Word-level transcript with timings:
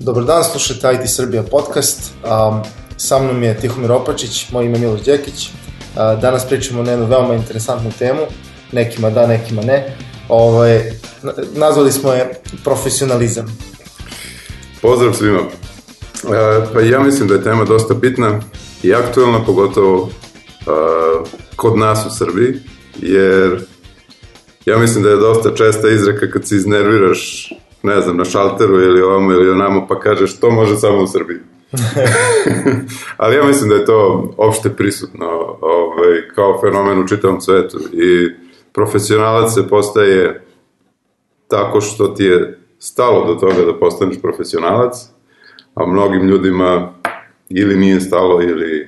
Dobar 0.00 0.24
dan, 0.24 0.44
slušajte 0.44 0.92
IT 0.94 1.10
Srbija 1.10 1.42
podcast. 1.42 2.12
Um, 2.24 2.62
sa 2.96 3.18
mnom 3.18 3.42
je 3.42 3.60
Tihomir 3.60 3.92
Opačić, 3.92 4.50
moj 4.52 4.64
ime 4.64 4.78
je 4.78 4.80
Miloš 4.80 5.02
Đekić. 5.02 5.48
Uh, 5.48 6.20
danas 6.20 6.44
pričamo 6.48 6.82
na 6.82 6.90
jednu 6.90 7.06
veoma 7.06 7.34
interesantnu 7.34 7.92
temu, 7.98 8.20
nekima 8.72 9.10
da, 9.10 9.26
nekima 9.26 9.62
ne. 9.62 9.96
Ovaj, 10.28 10.92
nazvali 11.54 11.92
smo 11.92 12.12
je 12.12 12.40
profesionalizam. 12.64 13.58
Pozdrav 14.82 15.12
svima. 15.14 15.40
E, 16.24 16.66
pa 16.72 16.80
ja 16.80 17.00
mislim 17.00 17.28
da 17.28 17.34
je 17.34 17.42
tema 17.42 17.64
dosta 17.64 17.94
bitna 17.94 18.40
i 18.82 18.94
aktuelna, 18.94 19.44
pogotovo 19.44 20.08
e, 20.08 20.64
kod 21.56 21.78
nas 21.78 22.06
u 22.06 22.10
Srbiji, 22.18 22.54
jer 22.96 23.60
ja 24.64 24.78
mislim 24.78 25.04
da 25.04 25.10
je 25.10 25.16
dosta 25.16 25.54
česta 25.54 25.88
izreka 25.88 26.30
kad 26.30 26.48
se 26.48 26.56
iznerviraš, 26.56 27.52
ne 27.82 28.00
znam, 28.00 28.16
na 28.16 28.24
šalteru 28.24 28.80
ili 28.80 29.02
ovamo 29.02 29.32
ili 29.32 29.50
onamo, 29.50 29.86
pa 29.88 30.00
kažeš 30.00 30.40
to 30.40 30.50
može 30.50 30.76
samo 30.76 31.02
u 31.02 31.06
Srbiji. 31.06 31.38
Ali 33.16 33.36
ja 33.36 33.44
mislim 33.44 33.70
da 33.70 33.74
je 33.74 33.84
to 33.84 34.30
opšte 34.36 34.70
prisutno 34.70 35.26
ovaj, 35.60 36.28
kao 36.34 36.60
fenomen 36.60 36.98
u 36.98 37.08
čitavom 37.08 37.40
svetu 37.40 37.78
i 37.92 38.30
profesionalac 38.72 39.54
se 39.54 39.68
postaje 39.68 40.44
tako 41.48 41.80
što 41.80 42.08
ti 42.08 42.24
je 42.24 42.58
stalo 42.78 43.26
do 43.26 43.34
toga 43.34 43.62
da 43.66 43.78
postaneš 43.78 44.20
profesionalac, 44.22 44.94
a 45.74 45.86
mnogim 45.86 46.22
ljudima 46.22 46.92
ili 47.48 47.76
nije 47.76 48.00
stalo 48.00 48.42
ili 48.42 48.80
e, 48.80 48.86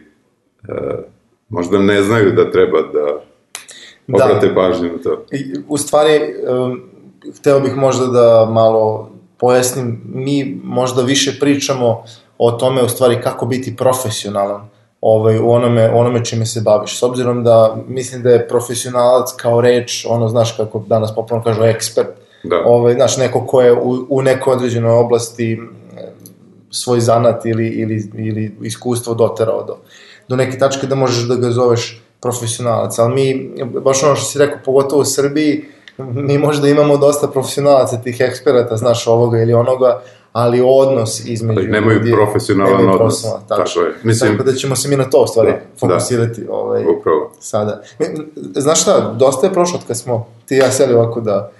možda 1.48 1.79
ne 1.79 2.03
znaju 2.03 2.33
da 2.33 2.51
treba 2.51 2.83
da. 2.83 3.25
Obrate 4.09 4.48
da. 4.48 4.55
pažnju 4.55 4.88
na 4.88 5.02
to. 5.02 5.24
I, 5.30 5.55
u 5.69 5.79
stvari, 5.79 6.34
um, 6.48 6.83
hteo 7.38 7.61
bih 7.61 7.77
možda 7.77 8.06
da 8.06 8.48
malo 8.50 9.11
pojasnim, 9.39 10.00
mi 10.05 10.61
možda 10.64 11.03
više 11.03 11.39
pričamo 11.41 12.05
o 12.39 12.53
tome 12.53 12.83
u 12.83 12.89
stvari 12.89 13.20
kako 13.23 13.47
biti 13.47 13.77
profesionalan 13.77 14.69
ovaj, 15.03 15.39
u 15.39 15.50
onome, 15.50 15.91
onome 15.91 16.25
čime 16.25 16.47
se 16.47 16.61
baviš. 16.61 16.98
S 16.98 17.03
obzirom 17.03 17.45
da 17.45 17.77
mislim 17.89 18.23
da 18.23 18.30
je 18.30 18.48
profesionalac 18.48 19.33
kao 19.36 19.61
reč, 19.61 20.06
ono, 20.08 20.28
znaš 20.28 20.56
kako 20.56 20.84
danas 20.86 21.14
popularno 21.14 21.45
kažu, 21.45 21.62
ekspert, 21.62 22.08
da. 22.45 22.62
ovaj, 22.64 22.95
znaš, 22.95 23.17
neko 23.17 23.47
ko 23.47 23.62
je 23.62 23.73
u, 23.73 24.06
u 24.08 24.23
nekoj 24.23 24.55
određenoj 24.55 24.92
oblasti 24.92 25.61
svoj 26.70 27.00
zanat 27.00 27.47
ili, 27.47 27.69
ili, 27.69 28.11
ili 28.14 28.56
iskustvo 28.62 29.14
doterao 29.14 29.64
do, 29.64 29.77
do 30.28 30.36
neke 30.36 30.58
tačke 30.58 30.86
da 30.86 30.95
možeš 30.95 31.28
da 31.28 31.34
ga 31.34 31.50
zoveš 31.50 32.02
profesionalac. 32.23 32.98
Ali 32.98 33.15
mi, 33.15 33.53
baš 33.84 34.03
ono 34.03 34.17
što 34.17 34.25
si 34.25 34.39
rekao, 34.39 34.59
pogotovo 34.65 35.03
u 35.03 35.05
Srbiji, 35.05 35.65
mi 35.98 36.39
možda 36.39 36.69
imamo 36.69 36.97
dosta 36.97 37.29
profesionalaca, 37.29 37.97
tih 37.97 38.17
eksperata, 38.20 38.77
znaš, 38.77 39.06
ovoga 39.06 39.39
ili 39.39 39.55
onoga, 39.55 40.03
ali 40.33 40.62
odnos 40.64 41.27
između 41.27 41.61
ali 41.61 41.69
nemaju 41.69 41.98
ljudi, 41.98 42.12
profesionalan 42.12 42.77
nemaju 42.77 42.95
odnos. 42.95 43.23
Tako, 43.23 43.62
tako 43.64 43.81
je. 43.81 43.95
Mislim, 44.03 44.33
tako 44.33 44.51
da 44.51 44.56
ćemo 44.56 44.77
se 44.77 44.89
mi 44.89 44.97
na 44.97 45.05
to 45.05 45.27
stvari 45.27 45.53
da, 45.53 45.59
fokusirati 45.81 46.41
da. 46.41 46.53
ovaj, 46.53 46.84
Upravo. 46.98 47.33
sada. 47.41 47.83
Znaš 48.55 48.83
šta, 48.83 49.14
dosta 49.19 49.47
je 49.47 49.53
prošlo 49.53 49.81
kad 49.86 49.98
smo 49.98 50.27
ti 50.47 50.55
i 50.55 50.59
ja 50.59 50.70
seli 50.70 50.95
ovako 50.95 51.20
da, 51.20 51.51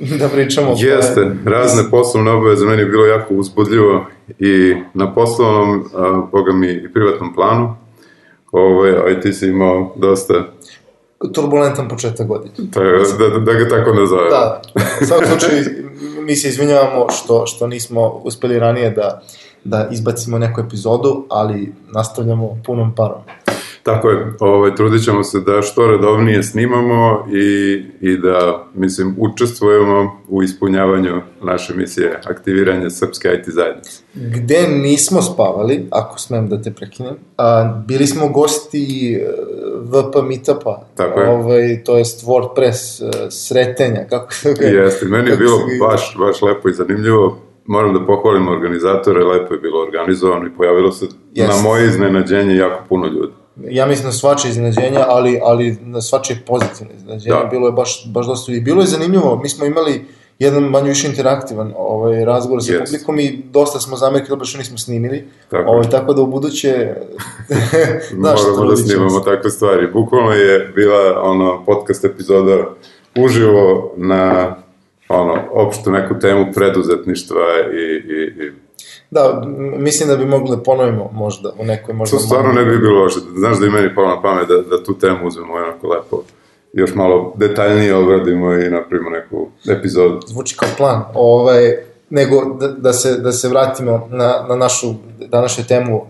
da 0.00 0.28
pričamo. 0.28 0.74
Jeste, 0.76 1.14
koje... 1.14 1.56
razne 1.56 1.90
poslovne 1.90 2.30
obaveze 2.30 2.66
meni 2.66 2.82
je 2.82 2.86
bilo 2.86 3.06
jako 3.06 3.34
uzbudljivo 3.34 4.04
i 4.38 4.74
na 4.94 5.14
poslovnom, 5.14 5.84
a, 5.94 6.22
boga 6.32 6.52
mi 6.52 6.72
i 6.72 6.92
privatnom 6.92 7.34
planu, 7.34 7.76
ovaj, 8.52 8.90
a 8.90 9.10
i 9.10 9.20
ti 9.20 9.32
si 9.32 9.48
imao 9.48 9.94
dosta 9.96 10.34
turbulentan 11.34 11.88
početak 11.88 12.26
godine. 12.26 12.54
Da, 12.58 12.80
da, 13.28 13.38
da 13.38 13.52
ga 13.52 13.68
tako 13.68 13.94
nazove. 13.94 14.30
Da, 14.30 14.62
u 15.02 15.04
svakom 15.04 15.26
slučaju 15.26 15.64
mi 16.20 16.36
se 16.36 16.48
izvinjavamo 16.48 17.06
što, 17.10 17.46
što 17.46 17.66
nismo 17.66 18.20
uspeli 18.24 18.58
ranije 18.58 18.90
da, 18.90 19.22
da 19.64 19.88
izbacimo 19.90 20.38
neku 20.38 20.60
epizodu, 20.60 21.26
ali 21.28 21.72
nastavljamo 21.94 22.58
punom 22.66 22.94
parom. 22.94 23.22
Tako 23.82 24.10
je, 24.10 24.32
ovaj, 24.40 24.74
trudit 24.74 25.04
ćemo 25.04 25.24
se 25.24 25.40
da 25.40 25.62
što 25.62 25.86
redovnije 25.86 26.42
snimamo 26.42 27.26
i, 27.32 27.82
i 28.00 28.16
da, 28.18 28.66
mislim, 28.74 29.14
učestvujemo 29.18 30.20
u 30.28 30.42
ispunjavanju 30.42 31.20
naše 31.42 31.74
misije 31.74 32.20
aktiviranja 32.24 32.90
srpske 32.90 33.28
IT 33.28 33.54
zajednice. 33.54 34.02
Gde 34.14 34.68
nismo 34.68 35.22
spavali, 35.22 35.86
ako 35.90 36.18
smem 36.18 36.48
da 36.48 36.62
te 36.62 36.70
prekinem, 36.72 37.14
a, 37.36 37.82
bili 37.88 38.06
smo 38.06 38.28
gosti 38.28 39.14
e, 39.14 39.32
VP 39.82 40.28
Meetupa, 40.28 40.86
Tako 40.96 41.20
je. 41.20 41.28
Ovaj, 41.28 41.84
to 41.84 41.98
jest 41.98 42.26
WordPress 42.26 43.02
e, 43.02 43.30
sretenja, 43.30 44.04
kako 44.10 44.34
se 44.34 44.54
ga... 44.54 44.66
Jeste, 44.66 45.06
meni 45.06 45.30
je 45.30 45.36
bilo 45.36 45.58
baš, 45.88 46.16
baš 46.18 46.42
lepo 46.42 46.68
i 46.68 46.74
zanimljivo 46.74 47.38
moram 47.66 47.94
da 47.94 48.06
pohvalim 48.06 48.48
organizatore, 48.48 49.24
lepo 49.24 49.54
je 49.54 49.60
bilo 49.60 49.82
organizovano 49.82 50.46
i 50.46 50.56
pojavilo 50.56 50.92
se 50.92 51.06
Jeste. 51.34 51.56
na 51.56 51.62
moje 51.62 51.86
iznenađenje 51.86 52.56
jako 52.56 52.84
puno 52.88 53.06
ljudi 53.06 53.41
ja 53.70 53.86
mislim 53.86 54.06
na 54.06 54.12
svače 54.12 54.48
iznenađenja, 54.48 55.04
ali, 55.08 55.40
ali 55.42 55.76
na 55.80 56.00
svače 56.00 56.36
pozitivne 56.46 56.94
iznenađenja, 56.96 57.36
da. 57.42 57.48
bilo 57.50 57.66
je 57.68 57.72
baš, 57.72 58.06
baš 58.06 58.26
dosta 58.26 58.52
i 58.52 58.60
bilo 58.60 58.80
je 58.80 58.86
zanimljivo, 58.86 59.40
mi 59.42 59.48
smo 59.48 59.64
imali 59.64 60.04
jedan 60.38 60.62
manje 60.62 60.88
više 60.88 61.08
interaktivan 61.08 61.72
ovaj, 61.76 62.24
razgovor 62.24 62.64
sa 62.64 62.72
yes. 62.72 62.84
publikom 62.84 63.18
i 63.18 63.42
dosta 63.50 63.80
smo 63.80 63.96
zamerkili 63.96 64.38
da 64.38 64.44
što 64.44 64.58
nismo 64.58 64.78
snimili, 64.78 65.24
tako, 65.48 65.70
ovaj, 65.70 65.90
tako 65.90 66.14
da 66.14 66.22
u 66.22 66.26
buduće 66.26 66.94
znaš, 68.12 68.40
moramo 68.50 68.70
da 68.70 68.76
snimamo 68.76 69.20
takve 69.20 69.50
stvari. 69.50 69.86
Bukvalno 69.92 70.32
je 70.32 70.72
bila 70.74 71.22
ono 71.22 71.64
podcast 71.66 72.04
epizoda 72.04 72.64
uživo 73.16 73.92
na 73.96 74.54
ono, 75.08 75.34
opšto 75.52 75.90
neku 75.90 76.18
temu 76.18 76.46
preduzetništva 76.54 77.46
i, 77.72 78.12
i, 78.12 78.46
i 78.46 78.52
Da, 79.12 79.42
mislim 79.78 80.08
da 80.08 80.16
bi 80.16 80.24
mogli 80.24 80.56
da 80.56 80.62
ponovimo 80.62 81.10
možda 81.12 81.52
u 81.58 81.64
nekoj 81.64 81.94
možda... 81.94 82.16
To 82.16 82.22
stvarno 82.22 82.52
ne 82.52 82.64
bi 82.64 82.78
bilo 82.78 83.02
loše. 83.02 83.18
Znaš 83.36 83.58
da 83.58 83.66
i 83.66 83.70
meni 83.70 83.94
palo 83.94 84.08
na 84.08 84.22
pamet 84.22 84.48
da, 84.48 84.76
da 84.76 84.84
tu 84.84 84.98
temu 84.98 85.26
uzmemo 85.26 85.52
onako 85.54 85.88
lepo 85.88 86.22
još 86.72 86.94
malo 86.94 87.32
detaljnije 87.36 87.94
obradimo 87.94 88.52
i 88.52 88.70
napravimo 88.70 89.10
neku 89.10 89.48
epizodu. 89.68 90.20
Zvuči 90.26 90.56
kao 90.56 90.68
plan. 90.76 91.02
Ovaj, 91.14 91.76
nego 92.10 92.56
da, 92.60 92.68
da, 92.68 92.92
se, 92.92 93.16
da 93.16 93.32
se 93.32 93.48
vratimo 93.48 94.08
na, 94.10 94.46
na 94.48 94.56
našu 94.56 94.94
današnju 95.28 95.64
temu 95.64 96.06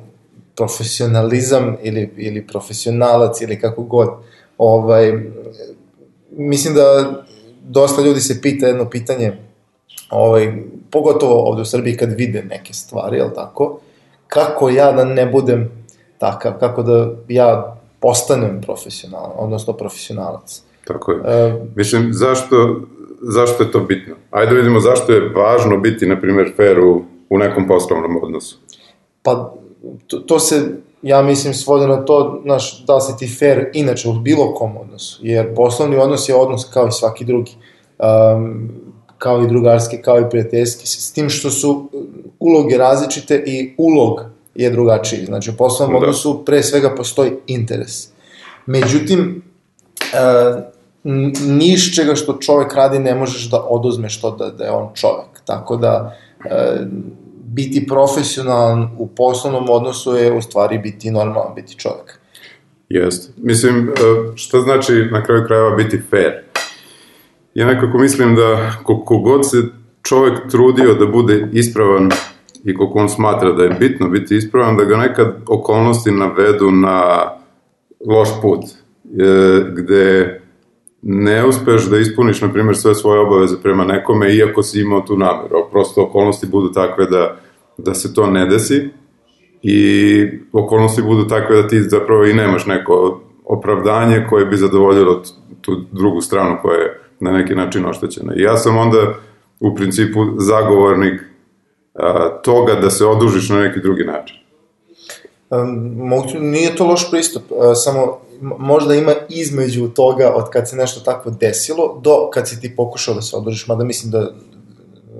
profesionalizam 0.56 1.76
ili, 1.82 2.10
ili 2.16 2.46
profesionalac 2.46 3.40
ili 3.40 3.60
kako 3.60 3.82
god. 3.82 4.08
Ovaj, 4.58 5.12
mislim 6.30 6.74
da 6.74 7.12
dosta 7.62 8.02
ljudi 8.02 8.20
se 8.20 8.40
pita 8.40 8.66
jedno 8.66 8.90
pitanje 8.90 9.32
ovaj, 10.12 10.52
pogotovo 10.90 11.48
ovde 11.48 11.62
u 11.62 11.64
Srbiji 11.64 11.96
kad 11.96 12.12
vide 12.12 12.42
neke 12.42 12.72
stvari, 12.72 13.16
jel 13.16 13.28
tako, 13.34 13.78
kako 14.26 14.70
ja 14.70 14.92
da 14.92 15.04
ne 15.04 15.26
budem 15.26 15.70
takav, 16.18 16.52
kako 16.60 16.82
da 16.82 17.10
ja 17.28 17.76
postanem 18.00 18.60
profesionalan, 18.60 19.32
odnosno 19.36 19.72
profesionalac. 19.72 20.62
Tako 20.84 21.12
je. 21.12 21.20
E, 21.24 21.60
Mislim, 21.76 22.12
zašto, 22.12 22.80
zašto 23.20 23.62
je 23.62 23.72
to 23.72 23.80
bitno? 23.80 24.14
Ajde 24.30 24.50
da 24.50 24.56
vidimo 24.56 24.80
zašto 24.80 25.12
je 25.12 25.28
važno 25.28 25.76
biti, 25.76 26.06
na 26.06 26.20
primjer, 26.20 26.52
fair 26.56 26.80
u, 26.80 27.02
u 27.30 27.38
nekom 27.38 27.68
poslovnom 27.68 28.18
odnosu. 28.22 28.58
Pa, 29.22 29.52
to, 30.06 30.18
to 30.18 30.38
se, 30.38 30.62
ja 31.02 31.22
mislim, 31.22 31.54
svode 31.54 31.86
na 31.86 32.04
to, 32.04 32.40
znaš, 32.42 32.84
da 32.86 32.94
li 32.94 33.00
si 33.00 33.16
ti 33.18 33.36
fair 33.38 33.70
inače 33.72 34.08
u 34.08 34.12
bilo 34.12 34.54
kom 34.54 34.76
odnosu, 34.76 35.18
jer 35.22 35.54
poslovni 35.54 35.96
odnos 35.96 36.28
je 36.28 36.34
odnos 36.34 36.70
kao 36.72 36.86
i 36.86 36.92
svaki 36.92 37.24
drugi. 37.24 37.52
Um, 37.98 38.70
kao 39.22 39.42
i 39.42 39.48
drugarski, 39.48 40.02
kao 40.02 40.20
i 40.20 40.30
prijateljski, 40.30 40.86
s 40.86 41.12
tim 41.12 41.30
što 41.30 41.50
su 41.50 41.90
uloge 42.38 42.76
različite 42.76 43.42
i 43.46 43.74
ulog 43.78 44.20
je 44.54 44.70
drugačiji. 44.70 45.24
Znači, 45.24 45.50
u 45.50 45.56
poslovnom 45.58 46.00
da. 46.00 46.06
odnosu 46.06 46.42
pre 46.44 46.62
svega 46.62 46.94
postoji 46.94 47.30
interes. 47.46 48.08
Međutim, 48.66 49.42
e, 50.00 50.18
niš 51.46 51.96
čega 51.96 52.14
što 52.14 52.32
čovek 52.40 52.74
radi 52.74 52.98
ne 52.98 53.14
možeš 53.14 53.50
da 53.50 53.60
oduzmeš 53.60 54.20
to 54.20 54.30
da, 54.30 54.50
da 54.50 54.64
je 54.64 54.70
on 54.70 54.88
čovek. 54.94 55.42
Tako 55.44 55.76
da, 55.76 56.16
e, 56.44 56.86
biti 57.44 57.86
profesionalan 57.86 58.90
u 58.98 59.06
poslovnom 59.06 59.70
odnosu 59.70 60.16
je 60.16 60.32
u 60.32 60.42
stvari 60.42 60.78
biti 60.78 61.10
normalan, 61.10 61.54
biti 61.54 61.78
čovek. 61.78 62.18
Jeste. 62.88 63.32
Mislim, 63.36 63.92
šta 64.34 64.60
znači 64.60 64.92
na 65.12 65.24
kraju 65.24 65.44
krajeva 65.46 65.76
biti 65.76 66.00
fair? 66.10 66.51
Ja 67.54 67.66
nekako 67.66 67.98
mislim 67.98 68.34
da 68.34 68.72
koliko 68.82 69.18
god 69.18 69.50
se 69.50 69.56
čovek 70.02 70.50
trudio 70.50 70.94
da 70.94 71.06
bude 71.06 71.48
ispravan 71.52 72.10
i 72.64 72.74
koliko 72.74 72.98
on 72.98 73.08
smatra 73.08 73.52
da 73.52 73.64
je 73.64 73.76
bitno 73.80 74.08
biti 74.08 74.36
ispravan, 74.36 74.76
da 74.76 74.84
ga 74.84 74.96
nekad 74.96 75.36
okolnosti 75.46 76.10
navedu 76.10 76.70
na 76.70 77.22
loš 78.06 78.28
put, 78.42 78.60
e, 78.64 79.64
gde 79.76 80.38
ne 81.02 81.46
uspeš 81.46 81.84
da 81.90 81.98
ispuniš, 81.98 82.40
na 82.40 82.52
primjer, 82.52 82.76
sve 82.76 82.94
svoje 82.94 83.20
obaveze 83.20 83.56
prema 83.62 83.84
nekome, 83.84 84.34
iako 84.34 84.62
si 84.62 84.80
imao 84.80 85.00
tu 85.00 85.16
nameru. 85.16 85.68
Prosto 85.70 86.02
okolnosti 86.02 86.46
budu 86.46 86.72
takve 86.72 87.06
da, 87.06 87.36
da 87.78 87.94
se 87.94 88.14
to 88.14 88.26
ne 88.26 88.46
desi 88.46 88.88
i 89.62 90.28
okolnosti 90.52 91.02
budu 91.02 91.28
takve 91.28 91.62
da 91.62 91.68
ti 91.68 91.80
zapravo 91.80 92.24
i 92.24 92.34
nemaš 92.34 92.66
neko 92.66 93.20
opravdanje 93.44 94.26
koje 94.30 94.46
bi 94.46 94.56
zadovoljilo 94.56 95.22
tu 95.60 95.76
drugu 95.92 96.20
stranu 96.20 96.56
koja 96.62 96.76
je 96.78 96.91
na 97.22 97.32
neki 97.32 97.54
način 97.54 97.86
oštećena. 97.86 98.32
I 98.36 98.40
ja 98.40 98.56
sam 98.56 98.78
onda 98.78 99.14
u 99.60 99.74
principu 99.74 100.20
zagovornik 100.38 101.20
a, 101.94 102.28
toga 102.42 102.74
da 102.74 102.90
se 102.90 103.06
odužiš 103.06 103.48
na 103.48 103.60
neki 103.60 103.80
drugi 103.80 104.04
način. 104.04 104.36
Um, 105.50 106.10
nije 106.40 106.76
to 106.76 106.86
loš 106.86 107.10
pristup, 107.10 107.42
uh, 107.50 107.58
samo 107.74 108.18
možda 108.58 108.94
ima 108.94 109.12
između 109.28 109.88
toga 109.88 110.32
od 110.34 110.50
kad 110.50 110.68
se 110.68 110.76
nešto 110.76 111.00
takvo 111.00 111.32
desilo 111.40 112.00
do 112.02 112.30
kad 112.32 112.48
si 112.48 112.60
ti 112.60 112.76
pokušao 112.76 113.14
da 113.14 113.22
se 113.22 113.36
odužiš, 113.36 113.68
mada 113.68 113.84
mislim 113.84 114.10
da 114.10 114.30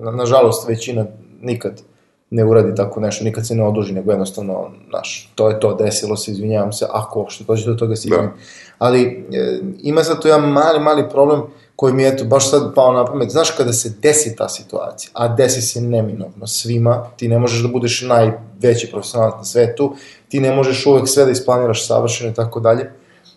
na, 0.02 0.10
nažalost 0.10 0.68
većina 0.68 1.06
nikad 1.40 1.82
ne 2.30 2.44
uradi 2.44 2.74
tako 2.74 3.00
nešto, 3.00 3.24
nikad 3.24 3.46
se 3.46 3.54
ne 3.54 3.66
oduži, 3.66 3.92
nego 3.92 4.10
jednostavno, 4.10 4.70
znaš, 4.88 5.32
to 5.34 5.48
je 5.48 5.60
to, 5.60 5.74
desilo 5.74 6.16
se, 6.16 6.30
izvinjavam 6.30 6.72
se, 6.72 6.86
ako 6.90 7.18
uopšte 7.18 7.44
dođe 7.44 7.66
do 7.66 7.74
toga 7.74 7.96
se 7.96 8.08
izvinjam. 8.08 8.26
Da. 8.26 8.32
Ali 8.78 9.26
e, 9.32 9.60
ima 9.82 10.02
zato 10.02 10.28
jedan 10.28 10.50
mali, 10.50 10.80
mali 10.80 11.08
problem 11.10 11.42
koji 11.82 11.94
mi 11.94 12.02
je, 12.02 12.08
eto, 12.08 12.24
baš 12.24 12.50
sad 12.50 12.74
pao 12.74 12.92
na 12.92 13.04
pamet. 13.04 13.30
Znaš, 13.30 13.50
kada 13.50 13.72
se 13.72 13.94
desi 14.02 14.36
ta 14.36 14.48
situacija, 14.48 15.10
a 15.14 15.28
desi 15.28 15.62
se 15.62 15.80
neminovno 15.80 16.46
svima, 16.46 17.06
ti 17.16 17.28
ne 17.28 17.38
možeš 17.38 17.62
da 17.62 17.68
budeš 17.68 18.02
najveći 18.02 18.90
profesionalac 18.90 19.34
na 19.36 19.44
svetu, 19.44 19.94
ti 20.28 20.40
ne 20.40 20.54
možeš 20.54 20.86
uvek 20.86 21.08
sve 21.08 21.24
da 21.24 21.30
isplaniraš 21.30 21.86
savršeno 21.86 22.30
i 22.30 22.34
tako 22.34 22.60
dalje. 22.60 22.90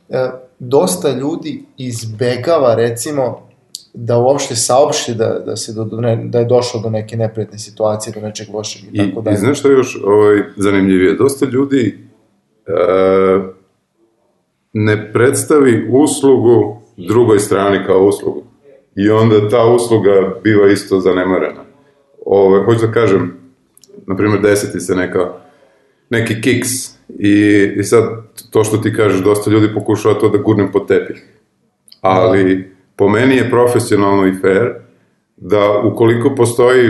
E, 0.10 0.30
dosta 0.60 1.12
ljudi 1.12 1.64
izbegava, 1.78 2.76
recimo, 2.76 3.48
da 3.94 4.18
uopšte 4.18 4.56
saopšti 4.56 5.14
da, 5.14 5.40
da, 5.46 5.56
se 5.56 5.74
do, 5.74 5.84
do 5.84 6.02
ne, 6.02 6.16
da 6.26 6.40
je 6.40 6.46
došlo 6.46 6.82
do 6.82 6.90
neke 6.90 7.18
neprijatne 7.18 7.60
situacije, 7.60 8.14
do 8.14 8.22
nečeg 8.28 8.54
lošeg 8.54 8.84
i, 8.84 8.88
I 8.94 9.10
tako 9.10 9.22
dalje. 9.22 9.36
I 9.36 9.38
znaš 9.38 9.60
što 9.60 9.70
je 9.70 9.78
još 9.78 9.98
ovaj, 10.04 10.44
zanimljivije? 10.58 11.16
Dosta 11.16 11.46
ljudi 11.46 12.08
e, 12.68 12.72
ne 14.74 15.14
predstavi 15.14 15.90
uslugu 15.92 16.85
drugoj 16.98 17.40
strani 17.40 17.86
kao 17.86 18.06
uslugu. 18.06 18.44
I 18.96 19.10
onda 19.10 19.50
ta 19.50 19.66
usluga 19.66 20.36
biva 20.44 20.72
isto 20.72 21.00
zanemarena. 21.00 21.64
Ove, 22.26 22.64
hoću 22.64 22.86
da 22.86 22.92
kažem, 22.92 23.38
na 24.08 24.16
primjer, 24.16 24.42
deseti 24.42 24.80
se 24.80 24.96
neka, 24.96 25.34
neki 26.10 26.42
kiks 26.42 26.70
i, 27.20 27.68
i 27.76 27.84
sad 27.84 28.04
to 28.52 28.64
što 28.64 28.78
ti 28.78 28.94
kažeš, 28.94 29.20
dosta 29.20 29.52
ljudi 29.52 29.74
pokušava 29.74 30.20
to 30.20 30.30
da 30.30 30.38
gurnem 30.38 30.72
pod 30.72 30.88
tepih. 30.88 31.24
Ali... 32.02 32.56
Da 32.56 32.76
po 32.96 33.10
meni 33.10 33.36
je 33.36 33.50
profesionalno 33.50 34.28
i 34.28 34.34
fair 34.42 34.74
da 35.38 35.82
ukoliko 35.84 36.36
postoji 36.36 36.90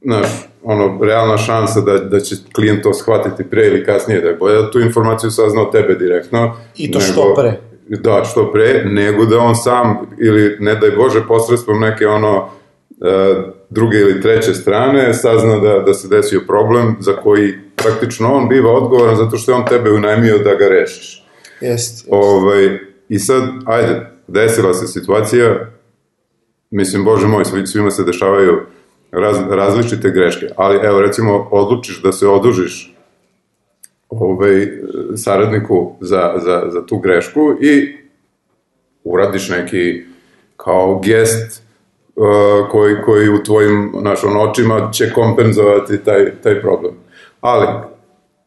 znaš, 0.00 0.26
ono, 0.62 1.04
realna 1.04 1.38
šansa 1.38 1.80
da, 1.80 1.98
da 1.98 2.20
će 2.20 2.36
klijent 2.52 2.82
to 2.82 2.94
shvatiti 2.94 3.50
pre 3.50 3.66
ili 3.66 3.84
kasnije, 3.84 4.20
da 4.20 4.28
je 4.28 4.34
bolje 4.34 4.62
da 4.62 4.70
tu 4.70 4.80
informaciju 4.80 5.30
sazna 5.30 5.62
od 5.62 5.72
tebe 5.72 5.94
direktno. 5.94 6.56
I 6.76 6.90
to 6.90 6.98
nego, 6.98 7.12
što 7.12 7.34
pre. 7.34 7.60
Da, 7.98 8.24
što 8.24 8.52
pre, 8.52 8.84
nego 8.84 9.24
da 9.24 9.38
on 9.38 9.56
sam, 9.56 9.98
ili 10.18 10.56
ne 10.60 10.74
daj 10.74 10.90
Bože, 10.90 11.26
posredstvom 11.28 11.80
neke 11.80 12.06
ono, 12.06 12.48
e, 13.00 13.34
druge 13.70 13.98
ili 13.98 14.20
treće 14.20 14.54
strane, 14.54 15.14
sazna 15.14 15.58
da, 15.58 15.78
da 15.78 15.94
se 15.94 16.08
desio 16.08 16.40
problem 16.46 16.96
za 17.00 17.12
koji 17.12 17.54
praktično 17.76 18.34
on 18.34 18.48
biva 18.48 18.72
odgovoran 18.72 19.16
zato 19.16 19.36
što 19.36 19.52
je 19.52 19.56
on 19.56 19.64
tebe 19.64 19.90
unajmio 19.90 20.38
da 20.38 20.54
ga 20.54 20.68
rešiš. 20.68 21.24
Jest. 21.60 21.92
jest. 21.94 22.08
Ovaj, 22.10 22.78
I 23.08 23.18
sad, 23.18 23.42
ajde, 23.66 24.10
desila 24.28 24.74
se 24.74 24.86
situacija, 24.86 25.70
mislim, 26.70 27.04
bože 27.04 27.26
moj, 27.26 27.44
svima 27.66 27.90
se 27.90 28.04
dešavaju 28.04 28.60
raz, 29.12 29.36
različite 29.50 30.10
greške, 30.10 30.46
ali 30.56 30.78
evo, 30.82 31.00
recimo, 31.00 31.48
odlučiš 31.50 32.02
da 32.02 32.12
se 32.12 32.28
odužiš 32.28 32.89
ovaj, 34.10 34.68
saradniku 35.16 35.96
za, 36.00 36.34
za, 36.44 36.62
za 36.70 36.86
tu 36.86 36.98
grešku 36.98 37.54
i 37.60 37.96
uradiš 39.04 39.48
neki 39.48 40.04
kao 40.56 41.00
gest 41.04 41.62
uh, 42.16 42.24
koji, 42.70 42.96
koji 43.04 43.28
u 43.28 43.42
tvojim 43.42 43.92
našom 44.02 44.36
očima 44.36 44.90
će 44.92 45.12
kompenzovati 45.12 46.04
taj, 46.04 46.30
taj 46.42 46.60
problem. 46.60 46.94
Ali, 47.40 47.66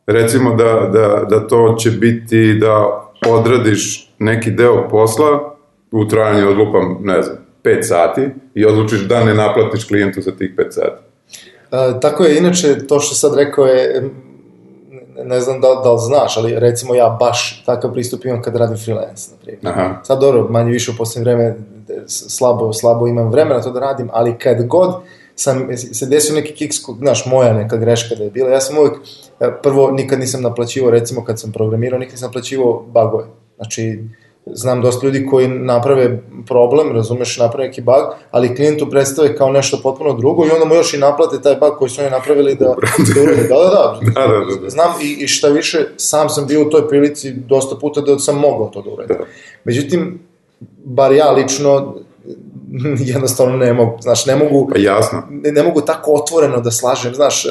recimo 0.08 0.56
da, 0.56 0.90
da, 0.94 1.26
da 1.30 1.48
to 1.48 1.76
će 1.80 1.92
biti 1.92 2.54
da 2.54 3.04
odradiš 3.28 4.14
neki 4.20 4.52
deo 4.52 4.90
posla 4.90 5.56
u 5.92 6.08
trajanju 6.08 6.50
odlupam, 6.50 6.98
ne 7.02 7.22
znam, 7.22 7.38
5 7.64 7.82
sati 7.82 8.22
i 8.56 8.66
odlučiš 8.66 9.00
da 9.00 9.24
ne 9.24 9.34
naplatiš 9.34 9.84
klijentu 9.88 10.22
za 10.22 10.32
tih 10.32 10.52
5 10.58 10.72
sati. 10.72 11.04
E, 11.72 12.00
tako 12.02 12.24
je, 12.24 12.38
inače, 12.38 12.88
to 12.88 13.00
što 13.00 13.16
sad 13.16 13.38
rekao 13.38 13.66
je, 13.66 14.10
ne 15.24 15.42
znam 15.42 15.62
da, 15.62 15.68
da 15.84 15.92
li 15.92 16.00
znaš, 16.00 16.38
ali 16.38 16.60
recimo 16.60 16.96
ja 16.96 17.18
baš 17.20 17.64
takav 17.66 17.94
pristup 17.94 18.26
imam 18.26 18.42
kad 18.42 18.56
radim 18.56 18.78
freelance, 18.78 19.32
na 19.32 19.38
primjer. 19.42 19.68
Aha. 19.68 20.02
Sad 20.04 20.20
dobro, 20.20 20.48
manje 20.50 20.72
više 20.72 20.92
u 20.92 20.98
poslednje 20.98 21.24
vreme 21.24 21.56
slabo, 22.08 22.74
slabo 22.74 23.08
imam 23.08 23.32
vremena 23.32 23.62
to 23.62 23.72
da 23.72 23.80
radim, 23.80 24.10
ali 24.14 24.38
kad 24.38 24.68
god 24.68 24.96
sam 25.36 25.78
se 25.78 26.06
desio 26.06 26.36
neki 26.36 26.54
kiks, 26.54 26.76
znaš, 27.00 27.26
moja 27.26 27.54
neka 27.54 27.78
greška 27.78 28.16
da 28.16 28.24
je 28.24 28.30
bila, 28.30 28.50
ja 28.50 28.62
sam 28.62 28.78
uvijek, 28.78 28.94
e, 29.40 29.52
prvo 29.64 29.92
nikad 29.92 30.20
nisam 30.20 30.42
naplaćivao, 30.42 30.92
recimo 30.92 31.26
kad 31.26 31.40
sam 31.40 31.52
programirao, 31.52 32.00
nikad 32.00 32.14
nisam 32.14 32.28
naplaćivao 32.28 32.84
bagove. 32.88 33.26
Znači, 33.56 34.04
znam 34.46 34.82
dosta 34.82 35.06
ljudi 35.06 35.26
koji 35.26 35.48
naprave 35.48 36.22
problem, 36.48 36.92
razumeš, 36.92 37.38
naprave 37.38 37.68
neki 37.68 37.82
bug, 37.82 38.04
ali 38.32 38.56
klijentu 38.56 38.90
predstave 38.90 39.36
kao 39.36 39.52
nešto 39.52 39.80
potpuno 39.84 40.14
drugo 40.14 40.46
i 40.46 40.50
onda 40.50 40.66
mu 40.66 40.76
još 40.76 40.94
i 40.94 40.98
naplate 40.98 41.42
taj 41.42 41.56
bug 41.56 41.78
koji 41.78 41.90
su 41.90 42.02
oni 42.02 42.10
napravili 42.10 42.56
da, 42.56 42.66
da. 42.66 42.76
Da, 43.50 43.56
da, 43.56 43.70
da. 43.70 44.00
da, 44.16 44.28
da, 44.28 44.46
da, 44.46 44.62
da. 44.62 44.70
Znam 44.70 44.92
i, 45.02 45.24
i 45.24 45.28
šta 45.28 45.48
više, 45.48 45.86
sam 45.98 46.30
sam 46.30 46.48
bio 46.48 46.62
u 46.62 46.70
toj 46.70 46.88
prilici 46.88 47.32
dosta 47.32 47.76
puta 47.76 48.02
da 48.02 48.20
sam 48.20 48.40
mogao 48.40 48.68
to 48.68 48.82
da 48.82 48.90
uradim. 48.90 49.18
Da. 49.18 49.26
Međutim, 49.64 50.20
bar 50.84 51.12
ja 51.12 51.32
lično 51.32 51.96
jednostavno 53.14 53.58
ne 53.58 53.74
mogu, 53.74 53.98
znaš, 54.02 54.26
ne 54.26 54.36
mogu... 54.36 54.70
Pa 54.74 54.80
jasno. 54.80 55.24
Ne, 55.30 55.52
ne 55.52 55.64
mogu 55.64 55.82
tako 55.82 56.14
otvoreno 56.14 56.62
da 56.62 56.72
slažem, 56.72 57.14
znaš, 57.14 57.46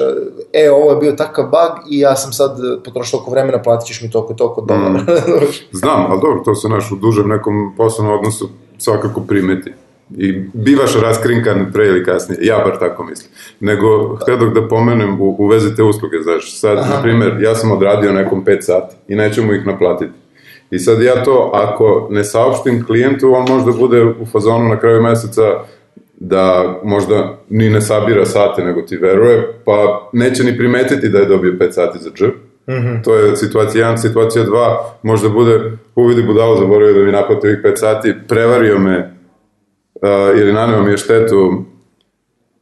e, 0.52 0.70
ovo 0.70 0.90
je 0.90 0.96
bio 0.96 1.12
takav 1.12 1.44
bug 1.44 1.86
i 1.90 1.98
ja 1.98 2.16
sam 2.16 2.32
sad 2.32 2.56
potrošio 2.84 3.10
toliko 3.10 3.30
vremena, 3.30 3.62
platit 3.62 3.86
ćeš 3.86 4.02
mi 4.02 4.10
toliko, 4.10 4.34
toliko 4.34 4.60
dolara. 4.60 4.98
Mm. 4.98 5.06
Znam, 5.80 6.06
ali 6.10 6.20
dobro, 6.20 6.42
to 6.44 6.54
se 6.54 6.69
naš 6.69 6.92
u 6.92 6.96
dužem 6.96 7.28
nekom 7.28 7.74
poslovnom 7.76 8.19
odnosu 8.19 8.48
svakako 8.78 9.20
primeti. 9.20 9.72
I 10.19 10.32
bivaš 10.52 10.94
raskrinkan 10.94 11.66
pre 11.72 11.86
ili 11.86 12.04
kasnije, 12.04 12.38
ja 12.42 12.58
bar 12.58 12.78
tako 12.78 13.04
mislim. 13.04 13.30
Nego, 13.60 14.16
htedog 14.22 14.54
da 14.54 14.68
pomenem 14.68 15.20
u, 15.20 15.36
u 15.38 15.46
vezi 15.46 15.76
te 15.76 15.82
usluge, 15.82 16.16
znaš, 16.22 16.60
sad, 16.60 16.78
Aha. 16.78 16.94
na 16.94 17.02
primer, 17.02 17.42
ja 17.42 17.54
sam 17.54 17.72
odradio 17.72 18.12
nekom 18.12 18.44
5 18.44 18.60
sati 18.60 18.96
i 19.08 19.14
nećemo 19.14 19.52
ih 19.52 19.66
naplatiti 19.66 20.21
I 20.72 20.78
sad 20.78 21.02
ja 21.02 21.24
to, 21.24 21.50
ako 21.54 22.08
ne 22.10 22.24
saopštim 22.24 22.86
klijentu, 22.86 23.34
on 23.34 23.46
možda 23.48 23.72
bude 23.72 24.04
u 24.04 24.26
fazonu 24.26 24.69
na 24.69 24.78
kraju 24.78 25.02
meseca 25.02 25.42
da 26.16 26.75
možda 26.85 27.38
ni 27.49 27.70
ne 27.70 27.80
sabira 27.80 28.25
sate, 28.26 28.64
nego 28.64 28.82
ti 28.82 28.97
veruje, 28.97 29.49
pa 29.64 30.08
neće 30.12 30.44
ni 30.44 30.58
primetiti 30.58 31.08
da 31.08 31.18
je 31.18 31.26
dobio 31.26 31.52
5 31.52 31.70
sati 31.70 31.99
za 31.99 32.11
dž. 32.11 32.23
Mm 32.68 32.73
-hmm. 32.73 33.04
To 33.04 33.14
je 33.14 33.37
situacija 33.37 33.88
1, 33.88 33.97
situacija 33.97 34.44
2, 34.44 34.76
možda 35.02 35.28
bude 35.28 35.73
uvidi 35.94 36.23
budalo, 36.23 36.56
zaboravio 36.56 36.94
da 36.94 37.04
mi 37.04 37.12
naplati 37.12 37.47
ovih 37.47 37.58
5 37.64 37.76
sati, 37.76 38.14
prevario 38.28 38.78
me 38.78 38.99
uh, 39.94 40.40
ili 40.40 40.52
naneo 40.52 40.82
mi 40.82 40.90
je 40.90 40.97
štetu 40.97 41.64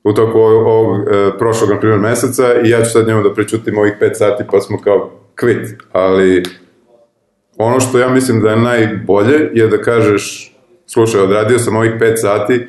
u 0.05 0.13
toku 0.13 0.39
ovog, 0.39 0.67
ovog 0.67 1.01
uh, 1.01 1.07
prošlog, 1.39 1.71
na 1.71 1.81
primjer, 1.81 2.01
meseca 2.01 2.55
i 2.65 2.71
ja 2.71 2.83
ću 2.83 2.91
sad 2.91 3.07
njemu 3.07 3.23
da 3.23 3.35
prečutim 3.35 3.79
ovih 3.79 3.93
5 4.01 4.15
sati 4.15 4.45
pa 4.51 4.61
smo 4.61 4.81
kao 4.81 5.11
kvit, 5.35 5.69
ali 5.93 6.43
ono 7.63 7.81
što 7.81 7.99
ja 7.99 8.09
mislim 8.09 8.43
da 8.43 8.51
je 8.51 8.57
najbolje 8.57 9.51
je 9.55 9.69
da 9.69 9.83
kažeš, 9.83 10.55
slušaj, 10.87 11.21
odradio 11.21 11.59
sam 11.59 11.77
ovih 11.77 11.93
5 12.01 12.17
sati, 12.17 12.67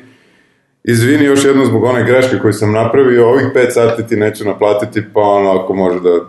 izvini 0.84 1.24
još 1.24 1.44
jedno 1.44 1.64
zbog 1.64 1.84
one 1.84 2.04
greške 2.04 2.38
koju 2.38 2.52
sam 2.52 2.72
napravio, 2.72 3.28
ovih 3.28 3.46
5 3.54 3.70
sati 3.70 4.06
ti 4.06 4.16
neću 4.16 4.44
naplatiti, 4.44 5.02
pa 5.14 5.20
ono, 5.20 5.50
ako 5.50 5.74
može 5.74 6.00
da 6.00 6.20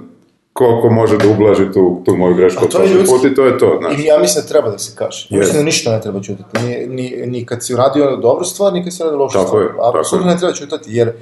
koliko 0.54 0.90
može 0.90 1.18
da 1.18 1.30
ublaži 1.30 1.72
tu, 1.74 2.02
tu 2.06 2.16
moju 2.16 2.36
grešku 2.36 2.66
od 2.66 2.72
prošle 2.72 3.06
puti, 3.06 3.36
to 3.36 3.46
je 3.46 3.58
to, 3.58 3.78
znaš. 3.82 4.00
I 4.00 4.04
ja 4.04 4.20
mislim 4.20 4.42
da 4.44 4.48
treba 4.48 4.70
da 4.70 4.78
se 4.78 4.96
kaže. 4.96 5.28
Yes. 5.30 5.40
Mislim 5.40 5.58
da 5.58 5.64
ništa 5.64 5.92
ne 5.92 6.02
treba 6.02 6.22
čutati. 6.22 6.60
Ni, 6.60 6.88
ni, 6.88 7.24
ni 7.26 7.46
kad 7.46 7.66
si 7.66 7.74
uradio 7.74 8.16
dobru 8.16 8.46
stvar, 8.46 8.74
ni 8.74 8.84
kad 8.84 8.94
si 8.94 9.04
uradio 9.04 9.20
lošu 9.20 9.34
tako 9.34 9.48
stvar. 9.48 9.64
Je, 9.64 10.00
Apsolutno 10.00 10.32
ne 10.32 10.38
treba 10.38 10.54
čutati, 10.54 10.90
jer 10.94 11.14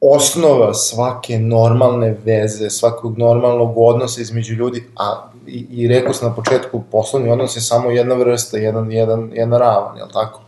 osnova 0.00 0.74
svake 0.74 1.38
normalne 1.38 2.16
veze, 2.24 2.70
svakog 2.70 3.18
normalnog 3.18 3.72
odnosa 3.76 4.20
između 4.20 4.54
ljudi, 4.54 4.84
a 4.96 5.31
i, 5.46 5.66
i 5.70 5.88
rekao 5.88 6.14
sam 6.14 6.28
na 6.28 6.34
početku, 6.34 6.82
poslovni 6.90 7.30
odnos 7.30 7.56
je 7.56 7.60
samo 7.60 7.90
jedna 7.90 8.14
vrsta, 8.14 8.58
jedan, 8.58 8.92
jedan, 8.92 9.30
jedna 9.32 9.58
ravan, 9.58 9.96
jel 9.96 10.08
tako? 10.12 10.40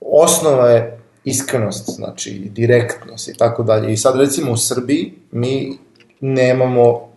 Osnova 0.00 0.68
je 0.68 0.98
iskrenost, 1.24 1.90
znači 1.90 2.50
direktnost 2.54 3.28
i 3.28 3.36
tako 3.36 3.62
dalje. 3.62 3.92
I 3.92 3.96
sad 3.96 4.16
recimo 4.16 4.52
u 4.52 4.56
Srbiji 4.56 5.14
mi 5.30 5.78
nemamo 6.20 7.08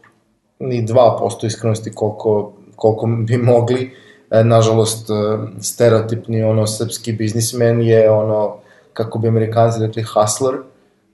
ni 0.60 0.88
2% 0.88 1.46
iskrenosti 1.46 1.92
koliko, 1.92 2.54
koliko 2.76 3.06
bi 3.06 3.38
mogli. 3.38 3.92
E, 4.32 4.44
nažalost, 4.44 5.10
e, 5.10 5.14
stereotipni 5.62 6.44
ono 6.44 6.68
srpski 6.68 7.14
biznismen 7.14 7.82
je 7.82 8.10
ono, 8.12 8.58
kako 8.94 9.20
bi 9.20 9.28
amerikanci 9.28 9.80
rekli, 9.80 10.04
hustler, 10.04 10.56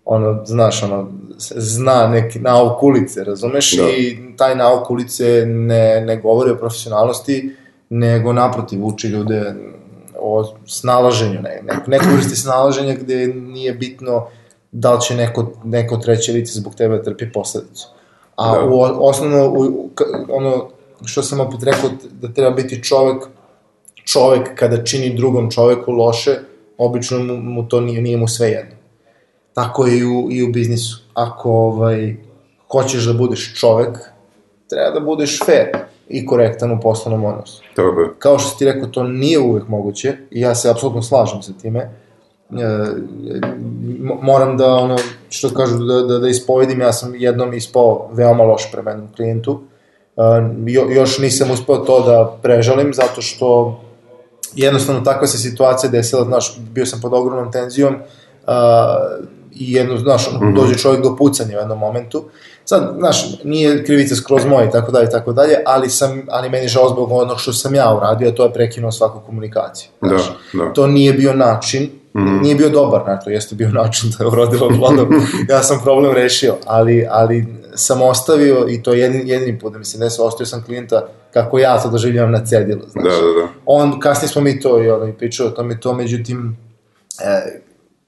ono, 0.08 0.46
znaš, 0.46 0.84
ono, 0.84 1.12
zna 1.56 2.08
neki 2.08 2.40
nauk 2.40 2.84
ulice, 2.84 3.24
razumeš? 3.24 3.78
Da. 3.78 3.84
I 3.90 4.18
taj 4.38 4.56
nauk 4.56 4.90
ulice 4.90 5.44
ne, 5.46 6.02
ne 6.02 6.18
govori 6.18 6.52
o 6.52 6.58
profesionalnosti, 6.58 7.56
nego 7.90 8.34
naprotiv 8.34 8.86
uči 8.86 9.08
ljude 9.08 9.56
o 10.20 10.56
snalaženju, 10.66 11.42
ne, 11.42 11.62
neko, 11.64 11.82
neko 11.88 12.06
vrsti 12.16 12.36
snalaženja 12.36 12.96
gde 12.96 13.28
nije 13.28 13.74
bitno 13.74 14.28
da 14.72 14.94
li 14.94 15.02
će 15.02 15.16
neko, 15.16 15.52
neko 15.64 15.98
treće 15.98 16.32
lice 16.32 16.60
zbog 16.60 16.76
tebe 16.76 16.98
da 16.98 17.04
trpi 17.04 17.32
posledicu. 17.32 17.88
A 18.36 18.52
Da. 18.52 18.66
u, 18.66 18.80
osnovno, 18.82 19.50
u, 19.50 19.90
ono 20.30 20.70
što 21.06 21.24
sam 21.24 21.40
opet 21.40 21.64
rekao, 21.64 21.90
da 22.12 22.34
treba 22.34 22.52
biti 22.52 22.84
čovek, 22.84 23.24
čovek 24.06 24.56
kada 24.56 24.84
čini 24.84 25.16
drugom 25.16 25.52
čoveku 25.52 25.92
loše, 25.92 26.36
obično 26.78 27.20
mu, 27.20 27.36
mu 27.36 27.68
to 27.68 27.82
nije, 27.82 28.02
nije 28.02 28.18
mu 28.18 28.28
sve 28.28 28.50
jedno. 28.50 28.77
Tako 29.58 29.86
je 29.86 29.98
i 29.98 30.06
u, 30.06 30.28
i 30.32 30.44
u 30.44 30.52
biznisu. 30.52 31.00
Ako 31.14 31.52
ovaj, 31.52 32.16
hoćeš 32.72 33.06
da 33.06 33.14
budeš 33.14 33.60
čovek, 33.60 33.98
treba 34.70 34.92
da 34.92 35.00
budeš 35.00 35.40
fair 35.46 35.68
i 36.10 36.26
korektan 36.26 36.72
u 36.72 36.80
poslovnom 36.82 37.26
odnosu. 37.26 37.64
Je. 37.78 38.10
Kao 38.20 38.40
što 38.40 38.50
si 38.50 38.58
ti 38.58 38.66
rekao, 38.66 38.90
to 38.90 39.04
nije 39.04 39.40
uvek 39.40 39.68
moguće 39.68 40.18
i 40.32 40.42
ja 40.42 40.56
se 40.56 40.70
apsolutno 40.70 41.02
slažem 41.02 41.42
sa 41.42 41.52
time. 41.62 41.80
E, 41.80 41.90
mo- 44.00 44.22
moram 44.22 44.58
da, 44.58 44.74
ono, 44.74 44.98
što 45.30 45.50
kažu, 45.50 45.78
da, 45.78 46.02
da, 46.02 46.20
da 46.20 46.28
ispovedim, 46.28 46.82
ja 46.82 46.94
sam 46.94 47.16
jednom 47.16 47.54
ispao 47.54 48.10
veoma 48.14 48.44
loš 48.44 48.72
prema 48.72 48.90
jednom 48.90 49.10
klijentu. 49.16 49.62
E, 50.18 50.22
jo, 50.66 50.90
još 50.90 51.18
nisam 51.20 51.52
uspeo 51.52 51.78
to 51.78 52.00
da 52.06 52.38
prežalim, 52.42 52.94
zato 52.94 53.22
što 53.22 53.80
jednostavno 54.56 55.02
takva 55.02 55.28
se 55.28 55.38
situacija 55.38 55.90
desila, 55.90 56.24
znaš, 56.24 56.60
bio 56.60 56.86
sam 56.86 57.02
pod 57.02 57.14
ogromnom 57.14 57.52
tenzijom 57.52 57.96
uh, 57.96 59.37
i 59.60 59.74
jedno, 59.74 59.98
znaš, 59.98 60.28
ono, 60.28 60.52
dođe 60.52 60.78
čovjek 60.78 61.04
do 61.04 61.16
pucanja 61.16 61.58
u 61.58 61.60
jednom 61.60 61.80
momentu. 61.80 62.24
Sad, 62.66 62.96
znaš, 62.98 63.44
nije 63.44 63.86
krivica 63.86 64.16
skroz 64.16 64.46
moja 64.46 64.66
i 64.66 64.72
tako 64.72 64.92
dalje 64.92 65.06
i 65.06 65.12
tako 65.12 65.34
dalje, 65.34 65.56
ali 65.66 65.90
sam, 65.90 66.22
ali 66.30 66.50
meni 66.50 66.68
žao 66.68 66.90
zbog 66.90 67.12
onog 67.12 67.40
što 67.40 67.54
sam 67.54 67.76
ja 67.76 67.96
uradio, 67.96 68.30
a 68.30 68.36
to 68.36 68.44
je 68.44 68.54
prekinuo 68.54 68.92
svaku 68.92 69.20
komunikaciju. 69.26 69.90
Da, 70.02 70.08
Znaš, 70.08 70.22
da. 70.54 70.74
To 70.74 70.88
nije 70.88 71.14
bio 71.14 71.34
način, 71.34 71.90
nije 72.42 72.56
bio 72.56 72.70
dobar, 72.70 73.02
znači, 73.04 73.24
to 73.26 73.30
jeste 73.30 73.56
bio 73.56 73.70
način 73.82 74.10
da 74.18 74.24
je 74.24 74.28
urodilo 74.28 74.70
plodom. 74.80 75.08
ja 75.50 75.64
sam 75.64 75.80
problem 75.84 76.14
rešio, 76.14 76.56
ali, 76.66 77.08
ali 77.10 77.46
sam 77.76 78.02
ostavio, 78.02 78.66
i 78.70 78.84
to 78.84 78.94
je 78.94 79.00
jedini, 79.00 79.30
jedini 79.30 79.60
put 79.60 79.74
da 79.74 79.80
mi 79.80 79.86
se 79.86 79.98
desilo, 79.98 80.28
ostavio 80.28 80.46
sam 80.46 80.64
klijenta 80.64 81.08
kako 81.34 81.60
ja 81.60 81.82
to 81.82 81.90
doživljavam 81.90 82.32
na 82.32 82.46
cedilu, 82.46 82.82
znaš 82.88 83.04
Da, 83.04 83.10
da, 83.10 83.42
da. 83.42 83.48
on, 83.66 84.00
kasnije 84.00 84.30
smo 84.30 84.42
mi 84.42 84.60
to 84.60 84.84
i 84.84 84.90
ono, 84.90 85.08
i 85.08 85.14
pričao 85.14 85.48
o 85.48 85.50
tome 85.50 85.80
to, 85.80 85.94
međutim, 85.94 86.58
e, 87.20 87.62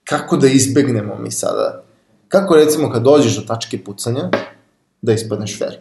kako 0.10 0.38
da 0.38 0.48
izbegnemo 0.48 1.18
mi 1.20 1.32
sada, 1.32 1.84
kako 2.28 2.56
recimo 2.56 2.92
kad 2.92 3.04
dođeš 3.04 3.38
do 3.38 3.42
tačke 3.48 3.78
pucanja, 3.84 4.30
da 5.02 5.14
ispadneš 5.14 5.60
fair. 5.60 5.74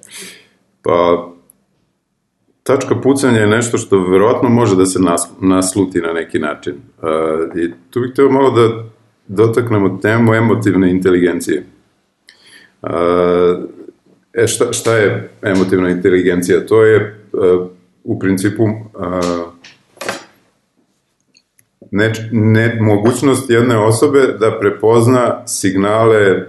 Pa, 0.82 1.28
tačka 2.62 3.00
pucanja 3.00 3.40
je 3.40 3.47
nešto 3.47 3.78
što 3.78 4.08
verovatno 4.08 4.49
može 4.49 4.76
da 4.76 4.87
se 4.87 4.99
nas, 4.99 5.28
nasluti 5.40 6.00
na 6.00 6.12
neki 6.12 6.38
način. 6.38 6.75
Uh, 6.75 7.56
I 7.56 7.73
tu 7.90 8.00
bih 8.00 8.12
hteo 8.12 8.30
malo 8.30 8.50
da 8.50 8.85
dotaknemo 9.28 9.99
temu 10.02 10.35
emotivne 10.35 10.90
inteligencije. 10.90 11.66
Uh, 12.82 12.90
e, 14.32 14.47
šta, 14.47 14.73
šta 14.73 14.97
je 14.97 15.30
emotivna 15.42 15.90
inteligencija? 15.90 16.66
To 16.66 16.85
je 16.85 17.25
uh, 17.32 17.68
u 18.04 18.18
principu 18.18 18.64
uh, 18.64 18.70
ne, 21.90 22.12
ne, 22.33 22.78
mogućnost 22.80 23.50
jedne 23.50 23.78
osobe 23.78 24.18
da 24.40 24.59
prepozna 24.61 25.47
signale 25.47 26.47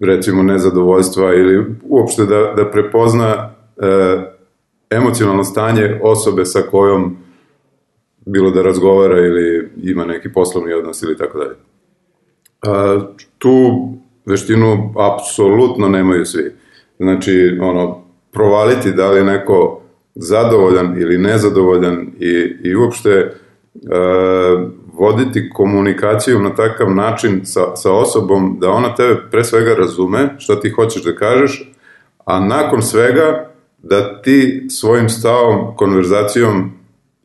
recimo 0.00 0.42
nezadovoljstva 0.42 1.34
ili 1.34 1.64
uopšte 1.88 2.24
da, 2.24 2.52
da 2.56 2.70
prepozna 2.70 3.54
e, 3.76 3.86
emocionalno 4.90 5.44
stanje 5.44 6.00
osobe 6.02 6.44
sa 6.44 6.62
kojom 6.62 7.16
bilo 8.26 8.50
da 8.50 8.62
razgovara 8.62 9.18
ili 9.18 9.70
ima 9.82 10.04
neki 10.04 10.32
poslovni 10.32 10.72
odnos 10.72 11.02
ili 11.02 11.16
tako 11.16 11.38
dalje. 11.38 11.54
A, 12.62 13.00
tu 13.38 13.88
veštinu 14.26 14.94
apsolutno 14.98 15.88
nemaju 15.88 16.24
svi. 16.24 16.52
Znači, 16.98 17.58
ono, 17.62 18.04
provaliti 18.32 18.92
da 18.92 19.10
li 19.10 19.18
je 19.18 19.24
neko 19.24 19.80
zadovoljan 20.14 21.00
ili 21.00 21.18
nezadovoljan 21.18 22.06
i, 22.20 22.30
i 22.62 22.76
uopšte 22.76 23.10
e, 23.10 23.32
voditi 24.92 25.50
komunikaciju 25.50 26.40
na 26.40 26.54
takav 26.54 26.94
način 26.94 27.40
sa, 27.44 27.76
sa 27.76 27.92
osobom 27.92 28.56
da 28.60 28.70
ona 28.70 28.94
tebe 28.94 29.16
pre 29.30 29.44
svega 29.44 29.74
razume 29.74 30.34
šta 30.38 30.60
ti 30.60 30.70
hoćeš 30.70 31.02
da 31.02 31.14
kažeš, 31.14 31.72
a 32.24 32.40
nakon 32.40 32.82
svega 32.82 33.50
da 33.82 34.22
ti 34.22 34.66
svojim 34.70 35.08
stavom, 35.08 35.76
konverzacijom 35.76 36.72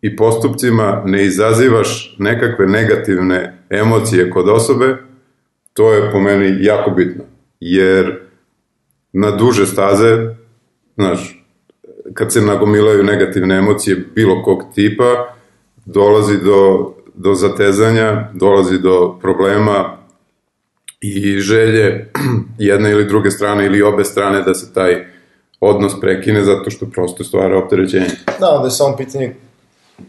i 0.01 0.15
postupcima 0.15 1.01
ne 1.05 1.25
izazivaš 1.25 2.15
nekakve 2.19 2.67
negativne 2.67 3.63
emocije 3.69 4.29
kod 4.29 4.49
osobe, 4.49 4.97
to 5.73 5.93
je 5.93 6.11
po 6.11 6.19
meni 6.19 6.65
jako 6.65 6.91
bitno. 6.91 7.23
Jer 7.59 8.19
na 9.13 9.31
duže 9.31 9.65
staze, 9.65 10.35
znaš, 10.95 11.45
kad 12.13 12.33
se 12.33 12.41
nagomilaju 12.41 13.03
negativne 13.03 13.57
emocije 13.57 14.05
bilo 14.15 14.43
kog 14.43 14.63
tipa, 14.75 15.38
dolazi 15.93 16.37
do, 16.37 16.93
do 17.15 17.33
zatezanja, 17.33 18.29
dolazi 18.33 18.79
do 18.79 19.17
problema 19.21 19.97
i 21.01 21.39
želje 21.39 22.11
jedne 22.57 22.91
ili 22.91 23.05
druge 23.05 23.31
strane 23.31 23.65
ili 23.65 23.81
obe 23.81 24.03
strane 24.03 24.41
da 24.41 24.53
se 24.53 24.73
taj 24.73 25.05
odnos 25.59 25.99
prekine 25.99 26.43
zato 26.43 26.69
što 26.69 26.85
prosto 26.85 27.23
stvara 27.23 27.57
opterećenje. 27.57 28.09
Da, 28.39 28.49
onda 28.49 28.67
je 28.67 28.71
samo 28.71 28.97
pitanje 28.97 29.35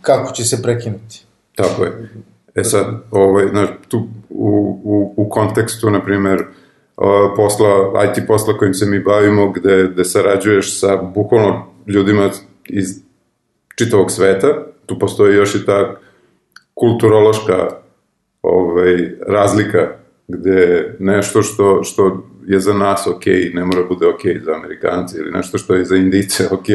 kako 0.00 0.32
će 0.32 0.44
se 0.44 0.62
prekinuti. 0.62 1.25
Tako 1.54 1.84
je. 1.84 2.10
E 2.54 2.64
sad, 2.64 2.87
ovaj, 3.10 3.49
znaš, 3.49 3.68
tu 3.88 4.08
u, 4.28 4.80
u, 4.84 5.14
u 5.16 5.28
kontekstu, 5.28 5.90
na 5.90 6.04
primer, 6.04 6.40
uh, 6.40 7.04
posla, 7.37 7.68
IT 8.04 8.26
posla 8.26 8.58
kojim 8.58 8.75
se 8.75 8.87
mi 8.87 9.00
bavimo, 9.00 9.52
gde, 9.52 9.88
gde 9.92 10.04
sarađuješ 10.04 10.80
sa 10.80 10.96
bukvalno 10.96 11.66
ljudima 11.87 12.30
iz 12.64 12.87
čitavog 13.76 14.10
sveta, 14.10 14.49
tu 14.90 14.99
postoji 14.99 15.37
još 15.37 15.54
i 15.54 15.66
ta 15.66 15.94
kulturološka 16.75 17.68
ovaj, 18.42 19.12
razlika, 19.26 19.88
gde 20.28 20.97
nešto 20.99 21.42
što, 21.42 21.85
što 21.85 22.25
je 22.47 22.61
za 22.61 22.75
nas 22.75 23.06
ok, 23.06 23.26
ne 23.54 23.64
mora 23.64 23.82
bude 23.88 24.06
ok 24.06 24.20
za 24.44 24.54
Amerikanci, 24.54 25.18
ili 25.18 25.30
nešto 25.30 25.59
što 25.59 25.75
je 25.75 25.85
za 25.85 25.97
Indice 25.97 26.49
ok, 26.50 26.66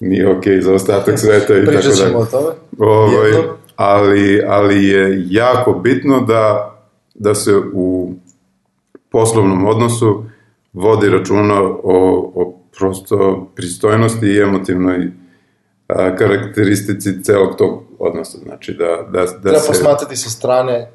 nije 0.00 0.28
ok 0.28 0.44
za 0.60 0.74
ostatak 0.74 1.18
sveta 1.24 1.58
i 1.58 1.64
tako 1.64 1.76
Pričat 1.76 1.94
ćemo 1.94 2.08
dalje. 2.08 2.16
o 2.16 2.26
tome. 2.26 2.54
Ovaj, 2.78 3.32
ali, 3.76 4.42
ali 4.46 4.84
je 4.86 5.24
jako 5.28 5.72
bitno 5.72 6.20
da, 6.20 6.76
da 7.14 7.34
se 7.34 7.56
u 7.72 8.14
poslovnom 9.10 9.66
odnosu 9.66 10.24
vodi 10.72 11.08
računa 11.08 11.62
o, 11.62 11.82
o 12.34 12.60
prosto 12.78 13.50
pristojnosti 13.56 14.26
i 14.26 14.40
emotivnoj 14.40 15.10
a, 15.96 16.16
karakteristici 16.16 17.22
celog 17.22 17.56
tog 17.58 17.82
odnosa. 17.98 18.38
Znači 18.38 18.74
da, 18.74 19.10
da, 19.12 19.24
da 19.24 19.40
Treba 19.40 19.58
se... 19.58 19.68
posmatrati 19.68 20.16
sa 20.16 20.30
strane 20.30 20.90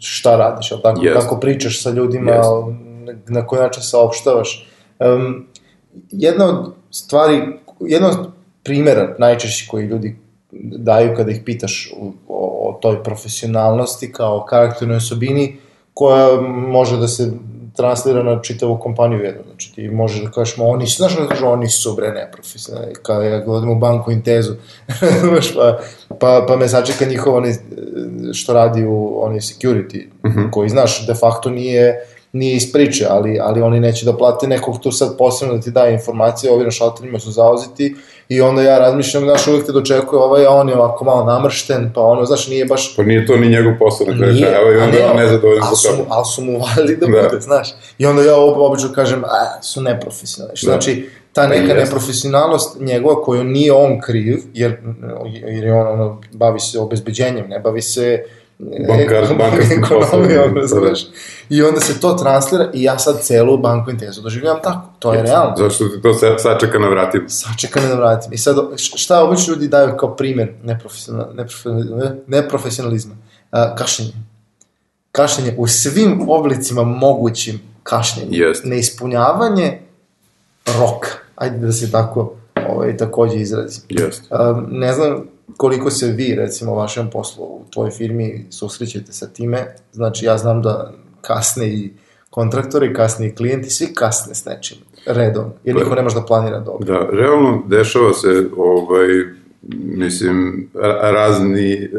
šta 0.00 0.36
radiš, 0.36 0.72
ali 0.72 0.82
tako, 0.82 1.00
Jest. 1.04 1.20
kako 1.20 1.40
pričaš 1.40 1.82
sa 1.82 1.90
ljudima, 1.90 2.32
Jest. 2.32 2.48
na 3.28 3.46
koji 3.46 3.62
način 3.62 3.82
saopštavaš. 3.82 4.68
Um, 4.98 5.46
jedna 6.10 6.44
od 6.48 6.72
stvari, 6.90 7.42
jedna 7.80 8.08
od 8.08 8.28
primjera 8.62 9.14
najčešći 9.18 9.68
koji 9.68 9.86
ljudi 9.86 10.16
daju 10.60 11.14
kada 11.16 11.30
ih 11.30 11.40
pitaš 11.44 11.92
o, 12.00 12.12
o, 12.28 12.68
o 12.68 12.78
toj 12.82 13.02
profesionalnosti 13.02 14.12
kao 14.12 14.44
karakternoj 14.48 14.96
osobini 14.96 15.56
koja 15.94 16.40
može 16.50 16.96
da 16.96 17.08
se 17.08 17.32
translira 17.76 18.22
na 18.22 18.42
čitavu 18.42 18.78
kompaniju 18.78 19.20
jednu. 19.20 19.42
Znači 19.46 19.74
ti 19.74 19.88
možeš 19.88 20.22
da 20.22 20.30
kažeš, 20.30 20.54
oni 20.58 20.86
su, 20.86 20.96
znaš 20.96 21.16
da 21.16 21.26
kažu, 21.26 21.46
oni 21.46 21.68
su 21.68 21.94
bre 21.94 22.10
neprofesionalni, 22.10 22.94
kada 23.02 23.24
ja 23.24 23.40
govorim 23.40 23.70
u 23.70 23.78
banku 23.78 24.12
Intezu, 24.12 24.54
znaš, 25.28 25.54
pa, 25.54 25.78
pa, 26.18 26.44
pa 26.48 26.56
me 26.56 26.68
sačeka 26.68 27.04
njihov 27.04 27.34
onaj, 27.34 27.52
što 28.32 28.52
radi 28.52 28.84
u 28.84 29.20
onaj 29.22 29.38
security, 29.38 30.06
koji, 30.50 30.68
znaš, 30.68 31.06
de 31.06 31.14
facto 31.14 31.50
nije, 31.50 32.00
nije 32.32 32.56
iz 32.56 32.72
priče, 32.72 33.06
ali, 33.10 33.38
ali 33.42 33.62
oni 33.62 33.80
neće 33.80 34.04
da 34.06 34.16
plate 34.16 34.46
nekog 34.46 34.78
tu 34.82 34.92
sad 34.92 35.18
posebno 35.18 35.54
da 35.54 35.60
ti 35.60 35.70
daje 35.70 35.92
informacije, 35.92 36.52
ovi 36.52 36.64
na 36.64 36.70
šalterima 36.70 37.18
su 37.18 37.30
zauzeti 37.30 37.96
i 38.28 38.40
onda 38.40 38.62
ja 38.62 38.78
razmišljam, 38.78 39.22
znaš, 39.24 39.46
uvek 39.46 39.66
te 39.66 39.72
dočekuje 39.72 40.20
ovaj, 40.22 40.46
a 40.46 40.50
on 40.50 40.68
je 40.68 40.74
ovako 40.76 41.04
malo 41.04 41.24
namršten, 41.24 41.90
pa 41.94 42.00
ono, 42.00 42.24
znaš, 42.24 42.48
nije 42.48 42.64
baš 42.64 42.96
Pa 42.96 43.02
nije 43.02 43.26
to 43.26 43.36
ni 43.36 43.48
njegov 43.48 43.72
posao 43.78 44.06
na 44.06 44.16
kraju 44.18 44.36
krajeva 44.38 44.72
i 44.72 44.80
a 44.80 44.84
onda 44.84 44.98
ne, 44.98 45.04
je 45.04 45.14
nezadovoljan 45.14 45.62
ali 45.64 45.76
zbog 45.76 45.92
su, 45.92 45.98
mu, 45.98 46.04
toga. 46.04 46.14
ali 46.16 46.24
su 46.34 46.42
mu 46.44 46.58
valili 46.58 46.96
da, 46.96 47.06
Da. 47.06 47.28
bude, 47.28 47.40
znaš. 47.40 47.68
I 47.98 48.06
onda 48.06 48.22
ja 48.22 48.34
ob- 48.34 48.66
obično 48.70 48.92
kažem, 48.94 49.24
a, 49.24 49.62
su 49.62 49.80
neprofesionalni. 49.80 50.56
Što 50.56 50.66
Da. 50.66 50.72
znači, 50.72 51.08
ta 51.32 51.46
neka 51.46 51.62
jeste. 51.62 51.74
neprofesionalnost 51.84 52.76
njegova 52.80 53.22
koju 53.22 53.44
nije 53.44 53.72
on 53.72 54.00
kriv, 54.00 54.38
jer, 54.54 54.76
jer 55.46 55.64
je 55.64 55.74
on 55.74 55.86
ono, 55.88 56.20
bavi 56.32 56.60
se 56.60 56.78
obezbeđenjem, 56.80 57.48
ne 57.48 57.60
bavi 57.60 57.82
se 57.82 58.22
Bankar, 58.58 59.36
bankarskim 59.38 59.82
poslovima, 59.88 60.42
razumeš? 60.54 61.06
I 61.48 61.62
onda 61.62 61.80
se 61.80 62.00
to 62.00 62.12
translira 62.12 62.70
i 62.74 62.82
ja 62.82 62.98
sad 62.98 63.20
celu 63.22 63.58
banku 63.58 63.90
intezu 63.90 64.22
doživljavam 64.22 64.62
tako. 64.62 64.88
To 64.98 65.14
je 65.14 65.22
realno. 65.22 65.56
Zašto 65.56 65.88
ti 65.88 66.02
to 66.02 66.14
sa- 66.14 66.38
sačeka 66.38 66.78
na 66.78 66.88
vratima? 66.88 67.28
Sačekaj 67.28 67.82
me 67.82 67.88
da 67.88 67.94
vratim. 67.94 68.32
I 68.32 68.38
sad, 68.38 68.56
šta 68.76 69.22
obično 69.24 69.54
ljudi 69.54 69.68
daju 69.68 69.96
kao 69.96 70.16
primjer 70.16 70.52
neprofesional, 70.64 71.26
neprofesional, 71.34 72.08
neprofesionalizma? 72.26 73.14
A, 73.50 73.74
kašljenje. 73.74 74.12
Kašljenje 75.12 75.54
u 75.58 75.66
svim 75.66 76.28
oblicima 76.28 76.82
mogućim 76.82 77.60
kašljenja. 77.82 78.46
Jest. 78.46 78.64
Neispunjavanje 78.64 79.78
roka. 80.78 81.08
Ajde 81.36 81.58
da 81.58 81.72
se 81.72 81.92
tako 81.92 82.32
ovaj, 82.68 82.96
takođe 82.96 83.36
izrazim. 83.36 83.82
Um, 84.30 84.66
ne 84.70 84.92
znam 84.92 85.24
koliko 85.56 85.90
se 85.90 86.06
vi, 86.06 86.34
recimo, 86.34 86.72
u 86.72 86.76
vašem 86.76 87.10
poslu, 87.10 87.44
u 87.44 87.64
tvojoj 87.70 87.90
firmi 87.90 88.46
susrećete 88.50 89.12
sa 89.12 89.26
time. 89.26 89.74
Znači, 89.92 90.24
ja 90.24 90.38
znam 90.38 90.62
da 90.62 90.92
kasne 91.20 91.68
i 91.68 91.90
kontraktori, 92.30 92.94
kasne 92.94 93.26
i 93.26 93.34
klijenti, 93.34 93.70
svi 93.70 93.94
kasne 93.94 94.34
s 94.34 94.44
nečim, 94.44 94.78
redom, 95.06 95.44
jer 95.64 95.76
niko 95.76 95.94
ne 95.94 96.02
može 96.02 96.14
da 96.14 96.26
planira 96.26 96.60
dobro. 96.60 96.86
Da, 96.86 97.08
realno 97.12 97.62
dešava 97.66 98.12
se, 98.12 98.48
ovaj, 98.56 99.08
mislim, 99.72 100.68
ra- 100.74 101.12
razni, 101.12 101.90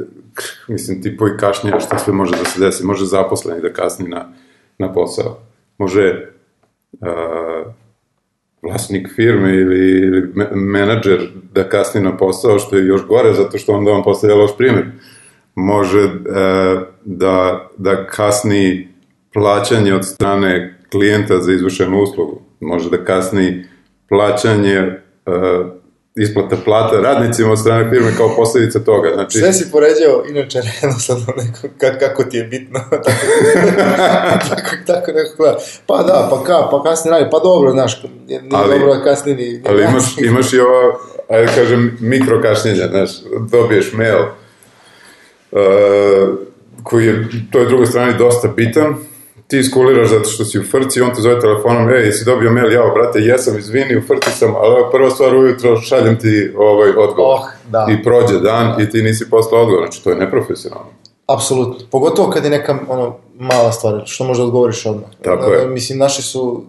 mislim, 0.67 1.01
tipovi 1.01 1.37
kašnjenja, 1.39 1.79
šta 1.79 1.97
sve 1.97 2.13
može 2.13 2.31
da 2.31 2.45
se 2.45 2.59
desi. 2.59 2.85
Može 2.85 3.05
zaposleni 3.05 3.61
da 3.61 3.73
kasni 3.73 4.09
na, 4.09 4.33
na 4.77 4.93
posao. 4.93 5.37
Može 5.77 6.31
a, 7.01 7.63
vlasnik 8.67 9.07
firme 9.15 9.55
ili, 9.55 9.89
ili 9.89 10.31
me- 10.35 10.49
menadžer 10.51 11.29
da 11.53 11.69
kasni 11.69 12.01
na 12.01 12.17
posao, 12.17 12.59
što 12.59 12.75
je 12.77 12.85
još 12.87 13.07
gore, 13.07 13.33
zato 13.33 13.57
što 13.57 13.73
onda 13.73 13.91
on 13.91 14.03
postavlja 14.03 14.35
loš 14.35 14.57
primjer. 14.57 14.85
Može 15.55 15.99
e, 15.99 16.09
da, 17.05 17.67
da 17.77 18.07
kasni 18.07 18.87
plaćanje 19.33 19.93
od 19.93 20.05
strane 20.05 20.79
klijenta 20.91 21.39
za 21.39 21.53
izvršenu 21.53 22.01
uslugu. 22.01 22.41
Može 22.59 22.89
da 22.89 23.03
kasni 23.05 23.65
plaćanje 24.09 24.75
e, 24.75 24.99
isplata 26.17 26.55
plata 26.65 26.99
radnicima 27.01 27.51
od 27.51 27.59
strane 27.59 27.89
firme 27.89 28.11
kao 28.17 28.35
posljedica 28.35 28.79
toga. 28.79 29.09
Znači, 29.13 29.37
Sve 29.37 29.53
si 29.53 29.71
poređao, 29.71 30.23
inače, 30.29 30.59
jednostavno, 30.81 31.25
neko, 31.37 31.75
ka, 31.77 31.99
kako 31.99 32.23
ti 32.23 32.37
je 32.37 32.43
bitno, 32.43 32.79
tako, 32.89 33.09
tako, 34.49 34.75
tako 34.87 35.11
neko 35.11 35.35
gleda. 35.37 35.57
Pa 35.85 36.03
da, 36.03 36.27
pa 36.29 36.43
ka, 36.43 36.67
pa 36.71 36.83
kasnije 36.83 37.11
radi, 37.11 37.29
pa 37.31 37.39
dobro, 37.39 37.71
znaš, 37.71 38.03
nije 38.27 38.41
Ali- 38.51 38.79
dobro 38.79 38.95
da 38.95 39.03
kasnije 39.03 39.37
ni, 39.37 39.43
ni 39.43 39.61
Ali 39.69 39.83
imaš, 39.83 40.17
imaš 40.17 40.53
i 40.53 40.59
ova, 40.59 40.97
ajde 41.29 41.45
da 41.45 41.51
kažem, 41.51 41.97
mikrokašnjenja, 41.99 42.87
znaš, 42.87 43.09
dobiješ 43.51 43.93
mail 43.93 44.21
uh, 45.51 45.59
koji 46.83 47.05
je 47.05 47.27
toj 47.51 47.65
drugoj 47.65 47.85
strani 47.85 48.17
dosta 48.17 48.47
bitan, 48.47 48.95
ti 49.47 49.59
iskuliraš 49.59 50.09
zato 50.09 50.29
što 50.29 50.45
si 50.45 50.59
u 50.59 50.63
frci, 50.63 51.01
on 51.01 51.15
te 51.15 51.21
zove 51.21 51.39
telefonom, 51.39 51.89
ej, 51.89 52.05
jesi 52.05 52.25
dobio 52.25 52.51
mail, 52.51 52.71
jao, 52.71 52.93
brate, 52.95 53.19
jesam, 53.19 53.57
izvini, 53.57 53.97
u 53.97 54.01
frci 54.01 54.31
sam, 54.31 54.55
ali 54.55 54.79
evo, 54.79 54.89
prva 54.91 55.09
stvar 55.09 55.35
ujutro, 55.35 55.81
šaljem 55.81 56.19
ti 56.19 56.53
ovaj 56.57 56.89
odgovor. 56.89 57.33
Oh, 57.33 57.45
da. 57.69 57.87
I 57.89 58.03
prođe 58.03 58.39
dan 58.39 58.81
i 58.81 58.89
ti 58.89 59.01
nisi 59.01 59.29
poslao 59.29 59.61
odgovor, 59.61 59.83
znači 59.87 60.03
to 60.03 60.09
je 60.09 60.15
neprofesionalno. 60.15 60.89
Apsolutno. 61.27 61.85
Pogotovo 61.91 62.29
kad 62.29 62.43
je 62.43 62.49
neka 62.49 62.79
ono, 62.89 63.15
mala 63.39 63.71
stvar, 63.71 64.01
što 64.05 64.23
možda 64.23 64.43
odgovoriš 64.43 64.85
odmah. 64.85 65.09
Tako 65.23 65.51
je. 65.51 65.67
Mislim, 65.67 65.99
naši 65.99 66.21
su, 66.21 66.63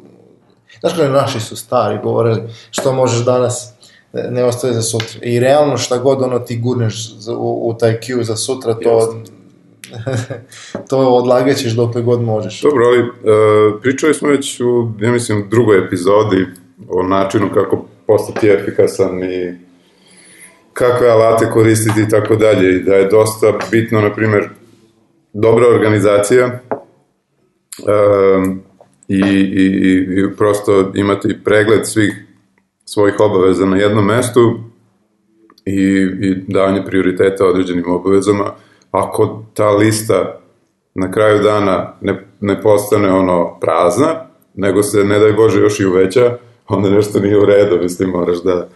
znaš 0.81 0.93
kada 0.97 1.09
naši 1.09 1.41
su 1.41 1.57
stari 1.57 1.99
govorili, 2.03 2.43
što 2.71 2.93
možeš 2.93 3.25
danas, 3.25 3.73
ne- 4.13 4.45
ostaje 4.45 4.75
za 4.75 4.83
sutra. 4.83 5.21
I 5.23 5.41
realno 5.41 5.77
šta 5.77 5.99
god 5.99 6.23
ono 6.23 6.39
ti 6.39 6.57
gurneš 6.57 7.11
u, 7.39 7.69
u 7.69 7.75
taj 7.75 8.01
queue 8.01 8.23
za 8.23 8.37
sutra, 8.37 8.75
to, 8.75 9.15
to 10.89 10.99
odlagaćeš 10.99 11.73
dokle 11.73 12.03
god 12.03 12.23
možeš. 12.23 12.63
Dobro, 12.63 12.85
ali 12.87 13.01
uh, 13.01 13.81
pričali 13.83 14.15
smo 14.15 14.29
već 14.29 14.61
u, 14.61 14.93
ja 15.01 15.13
mislim, 15.13 15.47
drugoj 15.51 15.87
epizodi 15.87 16.47
o 16.89 17.03
načinu 17.03 17.51
kako 17.55 17.87
postati 18.07 18.49
efikasan 18.49 19.25
i 19.25 19.55
kakve 20.73 21.09
alate 21.09 21.51
koristiti 21.51 22.01
i 22.01 22.09
tako 22.09 22.37
dalje 22.37 22.77
i 22.77 22.83
da 22.83 22.95
je 22.95 23.09
dosta 23.09 23.59
bitno, 23.71 24.01
na 24.01 24.15
primjer, 24.15 24.49
dobra 25.33 25.69
organizacija 25.69 26.61
um, 28.37 28.63
i, 29.09 29.19
i, 29.19 29.65
i, 29.65 30.21
i 30.21 30.37
prosto 30.37 30.93
imati 30.95 31.37
pregled 31.45 31.87
svih 31.87 32.25
svojih 32.85 33.21
obaveza 33.21 33.67
na 33.67 33.77
jednom 33.77 34.07
mestu 34.07 34.61
i, 35.65 35.73
i 36.21 36.35
davanje 36.49 36.85
prioriteta 36.87 37.47
određenim 37.47 37.91
obavezama. 37.91 38.55
Ako 38.91 39.43
ta 39.55 39.71
lista 39.71 40.41
na 40.95 41.11
kraju 41.13 41.43
dana 41.43 41.93
ne, 42.01 42.27
ne 42.41 42.63
postane 42.63 43.13
ono 43.13 43.59
prazna, 43.61 44.27
nego 44.55 44.83
se, 44.83 45.05
ne 45.05 45.19
daj 45.19 45.33
Bože, 45.33 45.61
još 45.61 45.81
i 45.81 45.87
uveća, 45.87 46.37
onda 46.69 46.91
nešto 46.91 47.21
nije 47.21 47.39
u 47.39 47.45
redu, 47.45 47.83
mislim, 47.83 48.11
moraš 48.11 48.43
da 48.43 48.69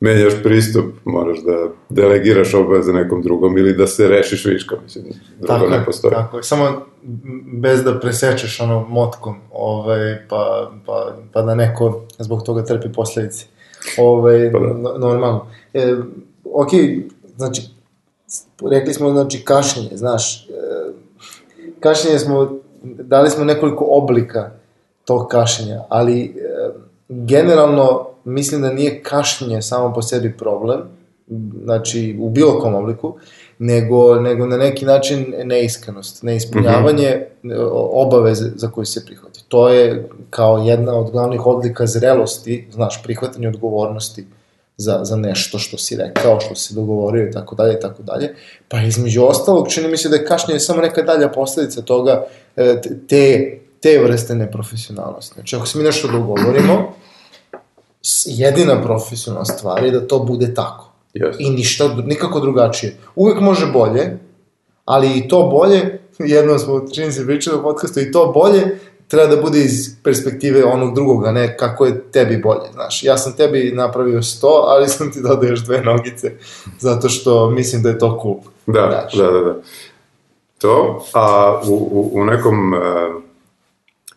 menjaš 0.00 0.32
pristup, 0.42 0.84
moraš 1.04 1.38
da 1.38 1.68
delegiraš 1.88 2.54
obaveze 2.54 2.92
nekom 2.92 3.22
drugom 3.22 3.58
ili 3.58 3.72
da 3.72 3.86
se 3.86 4.08
rešiš 4.08 4.44
viška, 4.44 4.76
mislim, 4.82 5.04
drugo 5.38 5.54
Tako 5.54 5.70
ne 5.70 5.84
postoji. 5.84 6.14
Tako 6.14 6.36
je, 6.36 6.42
samo 6.42 6.86
bez 7.52 7.84
da 7.84 8.00
presečeš 8.00 8.60
ono 8.60 8.86
motkom, 8.88 9.36
ovaj, 9.52 10.28
pa, 10.28 10.70
pa, 10.86 11.16
pa 11.32 11.42
da 11.42 11.54
neko 11.54 12.02
zbog 12.18 12.42
toga 12.42 12.64
trpi 12.64 12.92
posledice. 12.92 13.46
Ovaj, 13.98 14.52
Pa 14.52 14.58
da. 14.58 14.66
no- 14.66 14.98
normalno. 14.98 15.46
E, 15.74 15.96
ok, 16.44 16.70
znači, 17.36 17.62
rekli 18.70 18.94
smo, 18.94 19.10
znači, 19.10 19.44
kašnjenje, 19.44 19.96
znaš, 19.96 20.48
e, 20.48 20.52
kašnjenje 21.80 22.18
smo, 22.18 22.58
dali 22.82 23.30
smo 23.30 23.44
nekoliko 23.44 23.86
oblika 23.88 24.50
tog 25.04 25.28
kašnjenja, 25.28 25.82
ali 25.88 26.24
e, 26.24 26.30
generalno 27.08 28.06
mislim 28.24 28.62
da 28.62 28.72
nije 28.72 29.02
kašnjenje 29.02 29.62
samo 29.62 29.94
po 29.94 30.02
sebi 30.02 30.36
problem, 30.36 30.80
znači 31.64 32.18
u 32.20 32.30
bilo 32.30 32.60
kom 32.60 32.74
obliku, 32.74 33.14
nego, 33.58 34.14
nego 34.14 34.46
na 34.46 34.56
neki 34.56 34.84
način 34.84 35.34
neiskrenost, 35.44 36.22
neispunjavanje 36.22 37.26
mm 37.42 37.48
-hmm. 37.48 37.68
obaveze 37.72 38.50
za 38.56 38.70
koju 38.70 38.84
se 38.84 39.04
prihvati. 39.06 39.44
To 39.48 39.68
je 39.68 40.08
kao 40.30 40.58
jedna 40.58 40.98
od 40.98 41.10
glavnih 41.10 41.46
odlika 41.46 41.86
zrelosti, 41.86 42.68
znaš, 42.72 43.02
prihvatanje 43.02 43.48
odgovornosti 43.48 44.26
za, 44.80 45.00
za 45.02 45.16
nešto 45.16 45.58
što 45.58 45.78
si 45.78 45.96
rekao, 45.96 46.40
što 46.40 46.54
si 46.54 46.74
dogovorio 46.74 47.28
i 47.28 47.30
tako 47.30 47.54
dalje 47.54 47.74
i 47.74 47.80
tako 47.80 48.02
dalje. 48.02 48.34
Pa 48.68 48.82
između 48.82 49.24
ostalog, 49.24 49.68
čini 49.68 49.88
mi 49.88 49.96
se 49.96 50.08
da 50.08 50.16
je 50.16 50.24
kašnjenje 50.24 50.60
samo 50.60 50.82
neka 50.82 51.02
dalja 51.02 51.28
posledica 51.28 51.82
toga, 51.82 52.24
e, 52.56 52.80
te, 53.08 53.58
te 53.80 53.98
vrste 53.98 54.34
neprofesionalnosti. 54.34 55.34
Znači, 55.34 55.56
ako 55.56 55.66
se 55.66 55.78
mi 55.78 55.84
nešto 55.84 56.08
dogovorimo, 56.08 56.94
jedina 58.24 58.82
profesionalna 58.82 59.44
stvar 59.44 59.84
je 59.84 59.90
da 59.90 60.06
to 60.06 60.18
bude 60.18 60.54
tako. 60.54 60.92
Yes. 61.14 61.36
I 61.38 61.50
ništa, 61.50 61.88
nikako 62.04 62.40
drugačije. 62.40 62.96
Uvek 63.14 63.40
može 63.40 63.66
bolje, 63.72 64.18
ali 64.84 65.18
i 65.18 65.28
to 65.28 65.48
bolje, 65.48 66.00
jednom 66.18 66.58
smo, 66.58 66.86
čini 66.94 67.12
se, 67.12 67.26
pričali 67.26 67.58
u 67.58 67.62
podcastu, 67.62 68.00
i 68.00 68.12
to 68.12 68.32
bolje 68.34 68.78
treba 69.10 69.26
da 69.26 69.42
bude 69.42 69.60
iz 69.60 69.96
perspektive 70.04 70.64
onog 70.64 70.94
drugog, 70.94 71.26
a 71.26 71.32
ne 71.32 71.56
kako 71.56 71.86
je 71.86 72.02
tebi 72.12 72.36
bolje, 72.36 72.72
znaš. 72.72 73.02
Ja 73.02 73.18
sam 73.18 73.32
tebi 73.32 73.72
napravio 73.74 74.22
100, 74.22 74.46
ali 74.66 74.88
sam 74.88 75.12
ti 75.12 75.20
dodao 75.22 75.50
još 75.50 75.64
dve 75.64 75.82
nogice, 75.82 76.32
zato 76.78 77.08
što 77.08 77.50
mislim 77.50 77.82
da 77.82 77.88
je 77.88 77.98
to 77.98 78.18
cool. 78.22 78.36
Da, 78.66 78.88
Znaš. 78.90 79.14
da, 79.14 79.30
da, 79.30 79.40
da. 79.40 79.54
To, 80.58 81.04
a 81.14 81.60
u, 81.66 81.74
u, 81.74 82.10
u 82.20 82.24
nekom 82.24 82.72
uh, 82.72 82.80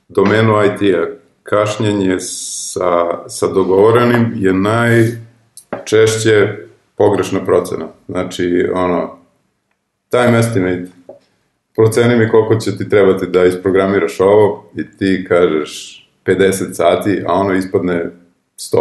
domenu 0.07 0.53
IT-a 0.65 1.05
kašnjenje 1.43 2.19
sa, 2.19 3.19
sa 3.27 3.47
dogovorenim 3.47 4.33
je 4.35 4.53
najčešće 5.73 6.57
pogrešna 6.97 7.45
procena. 7.45 7.87
Znači, 8.07 8.69
ono, 8.73 9.17
time 10.09 10.39
estimate, 10.39 10.87
proceni 11.75 12.15
mi 12.15 12.29
koliko 12.29 12.55
će 12.55 12.77
ti 12.77 12.89
trebati 12.89 13.27
da 13.27 13.45
isprogramiraš 13.45 14.19
ovo 14.19 14.63
i 14.75 14.97
ti 14.97 15.25
kažeš 15.29 15.99
50 16.25 16.73
sati, 16.73 17.23
a 17.27 17.33
ono 17.33 17.53
ispadne 17.53 18.11
100. 18.57 18.77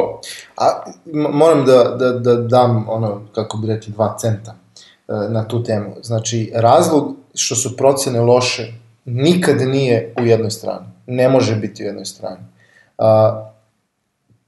A 0.56 0.82
moram 1.30 1.64
da, 1.64 1.84
da, 1.84 2.12
da 2.12 2.34
dam 2.34 2.84
ono, 2.88 3.22
kako 3.34 3.56
bi 3.56 3.66
rekli, 3.66 3.92
dva 3.92 4.16
centa 4.18 4.54
e, 5.08 5.12
na 5.28 5.48
tu 5.48 5.62
temu. 5.62 5.94
Znači, 6.02 6.52
razlog 6.54 7.16
što 7.34 7.54
su 7.54 7.76
procene 7.76 8.20
loše 8.20 8.72
nikad 9.04 9.60
nije 9.60 10.14
u 10.20 10.26
jednoj 10.26 10.50
strani. 10.50 10.86
Ne 11.06 11.28
može 11.28 11.56
biti 11.56 11.82
u 11.82 11.86
jednoj 11.86 12.04
strani. 12.04 12.42
A, 12.98 13.52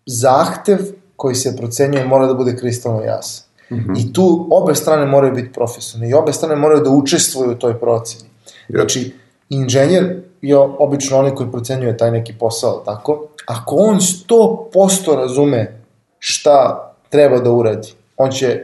zahtev 0.07 0.79
koji 1.17 1.35
se 1.35 1.57
procenjuje 1.57 2.05
mora 2.05 2.27
da 2.27 2.35
bude 2.35 2.57
kristalno 2.57 3.03
jasan. 3.03 3.47
Mm 3.71 3.75
-hmm. 3.75 4.01
I 4.01 4.13
tu 4.13 4.49
obe 4.51 4.75
strane 4.75 5.07
moraju 5.07 5.35
biti 5.35 5.53
profesionalne 5.53 6.11
i 6.11 6.15
obe 6.15 6.33
strane 6.33 6.57
moraju 6.57 6.83
da 6.83 6.91
učestvuju 6.91 7.51
u 7.51 7.55
toj 7.55 7.81
proceni. 7.81 8.31
Znači, 8.69 9.13
inženjer 9.49 10.23
je 10.43 10.59
obično 10.59 11.19
onaj 11.19 11.35
koji 11.35 11.51
procenjuje 11.51 11.97
taj 11.97 12.11
neki 12.11 12.35
posao, 12.39 12.83
tako? 12.85 13.29
Ako 13.47 13.77
on 13.77 13.97
100% 13.97 15.17
razume 15.17 15.81
šta 16.19 16.91
treba 17.09 17.39
da 17.39 17.51
uradi, 17.51 17.93
on 18.17 18.31
će, 18.31 18.63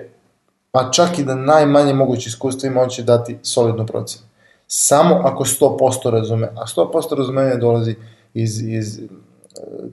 pa 0.71 0.91
čak 0.91 1.19
i 1.19 1.25
da 1.25 1.35
najmanje 1.35 1.95
moguće 1.95 2.29
iskustvo 2.29 2.67
ima, 2.67 2.81
on 2.81 2.89
će 2.89 3.03
dati 3.03 3.39
solidnu 3.43 3.87
procenu. 3.87 4.25
samo 4.67 5.21
ako 5.25 5.45
100% 5.45 6.11
razume, 6.11 6.47
a 6.47 6.67
100% 6.67 7.17
razumenja 7.17 7.57
dolazi 7.57 7.95
iz, 8.35 8.63
iz 8.63 8.99
e, 8.99 9.03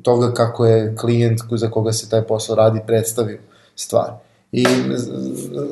toga 0.02 0.34
kako 0.34 0.66
je 0.66 0.96
klijent 0.96 1.40
za 1.52 1.70
koga 1.70 1.94
se 1.94 2.10
taj 2.10 2.22
posao 2.22 2.56
radi 2.56 2.80
predstavio 2.88 3.40
stvar. 3.76 4.27
I 4.52 4.66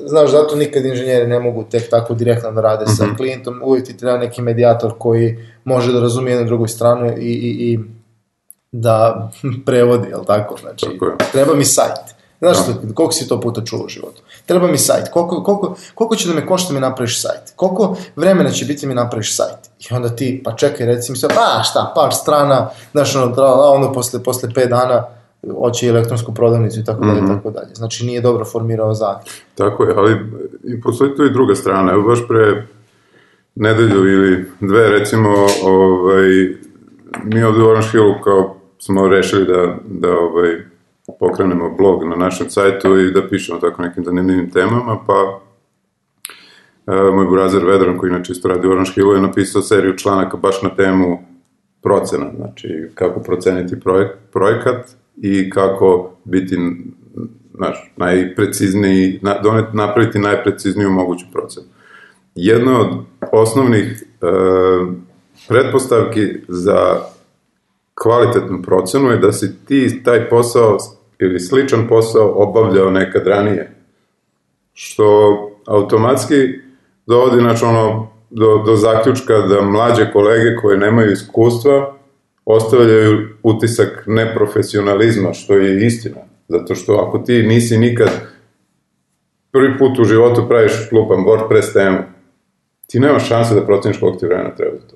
znaš, 0.06 0.32
zato 0.32 0.56
nikad 0.56 0.86
inženjeri 0.86 1.28
ne 1.28 1.40
mogu 1.40 1.64
tek 1.64 1.90
tako 1.90 2.14
direktno 2.14 2.52
da 2.52 2.62
rade 2.62 2.86
mm 2.86 2.88
-hmm. 2.88 2.98
sa 2.98 3.06
mhm. 3.06 3.16
klijentom, 3.16 3.62
uvijek 3.64 3.86
ti 3.86 3.98
treba 3.98 4.18
neki 4.18 4.42
medijator 4.42 4.94
koji 5.00 5.38
može 5.64 5.94
da 5.94 6.00
razumije 6.00 6.34
jednu 6.34 6.48
drugu 6.48 6.68
stranu 6.68 7.18
i, 7.18 7.32
i, 7.32 7.72
i 7.72 7.80
da 8.72 9.30
prevodi, 9.66 10.10
jel 10.10 10.26
tako? 10.26 10.58
Znači, 10.62 10.86
tako 10.86 11.16
treba 11.32 11.56
mi 11.56 11.66
sajt. 11.66 12.16
Znaš, 12.40 12.58
da. 12.68 12.94
koliko 12.94 13.12
si 13.12 13.28
to 13.28 13.42
puta 13.42 13.62
čuo 13.66 13.86
u 13.86 13.90
životu? 13.90 14.22
Treba 14.46 14.68
mi 14.68 14.78
sajt. 14.78 15.10
Koliko, 15.10 15.44
koliko, 15.44 15.76
koliko 15.96 16.16
će 16.16 16.28
da 16.28 16.34
me 16.34 16.46
košta 16.46 16.74
mi 16.74 16.80
napraviš 16.80 17.22
sajt? 17.22 17.54
Koliko 17.56 17.98
vremena 18.16 18.52
će 18.52 18.66
biti 18.66 18.88
mi 18.88 18.94
napraviš 18.94 19.36
sajt? 19.36 19.70
I 19.80 19.94
onda 19.94 20.10
ti, 20.10 20.42
pa 20.46 20.56
čekaj, 20.56 20.86
reci 20.86 21.12
mi 21.12 21.18
se, 21.18 21.28
pa 21.28 21.64
šta, 21.64 21.92
par 21.96 22.14
strana, 22.14 22.70
znaš, 22.92 23.16
ono, 23.16 23.34
onda 23.48 23.92
posle, 23.92 24.24
posle 24.24 24.50
5 24.50 24.70
dana 24.70 25.08
hoće 25.54 25.88
elektronsku 25.88 26.34
prodavnicu 26.34 26.80
i 26.80 26.84
tako 26.84 27.06
dalje, 27.06 27.22
mm 27.22 27.26
-hmm. 27.26 27.36
tako 27.36 27.50
dalje. 27.52 27.76
Znači 27.76 28.06
nije 28.06 28.22
dobro 28.22 28.46
formirao 28.46 28.94
zahtjev. 28.94 29.34
Tako 29.56 29.84
je, 29.84 29.94
ali 29.96 30.16
i 30.64 30.82
postoji 30.82 31.16
tu 31.16 31.26
i 31.26 31.34
druga 31.34 31.56
strana. 31.56 31.92
Evo 31.92 32.04
baš 32.04 32.28
pre 32.28 32.68
nedelju 33.56 34.12
ili 34.12 34.46
dve, 34.60 34.90
recimo, 34.90 35.30
ovaj, 35.64 36.28
mi 37.24 37.44
ovde 37.44 37.64
u 37.64 37.68
Orange 37.68 37.88
Hillu 37.92 38.14
kao 38.24 38.56
smo 38.80 39.08
rešili 39.08 39.46
da, 39.46 39.76
da 39.86 40.20
ovaj, 40.20 40.58
pokrenemo 41.20 41.76
blog 41.78 42.04
na 42.04 42.16
našem 42.16 42.50
sajtu 42.50 43.00
i 43.00 43.12
da 43.12 43.28
pišemo 43.28 43.60
tako 43.60 43.82
nekim 43.82 44.06
zanimljivim 44.06 44.52
temama, 44.52 45.00
pa 45.08 45.40
e, 46.88 47.12
moj 47.12 47.26
burazer 47.26 47.66
Vedran, 47.66 47.98
koji 47.98 48.10
inače 48.10 48.32
isto 48.32 48.48
radi 48.48 48.68
u 48.68 48.72
Orange 48.72 48.92
Hillu, 48.92 49.14
je 49.14 49.22
napisao 49.22 49.62
seriju 49.62 49.98
članaka 49.98 50.38
baš 50.38 50.62
na 50.62 50.70
temu 50.70 51.20
procena, 51.82 52.26
znači 52.36 52.90
kako 52.96 53.20
proceniti 53.20 53.80
projek, 53.80 54.12
projekat 54.32 54.96
i 55.17 55.49
kako 55.49 56.12
biti 56.23 56.58
znaš, 57.56 57.93
najprecizniji, 57.97 59.19
na, 59.21 59.39
donet, 59.43 59.65
napraviti 59.73 60.19
najprecizniju 60.19 60.89
moguću 60.89 61.25
procenu. 61.34 61.65
Jedna 62.36 62.82
od 62.82 62.88
osnovnih 63.32 64.04
e, 64.21 64.25
pretpostavki 65.47 66.21
za 66.47 67.01
kvalitetnu 68.04 68.62
procenu 68.62 69.10
je 69.10 69.17
da 69.17 69.32
si 69.32 69.65
ti 69.65 70.04
taj 70.04 70.30
posao 70.30 70.78
ili 71.19 71.39
sličan 71.39 71.88
posao 71.88 72.34
obavljao 72.36 72.91
nekad 72.91 73.28
ranije. 73.28 73.75
Što 74.73 75.06
automatski 75.67 76.36
dovodi 77.08 77.41
znači, 77.41 77.65
ono, 77.65 78.12
do, 78.30 78.63
do 78.65 78.75
zaključka 78.75 79.34
da 79.34 79.62
mlađe 79.62 80.12
kolege 80.13 80.56
koje 80.62 80.78
nemaju 80.78 81.12
iskustva 81.12 81.95
ostavljaju 82.46 83.28
utisak 83.44 84.04
neprofesionalizma, 84.08 85.34
što 85.34 85.54
je 85.54 85.86
istina. 85.86 86.22
Zato 86.48 86.76
što 86.76 86.94
ako 86.94 87.18
ti 87.18 87.44
nisi 87.44 87.78
nikad 87.78 88.10
prvi 89.52 89.78
put 89.78 90.00
u 90.00 90.04
životu 90.04 90.46
praviš 90.48 90.72
klupan 90.90 91.18
WordPress 91.18 91.74
temu, 91.74 91.98
ti 92.88 93.00
nemaš 93.00 93.28
šanse 93.28 93.56
da 93.56 93.66
proceniš 93.66 94.00
koliko 94.00 94.20
ti 94.20 94.26
vremena 94.26 94.56
treba 94.56 94.78
to. 94.78 94.96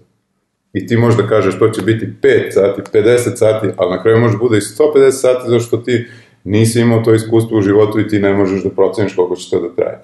I 0.74 0.88
ti 0.88 0.98
možda 0.98 1.28
kažeš 1.28 1.60
to 1.60 1.70
će 1.70 1.82
biti 1.82 2.08
5 2.22 2.52
sati, 2.52 2.82
50 2.94 3.36
sati, 3.36 3.68
ali 3.78 3.92
na 3.92 4.02
kraju 4.02 4.20
može 4.20 4.38
bude 4.38 4.58
i 4.58 4.62
150 4.62 5.12
sati 5.12 5.50
zato 5.50 5.60
što 5.60 5.78
ti 5.78 6.08
nisi 6.44 6.80
imao 6.80 7.02
to 7.02 7.14
iskustvo 7.14 7.58
u 7.58 7.62
životu 7.62 8.00
i 8.00 8.08
ti 8.08 8.20
ne 8.20 8.34
možeš 8.34 8.64
da 8.64 8.70
proceniš 8.70 9.16
koliko 9.16 9.36
će 9.36 9.50
to 9.50 9.60
da 9.60 9.76
traje. 9.76 10.00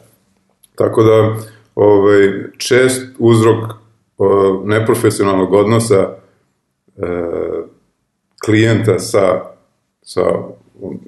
Tako 0.75 1.03
da, 1.03 1.35
ovaj, 1.75 2.31
čest 2.57 3.01
uzrok 3.19 3.63
o, 4.17 4.61
neprofesionalnog 4.65 5.53
odnosa 5.53 5.95
e, 5.95 6.11
klijenta 8.45 8.99
sa, 8.99 9.41
sa, 10.01 10.21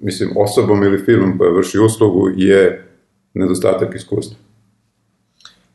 mislim, 0.01 0.29
osobom 0.37 0.83
ili 0.83 1.05
firmom 1.05 1.37
koja 1.37 1.51
vrši 1.51 1.79
uslugu 1.79 2.29
je 2.35 2.87
nedostatak 3.33 3.95
iskustva. 3.95 4.37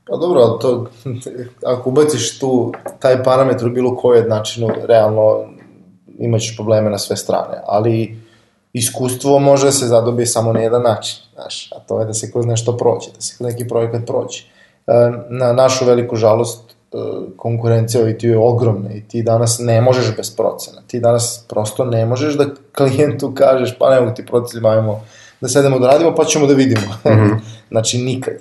Pa 0.06 0.16
dobro, 0.16 0.46
to, 0.46 0.86
ako 1.66 1.90
ubaciš 1.90 2.38
tu 2.38 2.72
taj 2.98 3.22
parametar 3.22 3.68
u 3.68 3.72
bilo 3.72 3.96
koje 3.96 4.28
načinu, 4.28 4.68
realno 4.84 5.44
imaćeš 6.18 6.56
probleme 6.56 6.90
na 6.90 6.98
sve 6.98 7.16
strane, 7.16 7.62
ali 7.66 8.16
iskustvo 8.72 9.38
može 9.38 9.64
da 9.64 9.72
se 9.72 9.86
zadobije 9.86 10.26
samo 10.26 10.52
na 10.52 10.60
jedan 10.60 10.82
način, 10.82 11.18
znaš, 11.34 11.72
a 11.72 11.80
to 11.80 12.00
je 12.00 12.06
da 12.06 12.14
se 12.14 12.32
kroz 12.32 12.46
nešto 12.46 12.76
prođe, 12.76 13.10
da 13.14 13.20
se 13.20 13.34
kroz 13.38 13.52
neki 13.52 13.68
projekat 13.68 14.06
prođe. 14.06 14.42
E, 14.86 14.92
na 15.28 15.52
našu 15.52 15.84
veliku 15.84 16.16
žalost, 16.16 16.71
konkurencija 17.36 18.18
ti 18.18 18.26
je 18.26 18.38
ogromna 18.38 18.92
i 18.92 19.00
ti 19.08 19.22
danas 19.22 19.58
ne 19.58 19.80
možeš 19.80 20.16
bez 20.16 20.36
procena. 20.36 20.82
Ti 20.86 21.00
danas 21.00 21.44
prosto 21.48 21.84
ne 21.84 22.06
možeš 22.06 22.34
da 22.34 22.46
klijentu 22.72 23.32
kažeš 23.34 23.78
pa 23.78 23.90
ne 23.90 24.00
mogu 24.00 24.14
ti 24.14 24.26
procena, 24.26 24.68
ajmo 24.68 25.00
da 25.40 25.48
sedemo 25.48 25.78
da 25.78 25.86
radimo 25.86 26.14
pa 26.14 26.24
ćemo 26.24 26.46
da 26.46 26.54
vidimo. 26.54 26.86
Mm 27.04 27.08
-hmm. 27.08 27.38
znači 27.70 27.98
nikad 27.98 28.34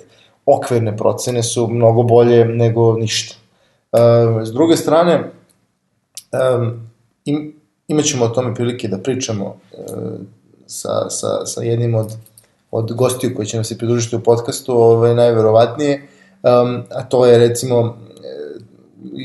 okvirne 0.46 0.96
procene 0.96 1.42
su 1.42 1.66
mnogo 1.66 2.02
bolje 2.02 2.44
nego 2.44 2.96
ništa. 2.96 3.36
E, 3.92 3.98
s 4.44 4.52
druge 4.52 4.76
strane, 4.76 5.12
e, 5.12 6.38
im, 7.24 7.54
imat 7.88 8.04
ćemo 8.04 8.24
o 8.24 8.28
tome 8.28 8.54
prilike 8.54 8.88
da 8.88 8.98
pričamo 8.98 9.56
e, 9.72 9.76
sa, 10.66 11.10
sa, 11.10 11.46
sa 11.46 11.62
jednim 11.62 11.94
od, 11.94 12.16
od 12.70 12.92
gostiju 12.92 13.34
koji 13.36 13.46
će 13.46 13.56
nam 13.56 13.64
se 13.64 13.78
pridružiti 13.78 14.16
u 14.16 14.20
podcastu, 14.20 14.72
ovaj, 14.72 15.14
najverovatnije, 15.14 16.02
um, 16.42 16.82
a 16.90 17.02
to 17.02 17.26
je 17.26 17.38
recimo 17.38 17.96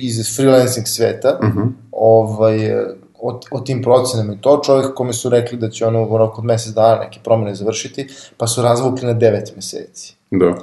iz 0.02 0.36
freelancing 0.36 0.88
sveta, 0.88 1.40
uh 1.42 1.50
mhm. 1.50 1.60
-huh. 1.60 1.72
ovaj, 1.92 2.74
o, 3.20 3.40
o 3.52 3.60
tim 3.60 3.82
procenama 3.82 4.34
i 4.34 4.42
to 4.42 4.62
čovjek 4.66 4.94
kome 4.94 5.14
su 5.14 5.30
rekli 5.30 5.58
da 5.58 5.70
će 5.70 5.86
ono 5.86 6.08
u 6.08 6.18
roku 6.18 6.42
od 6.42 6.46
mesec 6.46 6.74
dana 6.74 7.00
neke 7.00 7.20
promene 7.24 7.56
završiti, 7.56 8.08
pa 8.38 8.48
su 8.48 8.62
razvukli 8.62 9.08
na 9.08 9.14
9 9.14 9.56
meseci. 9.56 10.16
Da. 10.32 10.56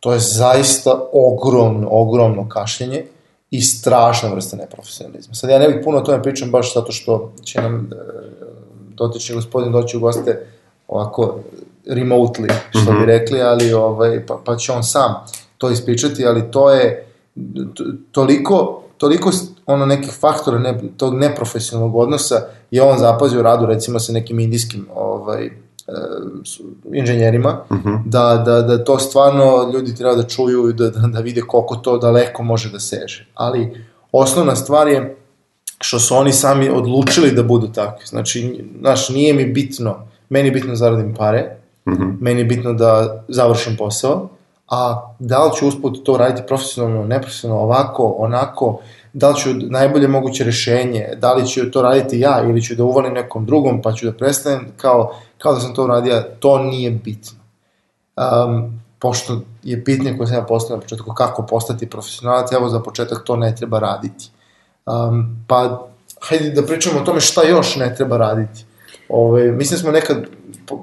To 0.00 0.12
je 0.12 0.18
zaista 0.18 1.00
ogromno, 1.12 1.88
ogromno 1.90 2.48
kašljenje 2.48 3.04
i 3.50 3.60
strašna 3.60 4.28
vrsta 4.34 4.56
neprofesionalizma. 4.56 5.34
Sad 5.34 5.50
ja 5.50 5.58
ne 5.58 5.68
bih 5.68 5.80
puno 5.84 5.98
o 5.98 6.00
tome 6.00 6.22
pričam 6.22 6.50
baš 6.50 6.74
zato 6.74 6.92
što 6.92 7.32
će 7.42 7.60
nam 7.62 7.90
e, 7.92 7.96
dotični 8.94 9.34
gospodin 9.34 9.72
doći 9.72 9.96
u 9.96 10.00
goste 10.00 10.46
ovako 10.88 11.40
remotely, 11.86 12.52
što 12.70 12.92
bi 12.92 12.98
mhm. 12.98 13.04
rekli, 13.04 13.42
ali 13.42 13.72
ovaj, 13.72 14.26
pa, 14.26 14.40
pa 14.44 14.56
će 14.56 14.72
on 14.72 14.84
sam 14.84 15.14
to 15.58 15.70
ispričati, 15.70 16.26
ali 16.26 16.50
to 16.50 16.70
je 16.70 17.07
toliko, 18.12 18.82
toliko 18.98 19.30
ono 19.66 19.86
nekih 19.86 20.12
faktora 20.12 20.58
ne, 20.58 20.80
tog 20.96 21.14
neprofesionalnog 21.14 21.96
odnosa 21.96 22.34
je 22.70 22.82
on 22.82 22.98
zapazio 22.98 23.40
u 23.40 23.42
radu 23.42 23.66
recimo 23.66 23.98
sa 23.98 24.12
nekim 24.12 24.38
indijskim 24.38 24.86
ovaj, 24.94 25.50
inženjerima, 26.92 27.60
uh 27.70 27.76
mhm. 27.76 27.88
-huh. 27.88 28.02
da, 28.04 28.42
da, 28.46 28.62
da 28.62 28.84
to 28.84 28.98
stvarno 28.98 29.70
ljudi 29.74 29.94
treba 29.94 30.14
da 30.14 30.22
čuju 30.22 30.70
i 30.70 30.72
da, 30.72 30.90
da, 30.90 31.06
da 31.06 31.20
vide 31.20 31.40
koliko 31.40 31.76
to 31.76 31.98
daleko 31.98 32.42
može 32.42 32.70
da 32.70 32.80
seže. 32.80 33.26
Ali 33.34 33.84
osnovna 34.12 34.56
stvar 34.56 34.88
je 34.88 35.16
što 35.80 35.98
su 35.98 36.14
oni 36.14 36.32
sami 36.32 36.68
odlučili 36.68 37.30
da 37.30 37.42
budu 37.42 37.68
takvi. 37.72 38.06
Znači, 38.06 38.64
znaš, 38.80 39.08
nije 39.08 39.34
mi 39.34 39.44
bitno, 39.44 40.06
meni 40.28 40.48
je 40.48 40.52
bitno 40.52 40.70
da 40.70 40.76
zaradim 40.76 41.14
pare, 41.14 41.56
uh 41.86 41.92
mhm. 41.92 42.02
-huh. 42.02 42.16
meni 42.20 42.40
je 42.40 42.44
bitno 42.44 42.72
da 42.72 43.24
završim 43.28 43.76
posao, 43.76 44.28
a 44.68 45.12
da 45.18 45.44
li 45.44 45.50
ću 45.56 45.68
usput 45.68 46.04
to 46.04 46.16
raditi 46.16 46.46
profesionalno, 46.46 47.04
neprofesionalno, 47.04 47.62
ovako, 47.62 48.14
onako, 48.18 48.80
da 49.12 49.28
li 49.28 49.36
ću 49.36 49.50
najbolje 49.54 50.08
moguće 50.08 50.44
rešenje, 50.44 51.08
da 51.16 51.34
li 51.34 51.48
ću 51.48 51.70
to 51.70 51.82
raditi 51.82 52.20
ja 52.20 52.44
ili 52.48 52.62
ću 52.62 52.74
da 52.74 52.84
uvalim 52.84 53.12
nekom 53.12 53.46
drugom 53.46 53.82
pa 53.82 53.92
ću 53.92 54.06
da 54.06 54.12
prestanem, 54.12 54.72
kao 54.76 55.14
kao 55.38 55.54
da 55.54 55.60
sam 55.60 55.74
to 55.74 55.84
uradio, 55.84 56.24
to 56.38 56.58
nije 56.58 56.90
bitno. 56.90 57.38
Um, 58.16 58.80
pošto 58.98 59.40
je 59.62 59.84
pitanje 59.84 60.16
koje 60.16 60.26
sam 60.26 60.36
ja 60.36 60.42
postavio 60.42 60.76
na 60.76 60.82
početku, 60.82 61.14
kako 61.14 61.46
postati 61.46 61.90
profesionalac, 61.90 62.52
evo 62.52 62.68
za 62.68 62.80
početak 62.80 63.22
to 63.24 63.36
ne 63.36 63.54
treba 63.56 63.78
raditi. 63.78 64.30
Um, 64.86 65.44
pa, 65.46 65.86
hajde 66.20 66.50
da 66.50 66.66
pričamo 66.66 67.00
o 67.00 67.04
tome 67.04 67.20
šta 67.20 67.42
još 67.42 67.76
ne 67.76 67.94
treba 67.94 68.16
raditi. 68.16 68.64
Ove, 69.08 69.52
mislim 69.52 69.76
da 69.76 69.80
smo 69.80 69.90
nekad 69.90 70.26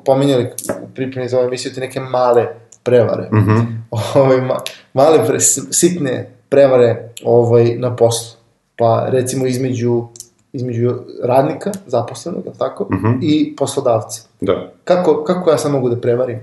pominjali 0.06 0.52
u 0.84 0.88
pripremi 0.96 1.30
za 1.30 1.38
ovu 1.38 1.48
emisiju 1.48 1.74
te 1.74 1.80
neke 1.80 2.00
male 2.00 2.48
prevare. 2.86 3.30
Mm 3.32 3.38
-hmm. 3.38 3.66
Ove, 4.16 4.42
ma, 4.42 4.58
male, 4.94 5.28
pre, 5.28 5.40
sitne 5.72 6.32
prevare 6.50 7.10
ovaj, 7.24 7.76
na 7.78 7.96
poslu. 7.96 8.38
Pa 8.76 9.08
recimo 9.10 9.46
između 9.46 10.04
između 10.56 10.94
radnika, 11.24 11.72
zaposlenog, 11.88 12.44
tako, 12.60 12.88
mhm. 12.94 13.08
-huh. 13.08 13.18
i 13.22 13.56
poslodavca. 13.56 14.22
Da. 14.42 14.72
Kako, 14.84 15.24
kako 15.24 15.50
ja 15.50 15.58
sam 15.58 15.72
mogu 15.72 15.90
da 15.90 16.02
prevarim? 16.02 16.40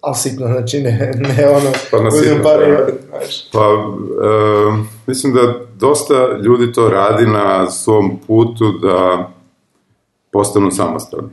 Ali 0.00 0.14
sitno, 0.14 0.46
znači 0.46 0.80
ne, 0.82 1.12
ne 1.36 1.48
ono, 1.48 1.70
pa 1.90 1.98
na 2.02 2.10
pare 2.42 2.66
da. 2.66 2.86
znaš. 3.08 3.50
Pa, 3.52 3.58
e, 3.58 4.84
mislim 5.06 5.34
da 5.34 5.54
dosta 5.78 6.14
ljudi 6.42 6.72
to 6.72 6.88
radi 6.88 7.26
na 7.26 7.70
svom 7.70 8.18
putu 8.26 8.64
da 8.82 9.28
postanu 10.32 10.70
samostalni. 10.70 11.28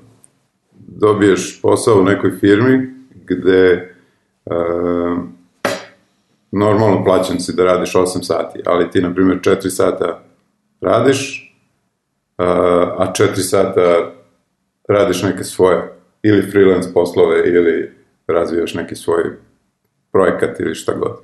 Dobiješ 0.74 1.62
posao 1.62 2.00
u 2.00 2.04
nekoj 2.04 2.32
firmi 2.40 2.95
gde 3.28 3.94
e, 4.46 4.56
normalno 6.52 7.04
plaćen 7.04 7.40
si 7.40 7.56
da 7.56 7.64
radiš 7.64 7.94
8 7.94 8.24
sati, 8.24 8.60
ali 8.66 8.92
ti, 8.92 9.02
na 9.02 9.14
primjer, 9.14 9.40
4 9.40 9.70
sata 9.70 10.24
radiš, 10.82 11.52
a 12.38 13.14
4 13.20 13.36
sata 13.36 14.12
radiš 14.88 15.24
neke 15.24 15.44
svoje 15.44 15.94
ili 16.24 16.52
freelance 16.52 16.94
poslove 16.94 17.50
ili 17.50 17.92
razvijaš 18.28 18.74
neki 18.74 18.96
svoj 18.96 19.24
projekat 20.12 20.60
ili 20.60 20.76
šta 20.76 20.94
god. 20.94 21.20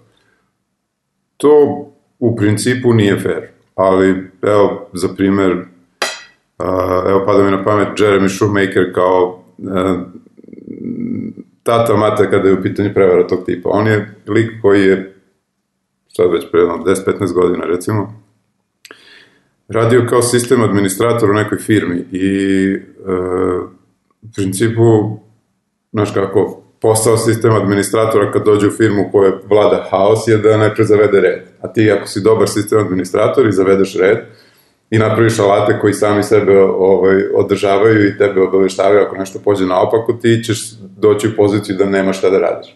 To 1.38 1.86
u 2.20 2.36
principu 2.36 2.94
nije 2.94 3.20
fair, 3.20 3.48
ali 3.76 4.32
evo, 4.42 4.90
za 4.94 5.08
primjer, 5.18 5.52
evo 7.10 7.24
pada 7.26 7.44
mi 7.44 7.52
na 7.52 7.64
pamet 7.64 7.88
Jeremy 7.98 8.38
Shoemaker 8.38 8.94
kao 8.94 9.44
tata 11.64 11.96
mata 11.96 12.30
kada 12.30 12.48
je 12.48 12.54
u 12.54 12.62
pitanju 12.62 12.94
prevara 12.94 13.28
tog 13.28 13.46
tipa. 13.46 13.70
On 13.70 13.88
je 13.88 14.16
lik 14.28 14.62
koji 14.62 14.84
je 14.84 15.16
sad 16.08 16.32
već 16.32 16.52
pre 16.52 16.62
10-15 16.62 17.34
godina 17.34 17.66
recimo, 17.66 18.24
radio 19.68 20.06
kao 20.10 20.22
sistem 20.22 20.64
administrator 20.64 21.30
u 21.30 21.34
nekoj 21.34 21.58
firmi 21.58 22.06
i 22.12 22.28
e, 22.74 22.80
u 24.22 24.28
principu, 24.36 25.18
znaš 25.92 26.14
kako, 26.14 26.64
posao 26.82 27.18
sistem 27.18 27.56
administratora 27.56 28.32
kad 28.32 28.46
dođe 28.46 28.68
u 28.68 28.72
firmu 28.72 29.10
koja 29.12 29.32
vlada 29.50 29.88
haos 29.92 30.28
je 30.28 30.38
da 30.38 30.58
najpre 30.58 30.84
zavede 30.84 31.22
red. 31.22 31.40
A 31.62 31.74
ti 31.74 31.92
ako 31.92 32.08
si 32.08 32.22
dobar 32.22 32.50
sistem 32.50 32.80
administrator 32.80 33.48
i 33.48 33.52
zavedeš 33.52 33.96
red 33.96 34.18
i 34.92 35.00
napraviš 35.00 35.40
alate 35.40 35.80
koji 35.80 35.94
sami 35.94 36.24
sebe 36.24 36.60
ovaj, 36.62 37.24
održavaju 37.36 38.08
i 38.08 38.18
tebe 38.18 38.42
obaveštavaju 38.42 39.02
ako 39.02 39.16
nešto 39.16 39.40
pođe 39.44 39.66
naopako, 39.66 40.14
ti 40.14 40.42
ćeš 40.46 40.74
doći 40.98 41.28
u 41.28 41.36
poziciju 41.38 41.76
da 41.76 41.86
nemaš 41.86 42.18
šta 42.18 42.30
da 42.30 42.40
radiš. 42.40 42.76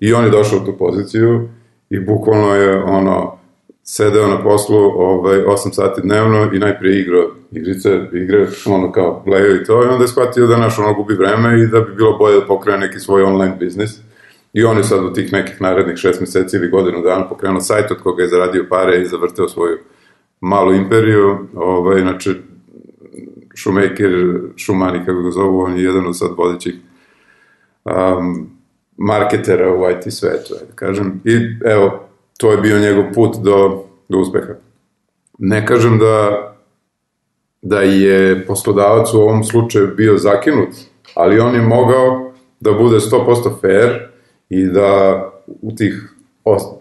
I 0.00 0.12
on 0.12 0.24
je 0.24 0.30
došao 0.30 0.58
u 0.58 0.64
tu 0.64 0.78
poziciju 0.78 1.48
i 1.90 2.00
bukvalno 2.00 2.54
je 2.54 2.82
ono, 2.82 3.38
sedeo 3.82 4.28
na 4.28 4.42
poslu 4.42 4.76
ovaj, 4.78 5.38
8 5.38 5.72
sati 5.72 6.00
dnevno 6.00 6.50
i 6.52 6.58
najprije 6.58 7.00
igrao 7.00 7.30
igrice, 7.52 8.00
igre, 8.12 8.46
ono 8.66 8.92
kao 8.92 9.22
blejo 9.26 9.56
i 9.56 9.64
to, 9.64 9.84
i 9.84 9.88
onda 9.88 10.04
je 10.04 10.08
shvatio 10.08 10.46
da 10.46 10.56
naš 10.56 10.78
ono 10.78 10.94
gubi 10.94 11.14
vreme 11.14 11.60
i 11.60 11.66
da 11.66 11.80
bi 11.80 11.94
bilo 11.94 12.18
bolje 12.18 12.40
da 12.40 12.46
pokrene 12.46 12.78
neki 12.78 12.98
svoj 12.98 13.22
online 13.22 13.56
biznis. 13.58 13.98
I 14.52 14.64
on 14.64 14.76
je 14.76 14.84
sad 14.84 15.04
u 15.04 15.12
tih 15.12 15.32
nekih 15.32 15.60
narednih 15.60 15.96
šest 15.96 16.20
meseci 16.20 16.56
ili 16.56 16.70
godinu 16.70 17.02
dana 17.02 17.28
pokrenuo 17.28 17.60
sajt 17.60 17.90
od 17.90 18.02
koga 18.02 18.22
je 18.22 18.28
zaradio 18.28 18.66
pare 18.70 19.02
i 19.02 19.06
zavrteo 19.06 19.48
svoju 19.48 19.78
malu 20.40 20.74
imperiju. 20.74 21.38
Ovaj, 21.54 22.00
znači, 22.00 22.34
Shoemaker, 23.56 24.40
Šumani, 24.56 25.04
kako 25.06 25.22
ga 25.22 25.30
zovu, 25.30 25.60
on 25.60 25.76
je 25.76 25.82
jedan 25.82 26.06
od 26.06 26.18
sad 26.18 26.30
vodećih 26.36 26.74
um, 27.84 28.50
marketera 28.96 29.74
u 29.74 29.90
IT 29.90 30.12
svetu, 30.12 30.54
da 30.68 30.74
kažem. 30.74 31.20
I 31.24 31.32
evo, 31.64 32.08
to 32.38 32.52
je 32.52 32.56
bio 32.56 32.78
njegov 32.78 33.04
put 33.14 33.36
do, 33.42 33.84
do 34.08 34.18
uspeha. 34.18 34.54
Ne 35.38 35.66
kažem 35.66 35.98
da, 35.98 36.46
da 37.62 37.80
je 37.80 38.46
poslodavac 38.46 39.14
u 39.14 39.18
ovom 39.18 39.44
slučaju 39.44 39.94
bio 39.96 40.16
zakinut, 40.16 40.68
ali 41.14 41.40
on 41.40 41.54
je 41.54 41.62
mogao 41.62 42.32
da 42.60 42.72
bude 42.72 42.96
100% 42.96 43.60
fair 43.60 44.08
i 44.48 44.66
da 44.66 45.24
u 45.46 45.74
tih 45.74 46.14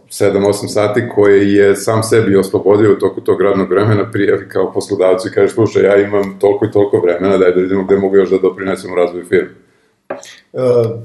7-8 0.10 0.68
sati 0.68 1.02
koje 1.16 1.54
je 1.54 1.76
sam 1.76 2.04
sebi 2.04 2.36
oslobodio 2.36 2.94
u 2.94 3.00
toku 3.00 3.22
tog 3.22 3.42
radnog 3.42 3.70
vremena 3.70 4.12
prijavi 4.12 4.50
kao 4.50 4.74
poslodavcu 4.74 5.28
i 5.28 5.32
kaže 5.32 5.54
slušaj 5.54 5.84
ja 5.84 5.98
imam 5.98 6.40
toliko 6.40 6.66
i 6.66 6.72
toliko 6.72 7.00
vremena 7.00 7.38
daj 7.38 7.52
da 7.52 7.62
vidimo 7.62 7.84
gde 7.84 7.98
mogu 7.98 8.16
još 8.16 8.30
da 8.30 8.38
doprinesem 8.38 8.92
u 8.92 8.96
razvoju 8.96 9.26
firme. 9.26 9.50
E, 10.10 10.16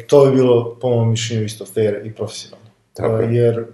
to 0.06 0.26
bi 0.26 0.36
bilo 0.36 0.76
po 0.80 0.88
mojom 0.88 1.10
mišljenju 1.10 1.44
isto 1.44 1.64
fair 1.64 2.06
i 2.06 2.12
profesionalno. 2.12 2.66
Tako 2.94 3.22
e, 3.22 3.26
jer 3.30 3.64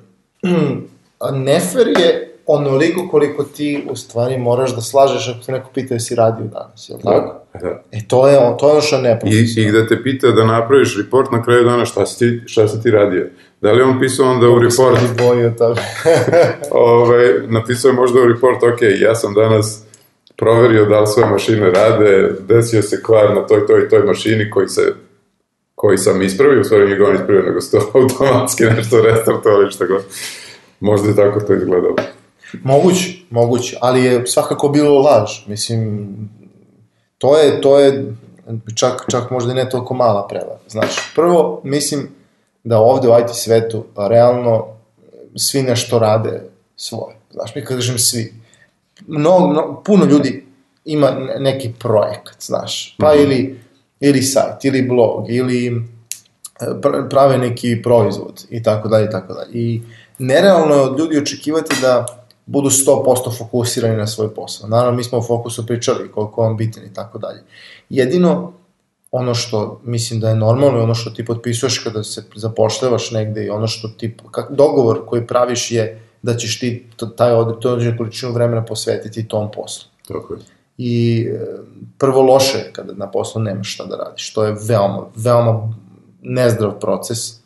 a 1.24 1.31
nefer 1.31 1.87
je 1.87 2.35
onoliko 2.46 3.09
koliko 3.09 3.44
ti 3.44 3.87
u 3.90 3.96
stvari 3.96 4.38
moraš 4.38 4.74
da 4.74 4.81
slažeš 4.81 5.29
ako 5.29 5.44
te 5.46 5.53
neko 5.53 5.70
pita 5.74 5.94
jesi 5.94 6.14
radio 6.14 6.44
danas, 6.44 6.88
je 6.88 6.96
li 6.96 7.03
da, 7.05 7.11
tako? 7.11 7.40
Da. 7.62 7.83
E 7.92 8.00
to 8.09 8.29
je, 8.29 8.38
to 8.59 8.66
je 8.66 8.72
ono 8.72 8.81
što 8.81 8.98
ne 8.98 9.20
I, 9.24 9.46
I 9.57 9.68
gde 9.68 9.87
te 9.87 10.03
pita 10.03 10.31
da 10.31 10.44
napraviš 10.44 10.96
report 10.98 11.33
na 11.33 11.42
kraju 11.42 11.64
dana 11.64 11.85
šta 11.85 12.07
si 12.07 12.18
ti, 12.18 12.48
šta 12.48 12.68
si 12.68 12.83
ti 12.83 12.90
radio. 12.90 13.26
Da 13.61 13.72
li 13.72 13.79
je 13.79 13.85
on 13.85 14.00
pisao 14.00 14.31
onda 14.31 14.48
u 14.48 14.59
report? 14.59 14.98
Od 15.46 15.59
toga. 15.59 15.81
Ove, 16.70 17.35
napisao 17.48 17.88
je 17.88 17.94
možda 17.94 18.20
u 18.20 18.26
report, 18.26 18.62
ok, 18.62 18.81
ja 19.00 19.14
sam 19.14 19.35
danas 19.35 19.83
proverio 20.37 20.85
da 20.85 21.00
li 21.00 21.07
sve 21.07 21.26
mašine 21.26 21.70
rade, 21.70 22.31
desio 22.48 22.83
se 22.83 23.03
kvar 23.03 23.35
na 23.35 23.46
toj, 23.46 23.66
toj, 23.66 23.88
toj 23.88 24.03
mašini 24.03 24.50
koji 24.50 24.68
se 24.68 24.92
koji 25.81 25.98
sam 25.98 26.22
ispravio, 26.22 26.61
u 26.61 26.64
stvari 26.64 26.85
nije 26.85 26.96
ga 26.96 27.05
on 27.05 27.14
ispravio, 27.14 27.42
nego 27.42 27.61
sto 27.61 27.79
automatski 27.94 28.64
nešto 28.64 29.03
restartovali, 29.03 29.72
šta 29.72 29.87
god. 29.87 30.03
Možda 30.81 31.09
je 31.09 31.16
tako 31.16 31.40
to 31.40 31.55
izgledalo. 31.55 31.94
Moguće, 32.62 33.18
moguće, 33.30 33.76
ali 33.80 34.04
je 34.04 34.26
svakako 34.26 34.68
bilo 34.68 34.98
laž. 34.98 35.30
Mislim, 35.46 36.08
to 37.18 37.38
je, 37.38 37.60
to 37.60 37.78
je 37.78 38.14
čak, 38.74 39.04
čak 39.10 39.30
možda 39.30 39.52
i 39.52 39.54
ne 39.54 39.68
toliko 39.70 39.94
mala 39.94 40.28
prevara. 40.28 40.58
Znači, 40.68 41.00
prvo, 41.14 41.60
mislim 41.64 42.08
da 42.64 42.78
ovde 42.78 43.08
u 43.08 43.18
IT 43.18 43.34
svetu 43.34 43.84
realno 43.96 44.66
svi 45.36 45.62
nešto 45.62 45.98
rade 45.98 46.42
svoje. 46.76 47.16
Znaš, 47.30 47.54
mi 47.54 47.64
kažem 47.64 47.98
svi. 47.98 48.34
Mnogo, 49.06 49.46
mnogo, 49.46 49.82
puno 49.82 50.04
ljudi 50.04 50.46
ima 50.84 51.10
neki 51.38 51.72
projekat, 51.78 52.36
znaš, 52.40 52.96
pa 52.98 53.14
mm 53.14 53.18
-hmm. 53.18 53.22
ili, 53.22 53.60
ili 54.00 54.22
sajt, 54.22 54.64
ili 54.64 54.82
blog, 54.82 55.30
ili 55.30 55.66
e, 55.66 55.80
prave 57.10 57.38
neki 57.38 57.82
proizvod 57.82 58.46
i 58.50 58.62
tako 58.62 58.88
dalje 58.88 59.06
i 59.06 59.10
tako 59.10 59.34
dalje. 59.34 59.50
I 59.52 59.82
nerealno 60.18 60.74
je 60.74 60.80
od 60.80 60.98
ljudi 60.98 61.18
očekivati 61.18 61.74
da 61.80 62.19
budu 62.46 62.70
100% 62.70 63.38
fokusirani 63.38 63.96
na 63.96 64.07
svoj 64.07 64.35
posao. 64.35 64.68
Naravno, 64.68 64.96
mi 64.96 65.05
smo 65.05 65.18
u 65.18 65.22
fokusu 65.22 65.66
pričali 65.66 66.12
koliko 66.12 66.42
on 66.42 66.57
bitan 66.57 66.85
i 66.85 66.94
tako 66.94 67.18
dalje. 67.18 67.42
Jedino, 67.90 68.53
ono 69.11 69.35
što 69.35 69.81
mislim 69.85 70.20
da 70.20 70.29
je 70.29 70.35
normalno 70.35 70.79
i 70.79 70.83
ono 70.83 70.94
što 70.94 71.11
ti 71.11 71.24
potpisuješ 71.24 71.79
kada 71.79 72.03
se 72.03 72.24
zapošljavaš 72.35 73.11
negde 73.11 73.44
i 73.44 73.50
ono 73.50 73.66
što 73.66 73.88
ti, 73.88 74.16
kak, 74.31 74.50
dogovor 74.50 75.07
koji 75.07 75.26
praviš 75.26 75.70
je 75.70 76.03
da 76.22 76.37
ćeš 76.37 76.61
ti 76.61 76.87
taj 77.16 77.33
određenu 77.33 77.96
količinu 77.96 78.33
vremena 78.33 78.64
posvetiti 78.64 79.29
tom 79.29 79.50
poslu. 79.50 79.88
Tako 80.09 80.35
je. 80.35 80.40
I 80.79 81.26
e, 81.31 81.46
prvo 81.98 82.22
loše 82.22 82.59
je 82.59 82.70
kada 82.72 82.92
na 82.92 83.11
poslu 83.11 83.42
nemaš 83.42 83.74
šta 83.74 83.85
da 83.85 83.96
radiš. 83.96 84.33
To 84.35 84.44
je 84.44 84.57
veoma, 84.68 85.07
veoma 85.16 85.72
nezdrav 86.22 86.79
proces 86.81 87.39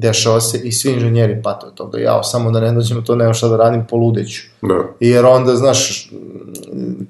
dešava 0.00 0.40
se 0.40 0.60
i 0.64 0.72
svi 0.72 0.92
inženjeri 0.92 1.42
pate 1.42 1.66
od 1.66 1.74
toga. 1.74 1.98
Ja, 1.98 2.22
samo 2.22 2.50
da 2.50 2.60
ne 2.60 2.72
dođem 2.72 3.04
to, 3.04 3.16
nemam 3.16 3.34
šta 3.34 3.48
da 3.48 3.56
radim, 3.56 3.86
poludeću. 3.90 4.42
Da. 4.62 4.84
Jer 5.00 5.26
onda, 5.26 5.56
znaš, 5.56 6.10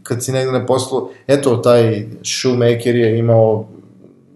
kad 0.02 0.24
si 0.24 0.32
negde 0.32 0.52
na 0.52 0.66
poslu, 0.66 1.08
eto, 1.26 1.56
taj 1.56 2.06
shoemaker 2.22 2.96
je 2.96 3.18
imao 3.18 3.68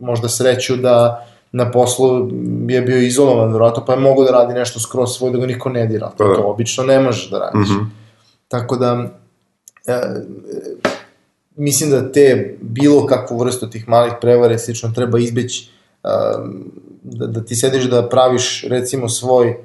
možda 0.00 0.28
sreću 0.28 0.76
da 0.76 1.26
na 1.52 1.70
poslu 1.70 2.30
je 2.68 2.82
bio 2.82 2.98
izolovan, 2.98 3.50
vjerojatno, 3.50 3.84
pa 3.86 3.92
je 3.92 4.00
mogo 4.00 4.24
da 4.24 4.30
radi 4.30 4.54
nešto 4.54 4.80
skroz 4.80 5.10
svoj, 5.16 5.30
da 5.30 5.38
ga 5.38 5.46
niko 5.46 5.68
ne 5.68 5.86
dira. 5.86 6.10
Pa 6.18 6.24
da. 6.24 6.34
To 6.34 6.42
obično 6.42 6.84
ne 6.84 7.00
možeš 7.00 7.30
da 7.30 7.38
radiš. 7.38 7.68
Mm 7.70 7.74
-hmm. 7.74 7.86
Tako 8.48 8.76
da, 8.76 9.08
e, 9.86 10.00
mislim 11.56 11.90
da 11.90 12.12
te 12.12 12.56
bilo 12.60 13.06
kakvu 13.06 13.38
vrstu 13.38 13.70
tih 13.70 13.88
malih 13.88 14.12
prevare 14.20 14.58
slično 14.58 14.90
treba 14.94 15.18
izbeći 15.18 15.70
da, 17.02 17.26
da 17.26 17.44
ti 17.44 17.54
sediš 17.54 17.84
da 17.84 18.08
praviš 18.08 18.64
recimo 18.68 19.08
svoj 19.08 19.56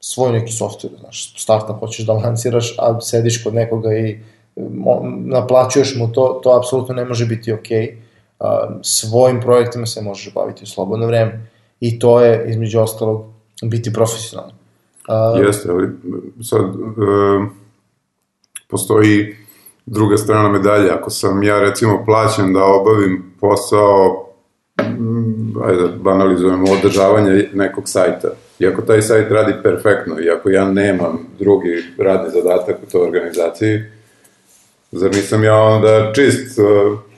svoj 0.00 0.32
neki 0.32 0.52
software, 0.52 1.00
znaš, 1.00 1.34
startup 1.42 1.78
hoćeš 1.78 2.06
da 2.06 2.12
lanciraš, 2.12 2.74
a 2.78 3.00
sediš 3.00 3.44
kod 3.44 3.54
nekoga 3.54 3.94
i 3.94 4.18
naplaćuješ 5.24 5.96
mu 5.96 6.12
to, 6.12 6.40
to 6.42 6.58
apsolutno 6.58 6.94
ne 6.94 7.04
može 7.04 7.26
biti. 7.26 7.52
Okay. 7.52 7.94
Uh, 8.40 8.46
svojim 8.82 9.40
projektima 9.40 9.86
se 9.86 10.02
možeš 10.02 10.34
baviti 10.34 10.64
u 10.64 10.66
slobodno 10.66 11.06
vreme 11.06 11.46
i 11.80 11.98
to 11.98 12.20
je, 12.20 12.50
između 12.50 12.80
ostalog, 12.80 13.24
biti 13.62 13.92
profesionalno. 13.92 14.52
Uh, 15.08 15.46
Jeste, 15.46 15.68
ali 15.70 15.88
sad 16.42 16.60
postoji 18.70 19.36
druga 19.86 20.16
strana 20.16 20.48
medalja. 20.48 20.94
Ako 20.94 21.10
sam 21.10 21.42
ja, 21.42 21.60
recimo, 21.60 22.04
plaćen 22.04 22.52
da 22.52 22.64
obavim 22.64 23.34
posao 23.40 24.29
ajde, 25.64 25.96
banalizujemo, 25.96 26.72
održavanje 26.72 27.48
nekog 27.54 27.88
sajta. 27.88 28.28
I 28.58 28.66
ako 28.66 28.82
taj 28.82 29.02
sajt 29.02 29.30
radi 29.30 29.52
perfektno 29.62 30.20
i 30.20 30.30
ako 30.30 30.50
ja 30.50 30.64
nemam 30.64 31.26
drugi 31.38 31.82
radni 31.98 32.30
zadatak 32.30 32.76
u 32.86 32.90
toj 32.90 33.02
organizaciji, 33.02 33.82
zar 34.92 35.14
nisam 35.14 35.44
ja 35.44 35.56
onda 35.56 36.12
čist 36.14 36.58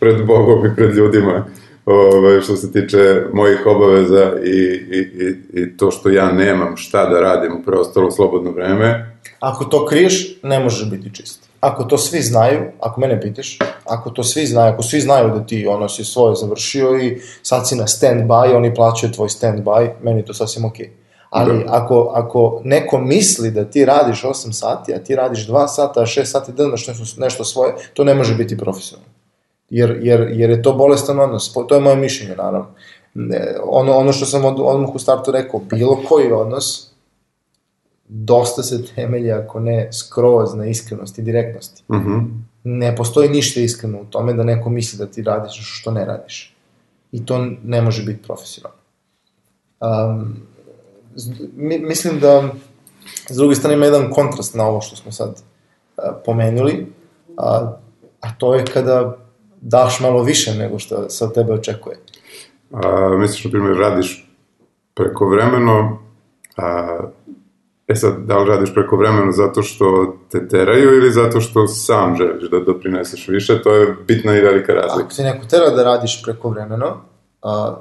pred 0.01 0.27
Bogom 0.27 0.67
i 0.67 0.77
pred 0.77 0.95
ljudima 0.95 1.47
ovaj, 1.87 2.41
što 2.41 2.57
se 2.57 2.73
tiče 2.73 3.23
mojih 3.33 3.67
obaveza 3.67 4.33
i, 4.45 4.59
i, 4.91 4.99
i, 4.99 5.63
i 5.63 5.77
to 5.77 5.91
što 5.91 6.11
ja 6.11 6.33
nemam 6.33 6.77
šta 6.77 7.09
da 7.09 7.21
radim 7.21 7.53
u 7.53 7.63
preostalo 7.63 8.11
slobodno 8.11 8.51
vreme. 8.51 9.17
Ako 9.41 9.65
to 9.65 9.87
kriješ, 9.87 10.39
ne 10.43 10.61
možeš 10.61 10.91
biti 10.91 11.15
čist 11.15 11.52
ako 11.63 11.85
to 11.85 11.99
svi 11.99 12.23
znaju, 12.23 12.61
ako 12.81 13.01
mene 13.01 13.21
pitaš, 13.21 13.59
ako 13.85 14.11
to 14.11 14.25
svi 14.25 14.47
znaju, 14.47 14.73
ako 14.73 14.83
svi 14.83 15.01
znaju 15.01 15.31
da 15.31 15.47
ti 15.47 15.67
ono 15.67 15.89
si 15.89 16.05
svoje 16.05 16.35
završio 16.35 16.99
i 17.03 17.21
sad 17.43 17.69
si 17.69 17.77
na 17.77 17.87
stand-by, 17.87 18.57
oni 18.57 18.75
plaćaju 18.75 19.13
tvoj 19.13 19.29
stand-by, 19.29 19.91
meni 20.03 20.21
je 20.21 20.25
to 20.25 20.35
sasvim 20.35 20.65
okej. 20.65 20.87
Okay. 20.87 20.91
Ali 21.31 21.65
Da. 21.65 21.73
ako, 21.75 22.11
ako 22.15 22.61
neko 22.65 22.99
misli 22.99 23.51
da 23.51 23.65
ti 23.65 23.85
radiš 23.85 24.23
8 24.23 24.53
sati, 24.53 24.95
a 24.95 24.99
ti 24.99 25.17
radiš 25.17 25.49
2 25.49 25.69
sata, 25.69 26.01
a 26.01 26.07
6 26.07 26.25
sati 26.25 26.53
da 26.53 26.63
imaš 26.63 26.87
nešto, 26.87 27.21
nešto 27.21 27.45
svoje, 27.45 27.75
to 27.95 28.05
ne 28.05 28.15
može 28.15 28.35
biti 28.35 28.59
profesionalno. 28.59 29.13
Jer, 29.71 29.99
jer, 30.03 30.29
jer 30.33 30.51
je 30.51 30.63
to 30.63 30.73
bolestan 30.73 31.21
odnos, 31.21 31.53
to 31.69 31.75
je 31.75 31.81
moje 31.81 31.97
mišljenje, 31.97 32.37
naravno. 32.37 32.67
Ne, 33.15 33.57
ono, 33.65 33.97
ono 33.97 34.13
što 34.13 34.27
sam 34.27 34.45
od, 34.45 34.57
odmah 34.61 34.95
u 34.95 34.99
startu 34.99 35.31
rekao, 35.31 35.61
bilo 35.61 35.99
koji 36.09 36.33
odnos, 36.33 36.92
dosta 38.15 38.63
se 38.63 38.95
temelji, 38.95 39.33
ako 39.33 39.61
ne 39.61 39.93
skroz, 39.93 40.55
na 40.55 40.67
iskrenosti 40.67 41.21
i 41.21 41.25
direktnosti. 41.25 41.83
Mhm. 41.93 42.19
Ne 42.65 42.97
postoji 42.97 43.29
ništa 43.29 43.61
iskreno 43.61 44.01
u 44.01 44.05
tome 44.05 44.33
da 44.35 44.45
neko 44.45 44.71
misli 44.71 44.99
da 44.99 45.07
ti 45.07 45.23
radiš 45.23 45.57
nešto 45.57 45.63
što 45.63 45.91
ne 45.91 46.05
radiš. 46.05 46.57
I 47.13 47.27
to 47.27 47.47
ne 47.65 47.83
može 47.83 48.05
biti 48.05 48.23
profesionalno. 48.23 48.79
Um, 49.81 50.37
mi, 51.57 51.79
mislim 51.79 52.21
da 52.21 52.49
s 53.31 53.37
druge 53.37 53.55
strane 53.55 53.77
ima 53.77 53.85
jedan 53.85 54.11
kontrast 54.11 54.55
na 54.55 54.67
ovo 54.67 54.81
što 54.81 54.97
smo 54.97 55.13
sad 55.13 55.29
uh, 55.31 56.05
pomenuli, 56.25 56.87
a, 57.37 57.77
a 58.21 58.35
to 58.39 58.55
je 58.55 58.65
kada 58.65 59.17
daš 59.61 60.01
malo 60.01 60.23
više 60.23 60.55
nego 60.55 60.79
što 60.79 61.09
se 61.09 61.25
od 61.25 61.35
tebe 61.35 61.53
očekuje. 61.53 61.97
A, 62.73 63.09
misliš, 63.19 63.45
na 63.45 63.51
primjer, 63.51 63.77
radiš 63.77 64.29
prekovremeno, 64.95 65.99
a, 66.57 66.99
e 67.93 67.97
sad, 67.97 68.15
da 68.27 68.39
li 68.39 68.49
radiš 68.49 68.75
prekovremeno 68.75 69.33
zato 69.33 69.63
što 69.63 70.17
te 70.31 70.49
teraju 70.49 70.97
ili 70.97 71.11
zato 71.11 71.41
što 71.41 71.67
sam 71.67 72.17
želiš 72.17 72.51
da 72.51 72.61
doprineseš 72.61 73.29
više, 73.29 73.63
to 73.63 73.75
je 73.75 73.97
bitna 74.07 74.37
i 74.39 74.41
velika 74.41 74.73
razlika. 74.73 75.07
Ako 75.07 75.15
ti 75.15 75.23
neko 75.23 75.47
tera 75.47 75.71
da 75.71 75.85
radiš 75.85 76.23
preko 76.25 76.49
vremeno, 76.49 77.01
a, 77.43 77.77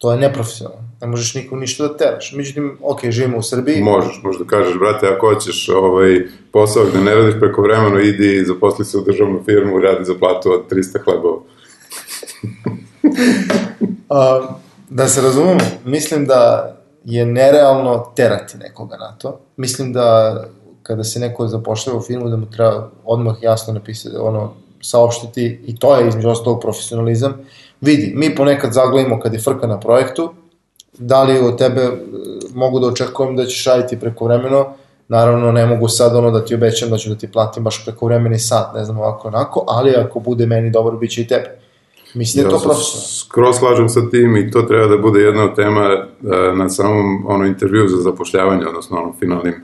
to 0.00 0.12
je 0.12 0.18
neprofesionalno. 0.18 0.84
Ne 1.00 1.06
možeš 1.06 1.34
nikom 1.34 1.60
ništa 1.60 1.88
da 1.88 1.96
teraš. 1.96 2.32
Međutim, 2.32 2.78
ok, 2.82 3.00
živimo 3.08 3.38
u 3.38 3.42
Srbiji, 3.42 3.82
Možeš, 3.82 4.20
možda 4.22 4.44
kažeš, 4.44 4.78
brate, 4.78 5.08
ako 5.08 5.34
hoćeš 5.34 5.68
ovaj, 5.68 6.26
posao 6.52 6.84
gde 6.90 7.00
ne 7.00 7.14
radiš 7.14 7.34
prekovremeno, 7.40 8.00
idi 8.00 8.36
i 8.36 8.44
zaposli 8.44 8.84
se 8.84 8.98
u 8.98 9.04
državnu 9.04 9.42
firmu 9.44 9.78
i 9.78 9.82
radi 9.82 10.04
za 10.04 10.14
platu 10.18 10.52
od 10.52 10.70
300 10.70 11.04
hlebova. 11.04 11.40
A, 14.08 14.40
da 14.88 15.08
se 15.08 15.22
razumemo, 15.22 15.60
mislim 15.84 16.26
da 16.26 16.72
je 17.04 17.26
nerealno 17.26 18.12
terati 18.16 18.58
nekoga 18.58 18.96
na 18.96 19.16
to. 19.18 19.40
Mislim 19.56 19.92
da 19.92 20.36
kada 20.82 21.04
se 21.04 21.20
neko 21.20 21.48
zapošljava 21.48 21.98
u 21.98 22.02
firmu 22.02 22.28
da 22.28 22.36
mu 22.36 22.50
treba 22.50 22.90
odmah 23.04 23.36
jasno 23.42 23.74
napisati, 23.74 24.16
ono, 24.16 24.52
saopštiti, 24.82 25.60
i 25.66 25.78
to 25.78 25.96
je 25.96 26.08
između 26.08 26.28
ostalog 26.28 26.60
profesionalizam. 26.60 27.34
Vidi, 27.80 28.12
mi 28.16 28.34
ponekad 28.34 28.72
zaglavimo 28.72 29.20
kad 29.20 29.34
je 29.34 29.40
frka 29.40 29.66
na 29.66 29.80
projektu, 29.80 30.32
da 30.98 31.22
li 31.22 31.38
od 31.38 31.58
tebe 31.58 31.82
e, 31.82 31.90
mogu 32.54 32.80
da 32.80 32.86
očekujem 32.86 33.36
da 33.36 33.46
ćeš 33.46 33.66
raditi 33.66 34.00
preko 34.00 34.24
vremeno, 34.24 34.66
naravno 35.08 35.52
ne 35.52 35.66
mogu 35.66 35.88
sad 35.88 36.16
ono 36.16 36.30
da 36.30 36.44
ti 36.44 36.54
obećam 36.54 36.90
da 36.90 36.98
ću 36.98 37.08
da 37.08 37.14
ti 37.14 37.32
platim 37.32 37.64
baš 37.64 37.84
preko 37.84 38.06
vremeni 38.06 38.38
sat, 38.38 38.74
ne 38.74 38.84
znam 38.84 38.98
ovako 38.98 39.28
onako, 39.28 39.64
ali 39.68 39.94
ako 39.96 40.20
bude 40.20 40.46
meni 40.46 40.70
dobro, 40.70 40.96
bit 40.96 41.10
će 41.10 41.22
i 41.22 41.26
tebe. 41.26 41.59
Mislim 42.14 42.44
da 42.44 42.48
je 42.48 42.54
to 42.54 42.62
profesionalno. 42.62 43.08
skroz 43.08 43.56
slažem 43.58 43.88
sa 43.88 44.10
tim 44.10 44.36
i 44.36 44.50
to 44.50 44.62
treba 44.62 44.86
da 44.86 44.98
bude 44.98 45.20
jedna 45.20 45.44
od 45.44 45.56
tema 45.56 45.84
e, 45.84 46.06
na 46.54 46.68
samom 46.68 47.26
ono, 47.26 47.46
intervju 47.46 47.88
za 47.88 47.96
zapošljavanje, 47.96 48.66
odnosno 48.66 49.02
ono, 49.02 49.14
finalnim 49.18 49.54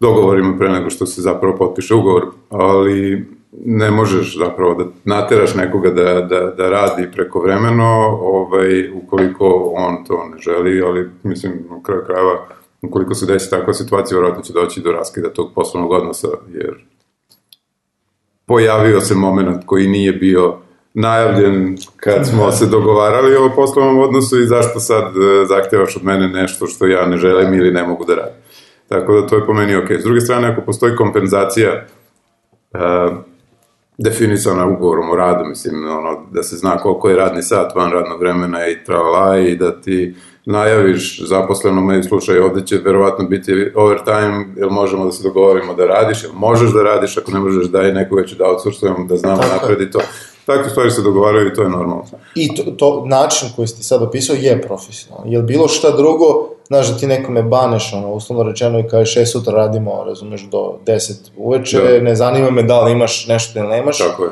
dogovorima 0.00 0.58
pre 0.58 0.68
nego 0.68 0.90
što 0.90 1.06
se 1.06 1.22
zapravo 1.22 1.56
potpiše 1.56 1.94
ugovor, 1.94 2.26
ali 2.50 3.28
ne 3.64 3.90
možeš 3.90 4.38
zapravo 4.38 4.74
da 4.74 4.84
nateraš 5.04 5.54
nekoga 5.54 5.90
da, 5.90 6.20
da, 6.20 6.40
da 6.56 6.70
radi 6.70 7.08
prekovremeno, 7.12 8.18
ovaj, 8.20 8.90
ukoliko 8.90 9.72
on 9.76 10.04
to 10.04 10.28
ne 10.32 10.38
želi, 10.38 10.82
ali 10.82 11.10
mislim, 11.22 11.52
na 11.70 11.82
kraju 11.82 12.02
krajeva, 12.06 12.46
ukoliko 12.82 13.14
se 13.14 13.26
desi 13.26 13.50
takva 13.50 13.74
situacija, 13.74 14.18
vjerojatno 14.18 14.42
će 14.42 14.52
doći 14.52 14.80
do 14.80 14.92
raskida 14.92 15.28
tog 15.28 15.50
poslovnog 15.54 15.92
odnosa, 15.92 16.28
jer 16.52 16.84
pojavio 18.46 19.00
se 19.00 19.14
moment 19.14 19.62
koji 19.66 19.88
nije 19.88 20.12
bio 20.12 20.56
najavljen 20.94 21.76
kad 21.96 22.26
smo 22.26 22.52
se 22.52 22.66
dogovarali 22.66 23.36
o 23.36 23.50
poslovnom 23.56 23.98
odnosu 23.98 24.40
i 24.40 24.46
zašto 24.46 24.80
sad 24.80 25.04
e, 25.04 25.46
zahtevaš 25.46 25.96
od 25.96 26.04
mene 26.04 26.28
nešto 26.28 26.66
što 26.66 26.86
ja 26.86 27.06
ne 27.06 27.16
želim 27.16 27.54
ili 27.54 27.72
ne 27.72 27.82
mogu 27.82 28.04
da 28.04 28.14
radim. 28.14 28.34
Tako 28.88 29.20
da 29.20 29.26
to 29.26 29.36
je 29.36 29.46
po 29.46 29.52
meni 29.52 29.76
ok. 29.76 29.90
S 29.90 30.04
druge 30.04 30.20
strane, 30.20 30.48
ako 30.48 30.60
postoji 30.60 30.96
kompenzacija 30.96 31.84
uh, 32.72 32.80
definisana 33.98 34.66
ugovorom 34.66 35.10
o 35.10 35.16
radu, 35.16 35.44
mislim, 35.44 35.84
ono, 35.84 36.26
da 36.32 36.42
se 36.42 36.56
zna 36.56 36.78
koliko 36.78 37.08
je 37.08 37.16
radni 37.16 37.42
sat 37.42 37.74
van 37.74 37.92
radnog 37.92 38.20
vremena 38.20 38.66
i 38.66 38.84
tralala 38.84 39.38
i 39.38 39.56
da 39.56 39.80
ti 39.80 40.14
najaviš 40.44 41.28
zaposlenom, 41.28 41.90
ej, 41.90 42.02
slušaj, 42.02 42.38
ovde 42.38 42.66
će 42.66 42.80
verovatno 42.84 43.28
biti 43.28 43.72
overtime, 43.74 44.46
jel 44.56 44.70
možemo 44.70 45.04
da 45.04 45.12
se 45.12 45.22
dogovorimo 45.22 45.74
da 45.74 45.86
radiš, 45.86 46.24
jel 46.24 46.32
možeš 46.34 46.70
da 46.72 46.82
radiš, 46.82 47.18
ako 47.18 47.30
ne 47.30 47.40
možeš 47.40 47.66
daj 47.66 47.92
nekoga 47.92 48.24
ću 48.24 48.36
da 48.36 48.48
outsourcujemo, 48.48 49.04
da 49.04 49.16
znamo 49.16 49.42
napred 49.52 49.80
i 49.80 49.90
to. 49.90 50.00
Takve 50.48 50.70
stvari 50.70 50.90
se 50.90 51.02
dogovaraju 51.02 51.46
i 51.48 51.54
to 51.54 51.62
je 51.62 51.68
normalno. 51.68 52.04
I 52.34 52.54
to, 52.54 52.62
to 52.62 53.04
način 53.06 53.48
koji 53.56 53.68
si 53.68 53.76
ti 53.76 53.82
sad 53.82 54.02
opisao 54.02 54.36
je 54.36 54.62
profesionalan. 54.62 55.32
Jel 55.32 55.42
bilo 55.42 55.68
šta 55.68 55.90
drugo, 55.90 56.48
znaš 56.66 56.88
da 56.92 56.98
ti 56.98 57.06
nekome 57.06 57.42
baneš, 57.42 57.92
ono, 57.92 58.12
uslovno 58.12 58.42
rečeno 58.50 58.78
i 58.78 58.88
kažeš, 58.88 59.16
e, 59.16 59.26
sutra 59.26 59.52
radimo, 59.52 60.04
razumeš, 60.04 60.42
do 60.42 60.78
10 60.86 61.12
uveče, 61.36 61.78
Da. 61.78 62.00
ne 62.04 62.14
zanima 62.14 62.50
me 62.50 62.62
da 62.62 62.84
li 62.84 62.92
imaš 62.92 63.26
nešto 63.26 63.58
ili 63.58 63.68
nemaš, 63.68 63.98
Tako 63.98 64.24
je. 64.24 64.30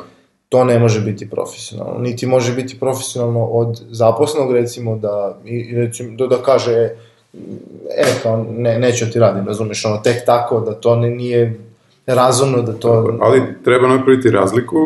to 0.49 0.63
ne 0.63 0.79
može 0.79 1.01
biti 1.01 1.29
profesionalno. 1.29 1.99
Niti 1.99 2.25
može 2.25 2.53
biti 2.53 2.79
profesionalno 2.79 3.45
od 3.45 3.81
zaposlenog, 3.89 4.51
recimo, 4.51 4.95
da, 4.95 5.37
i, 5.45 5.75
recimo, 5.75 6.15
da, 6.17 6.27
da 6.27 6.37
kaže, 6.37 6.73
e, 7.97 8.05
kao, 8.23 8.45
ne, 8.49 8.79
neću 8.79 9.05
da 9.05 9.11
ti 9.11 9.19
radim, 9.19 9.47
razumeš, 9.47 9.85
ono, 9.85 9.97
tek 9.97 10.25
tako, 10.25 10.59
da 10.59 10.73
to 10.73 10.95
ne, 10.95 11.09
nije 11.09 11.59
razumno, 12.05 12.61
da 12.61 12.73
to... 12.73 13.17
Ali 13.21 13.41
treba 13.63 13.87
napraviti 13.87 14.29
razliku 14.31 14.77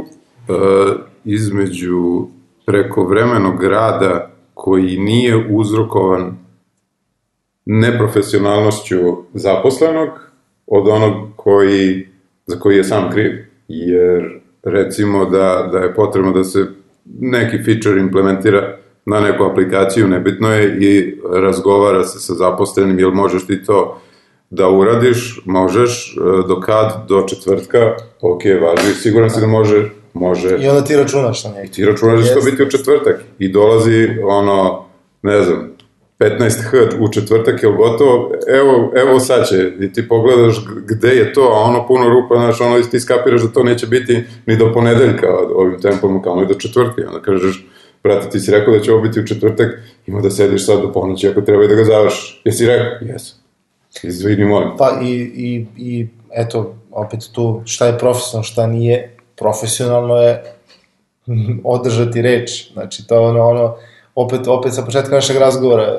između 1.26 2.28
prekovremenog 2.66 3.64
rada 3.64 4.32
koji 4.54 4.98
nije 4.98 5.48
uzrokovan 5.50 6.38
neprofesionalnošću 7.66 8.98
zaposlenog 9.34 10.10
od 10.68 10.88
onog 10.88 11.14
koji, 11.36 12.08
za 12.46 12.60
koji 12.60 12.78
je 12.78 12.84
sam 12.84 13.12
kriv. 13.12 13.32
Jer 13.68 14.40
recimo 14.64 15.26
da, 15.26 15.70
da 15.72 15.78
je 15.78 15.96
potrebno 15.96 16.32
da 16.32 16.44
se 16.44 16.66
neki 17.20 17.58
feature 17.64 18.02
implementira 18.02 18.78
na 19.06 19.20
neku 19.20 19.44
aplikaciju, 19.44 20.08
nebitno 20.08 20.54
je, 20.54 20.78
i 20.80 21.18
razgovara 21.34 22.04
se 22.04 22.20
sa 22.20 22.34
zaposlenim, 22.34 23.00
jel 23.00 23.12
možeš 23.12 23.48
ti 23.48 23.64
to 23.64 24.02
da 24.50 24.70
uradiš, 24.70 25.42
možeš, 25.46 26.18
e, 26.18 26.48
do 26.48 26.60
kad, 26.60 27.06
do 27.08 27.26
četvrtka, 27.28 27.96
ok, 28.22 28.42
važi, 28.62 28.94
siguran 28.94 29.30
si 29.30 29.42
da 29.42 29.48
može, 29.48 29.90
može, 30.14 30.58
I 30.60 30.68
onda 30.68 30.84
ti 30.84 30.96
računaš 30.96 31.44
na 31.44 31.52
njega. 31.52 31.72
ti 31.72 31.86
računaš 31.86 32.20
da 32.20 32.26
će 32.26 32.34
to 32.34 32.42
biti 32.52 32.64
u 32.64 32.70
četvrtak 32.70 33.24
i 33.40 33.50
dolazi 33.50 34.10
ono, 34.24 34.86
ne 35.22 35.44
znam, 35.44 35.72
15 36.20 36.62
h 36.62 36.78
u 37.00 37.12
četvrtak, 37.12 37.64
je 37.64 37.70
gotovo, 37.70 38.32
evo, 38.48 38.92
evo 38.96 39.20
sad 39.20 39.48
će, 39.50 39.72
i 39.80 39.94
ti 39.94 40.08
pogledaš 40.08 40.56
gde 40.88 41.10
je 41.10 41.34
to, 41.34 41.42
a 41.42 41.60
ono 41.60 41.88
puno 41.88 42.10
rupa, 42.10 42.36
znaš, 42.36 42.62
ono, 42.62 42.82
ti 42.82 43.00
skapiraš 43.00 43.42
da 43.42 43.48
to 43.48 43.64
neće 43.64 43.88
biti 43.88 44.24
ni 44.46 44.58
do 44.58 44.72
ponedeljka 44.74 45.28
ovim 45.56 45.82
tempom, 45.82 46.24
kao 46.24 46.44
i 46.44 46.48
do 46.48 46.54
četvrtka, 46.54 47.02
onda 47.08 47.22
kažeš, 47.22 47.68
brate, 48.04 48.30
ti 48.30 48.40
si 48.40 48.52
rekao 48.52 48.74
da 48.74 48.80
će 48.80 48.94
ovo 48.94 49.02
biti 49.02 49.20
u 49.20 49.28
četvrtak, 49.28 49.68
ima 50.08 50.22
da 50.22 50.30
sediš 50.30 50.66
sad 50.66 50.82
do 50.82 50.92
ponoći 50.92 51.28
ako 51.28 51.42
treba 51.42 51.64
i 51.64 51.68
da 51.68 51.76
ga 51.76 51.84
završiš. 51.84 52.42
Jesi 52.46 52.66
rekao? 52.66 53.08
Jesu. 53.08 53.36
Izvini, 54.04 54.46
molim. 54.46 54.70
Pa 54.78 55.00
i, 55.02 55.14
i, 55.36 55.66
i 55.78 56.08
eto, 56.36 56.76
opet 56.92 57.20
tu, 57.32 57.62
šta 57.66 57.88
je 57.88 57.98
profesionalno, 57.98 58.44
šta 58.44 58.68
nije, 58.68 59.11
profesionalno 59.42 60.16
je 60.16 60.44
održati 61.66 62.22
reč, 62.22 62.50
znači 62.74 63.08
to 63.08 63.16
je 63.16 63.22
ono, 63.22 63.44
ono, 63.44 63.76
opet, 64.16 64.48
opet 64.48 64.74
sa 64.74 64.82
početka 64.82 65.16
našeg 65.16 65.38
razgovora, 65.38 65.84
e, 65.84 65.98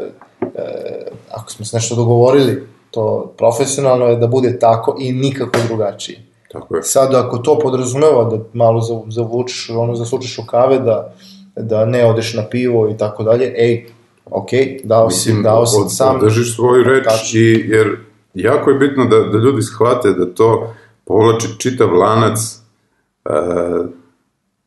ako 1.31 1.51
smo 1.51 1.65
se 1.65 1.77
nešto 1.77 1.95
dogovorili, 1.95 2.63
to 2.91 3.33
profesionalno 3.39 4.07
je 4.07 4.17
da 4.17 4.27
bude 4.27 4.59
tako 4.59 4.97
i 5.01 5.13
nikako 5.13 5.59
drugačije. 5.69 6.19
Tako 6.53 6.77
je. 6.77 6.83
Sad, 6.83 7.15
ako 7.15 7.39
to 7.39 7.59
podrazumeva 7.59 8.25
da 8.25 8.39
malo 8.53 8.81
zav- 8.81 9.05
zavučeš, 9.09 9.71
ono, 9.71 9.95
zaslučiš 9.95 10.39
u 10.39 10.47
kave, 10.47 10.79
da, 10.79 11.15
da 11.57 11.85
ne 11.85 12.07
odeš 12.07 12.35
na 12.35 12.43
pivo 12.45 12.89
i 12.89 12.97
tako 12.97 13.23
dalje, 13.23 13.55
ej, 13.57 13.87
ok, 14.27 14.49
dao 14.85 15.11
si, 15.11 15.43
dao 15.43 15.67
si 15.67 15.77
od- 15.81 15.97
sam, 15.97 16.17
Održiš 16.17 16.55
svoju 16.57 16.85
reč 16.85 17.05
Tačno. 17.05 17.41
i, 17.41 17.65
jer 17.69 17.97
jako 18.35 18.71
je 18.71 18.79
bitno 18.79 19.05
da, 19.05 19.19
da 19.19 19.39
ljudi 19.39 19.63
shvate 19.63 20.11
da 20.11 20.27
to 20.27 20.73
povlači 21.05 21.49
čitav 21.59 21.89
lanac 21.93 22.39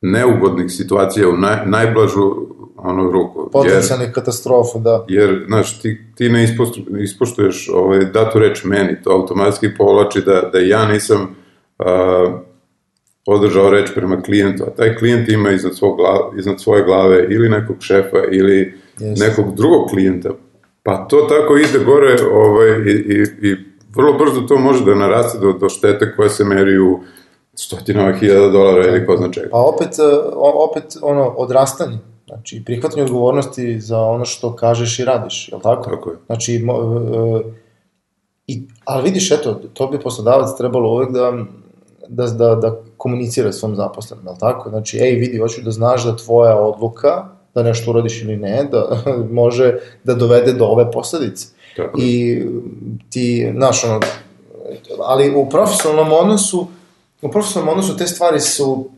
neugodnih 0.02 0.72
situacija 0.72 1.30
u 1.30 1.38
naj, 1.38 1.66
najblažu 1.66 2.36
ono 2.78 3.12
ruku. 3.12 3.50
Potencijalnih 3.54 4.12
katastrofa, 4.12 4.80
da. 4.80 5.06
jer, 5.10 5.44
znaš, 5.48 5.82
ti, 5.82 6.02
ti 6.16 6.30
ne 6.30 6.44
ispoštu, 6.44 6.82
ispoštuješ 7.00 7.70
ovaj, 7.74 8.06
datu 8.06 8.40
reč 8.40 8.64
meni, 8.64 9.02
to 9.04 9.12
automatski 9.12 9.70
povlači 9.78 10.22
da, 10.22 10.50
da 10.54 10.60
ja 10.60 10.88
nisam 10.88 11.22
uh, 11.22 11.86
održao 13.26 13.70
reč 13.70 13.90
prema 13.96 14.22
klijentu, 14.22 14.64
a 14.64 14.76
taj 14.76 14.96
klijent 14.96 15.30
ima 15.30 15.52
iznad, 15.52 15.76
svog 15.76 15.98
glava, 15.98 16.32
iznad 16.38 16.62
svoje 16.62 16.84
glave 16.84 17.28
ili 17.30 17.50
nekog 17.50 17.76
šefa 17.80 18.24
ili 18.32 18.74
Jeste. 19.00 19.28
nekog 19.28 19.56
drugog 19.56 19.90
klijenta 19.90 20.30
Pa 20.86 21.08
to 21.08 21.22
tako 21.22 21.58
ide 21.58 21.86
gore 21.86 22.16
ovaj, 22.32 22.70
i, 22.70 22.92
i, 22.92 23.50
i 23.50 23.56
vrlo 23.96 24.14
brzo 24.14 24.42
to 24.42 24.58
može 24.58 24.86
da 24.86 24.96
naraste 24.96 25.40
do, 25.40 25.54
do 25.54 25.70
štete 25.70 26.16
koja 26.16 26.30
se 26.30 26.44
meri 26.44 26.80
u 26.80 27.00
stotinama 27.56 28.18
hiljada 28.18 28.50
dolara 28.50 28.88
ili 28.88 29.06
ko 29.06 29.18
zna 29.18 29.32
čega. 29.32 29.50
Pa 29.52 29.58
opet, 29.58 30.00
e, 30.00 30.04
opet 30.40 30.98
ono, 31.02 31.34
odrastanje. 31.38 31.98
Znači, 32.28 32.64
prihvatanje 32.66 33.04
odgovornosti 33.04 33.80
za 33.80 34.00
ono 34.00 34.26
što 34.26 34.56
kažeš 34.56 35.00
i 35.00 35.06
radiš, 35.06 35.50
je 35.50 35.56
li 35.56 35.62
tako? 35.62 35.90
Tako 35.90 36.10
je. 36.10 36.18
Znači, 36.26 36.60
mo, 36.64 36.74
e, 36.74 37.66
i, 38.48 38.64
ali 38.86 39.04
vidiš, 39.04 39.32
eto, 39.32 39.62
to 39.74 39.88
bi 39.88 40.00
poslodavac 40.00 40.58
trebalo 40.58 40.94
uvek 40.94 41.12
da, 41.12 41.34
da, 42.08 42.26
da, 42.26 42.56
da 42.56 42.76
komunicira 42.98 43.52
svom 43.52 43.76
zaposlenom, 43.76 44.26
je 44.26 44.32
li 44.32 44.38
tako? 44.40 44.70
Znači, 44.70 44.98
ej, 44.98 45.16
vidi, 45.16 45.38
hoću 45.38 45.62
da 45.62 45.72
znaš 45.72 46.06
da 46.06 46.18
tvoja 46.18 46.58
odluka, 46.58 47.26
da 47.56 47.64
nešto 47.64 47.92
uradiš 47.92 48.22
ili 48.22 48.38
ne, 48.38 48.68
da 48.72 49.04
može 49.42 49.78
da 50.04 50.14
dovede 50.14 50.54
do 50.54 50.66
ove 50.66 50.92
posledice. 50.92 51.48
Tako. 51.76 52.00
I 52.02 52.42
ti, 53.10 53.52
znaš, 53.56 53.84
ono, 53.84 54.00
ali 55.00 55.36
u 55.36 55.50
profesionalnom 55.50 56.14
odnosu, 56.14 56.68
u 57.26 57.32
profesionalnom 57.32 57.80
odnosu 57.80 57.98
te 57.98 58.08
stvari 58.08 58.40
su 58.40 58.90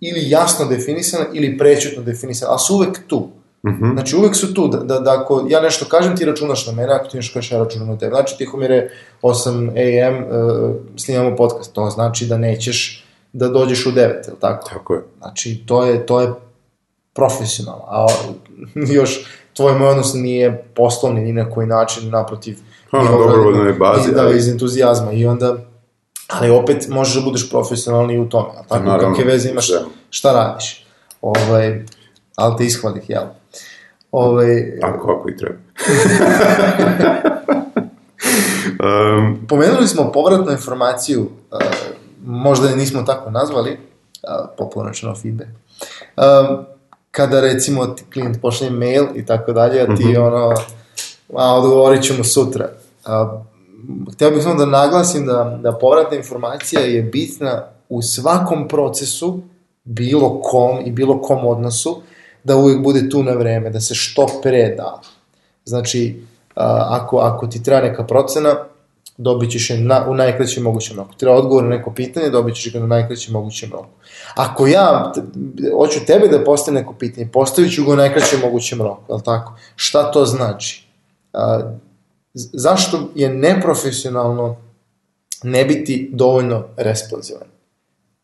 ili 0.00 0.30
jasno 0.30 0.66
definisane 0.66 1.24
ili 1.32 1.58
prećutno 1.58 2.02
definisane, 2.02 2.50
ali 2.50 2.58
su 2.58 2.74
uvek 2.74 3.06
tu. 3.06 3.28
Mhm. 3.66 3.92
Znači 3.92 4.16
uvek 4.16 4.36
su 4.36 4.54
tu, 4.54 4.68
da, 4.68 4.78
da, 4.78 4.98
da 5.00 5.20
ako 5.20 5.46
ja 5.48 5.60
nešto 5.60 5.84
kažem 5.84 6.16
ti 6.16 6.24
računaš 6.24 6.66
na 6.66 6.72
mene, 6.72 6.92
ako 6.92 7.08
ti 7.08 7.16
nešto 7.16 7.34
kažeš 7.34 7.52
ja 7.52 7.58
računam 7.58 7.88
na 7.88 7.98
tebe. 7.98 8.10
Znači 8.10 8.38
Tihomire 8.38 8.90
8 9.22 10.06
am 10.08 10.16
uh, 10.16 10.74
snimamo 10.96 11.36
podcast, 11.36 11.72
to 11.72 11.90
znači 11.90 12.26
da 12.26 12.38
nećeš 12.38 13.04
da 13.32 13.48
dođeš 13.48 13.86
u 13.86 13.90
9, 13.90 13.96
je 13.98 14.10
li 14.32 14.40
tako? 14.40 14.68
Tako 14.68 14.94
je. 14.94 15.00
Znači 15.18 15.62
to 15.66 15.84
je, 15.84 16.06
to 16.06 16.20
je 16.20 16.32
profesionalno, 17.14 17.84
a 17.88 18.06
još 18.98 19.26
tvoj 19.52 19.78
moj 19.78 19.88
odnos 19.88 20.14
nije 20.14 20.64
poslovni 20.74 21.20
ni 21.20 21.32
na 21.32 21.50
koji 21.50 21.66
način, 21.66 22.10
naprotiv. 22.10 22.58
Pa, 22.90 23.02
na 23.02 23.10
dobrovoljnoj 23.10 23.72
bazi, 23.72 24.12
Da, 24.12 24.22
ali- 24.22 24.36
iz 24.36 24.48
entuzijazma 24.48 25.12
i 25.12 25.26
onda 25.26 25.56
ali 26.28 26.50
opet 26.50 26.88
možeš 26.88 27.14
da 27.14 27.20
budeš 27.20 27.50
profesionalni 27.50 28.18
u 28.18 28.28
tome, 28.28 28.48
a 28.58 28.62
tako 28.68 28.84
Naravno, 28.84 29.16
kakve 29.16 29.32
veze 29.32 29.50
imaš 29.50 29.68
da. 29.68 29.84
šta 30.10 30.32
radiš. 30.32 30.86
Ovaj, 31.20 31.84
ali 32.36 32.56
te 32.56 32.64
ishvalih, 32.64 33.10
jel? 33.10 33.24
Ovaj, 34.12 34.78
Ako, 34.82 35.12
ako 35.12 35.28
i 35.28 35.36
treba. 35.36 35.54
um, 38.84 39.46
Pomenuli 39.48 39.88
smo 39.88 40.12
povratnu 40.12 40.52
informaciju, 40.52 41.20
uh, 41.50 41.58
možda 42.26 42.68
je 42.68 42.76
nismo 42.76 43.02
tako 43.02 43.30
nazvali, 43.30 43.78
uh, 44.22 45.22
feedback. 45.22 45.50
Um, 46.16 46.64
kada 47.10 47.40
recimo 47.40 47.86
ti 47.86 48.04
klijent 48.12 48.40
pošle 48.40 48.70
mail 48.70 49.06
i 49.14 49.26
tako 49.26 49.52
dalje, 49.52 49.80
a 49.80 49.96
ti 49.96 50.16
ono, 50.16 50.54
a 51.36 51.54
odgovorit 51.54 52.02
ćemo 52.02 52.24
sutra. 52.24 52.68
Uh, 53.06 53.40
htio 54.12 54.30
bih 54.30 54.42
samo 54.42 54.54
da 54.54 54.66
naglasim 54.66 55.26
da, 55.26 55.58
da 55.62 55.72
povratna 55.72 56.16
informacija 56.16 56.80
je 56.80 57.02
bitna 57.02 57.62
u 57.88 58.02
svakom 58.02 58.68
procesu, 58.68 59.40
bilo 59.84 60.40
kom 60.42 60.78
i 60.86 60.92
bilo 60.92 61.22
kom 61.22 61.46
odnosu, 61.46 62.02
da 62.44 62.56
uvijek 62.56 62.82
bude 62.82 63.08
tu 63.08 63.22
na 63.22 63.32
vreme, 63.32 63.70
da 63.70 63.80
se 63.80 63.94
što 63.94 64.26
pre 64.42 64.74
da. 64.76 65.00
Znači, 65.64 66.22
ako, 66.54 67.18
ako 67.18 67.46
ti 67.46 67.62
treba 67.62 67.80
neka 67.80 68.04
procena, 68.04 68.54
dobit 69.16 69.50
ćeš 69.50 69.70
je 69.70 69.78
na, 69.78 70.06
u 70.08 70.14
najkraćem 70.14 70.62
mogućem 70.62 70.96
roku. 70.96 71.14
Treba 71.14 71.36
odgovor 71.36 71.64
na 71.64 71.70
neko 71.70 71.92
pitanje, 71.92 72.30
dobit 72.30 72.54
ćeš 72.54 72.72
ga 72.72 72.78
na 72.78 72.86
najkraćem 72.86 73.32
mogućem 73.32 73.72
roku. 73.72 73.88
Ako 74.34 74.66
ja 74.66 75.12
hoću 75.76 76.00
tebe 76.06 76.28
da 76.28 76.44
postavim 76.44 76.80
neko 76.80 76.94
pitanje, 76.94 77.28
postavit 77.32 77.74
ću 77.74 77.84
ga 77.84 77.92
u 77.92 77.96
najkraćem 77.96 78.40
mogućem 78.40 78.82
roku, 78.82 79.14
je 79.14 79.22
tako? 79.24 79.52
Šta 79.76 80.10
to 80.10 80.24
znači? 80.24 80.86
A, 81.32 81.60
zašto 82.34 83.10
je 83.14 83.28
neprofesionalno 83.28 84.56
ne 85.42 85.64
biti 85.64 86.10
dovoljno 86.12 86.64
responsivan? 86.76 87.48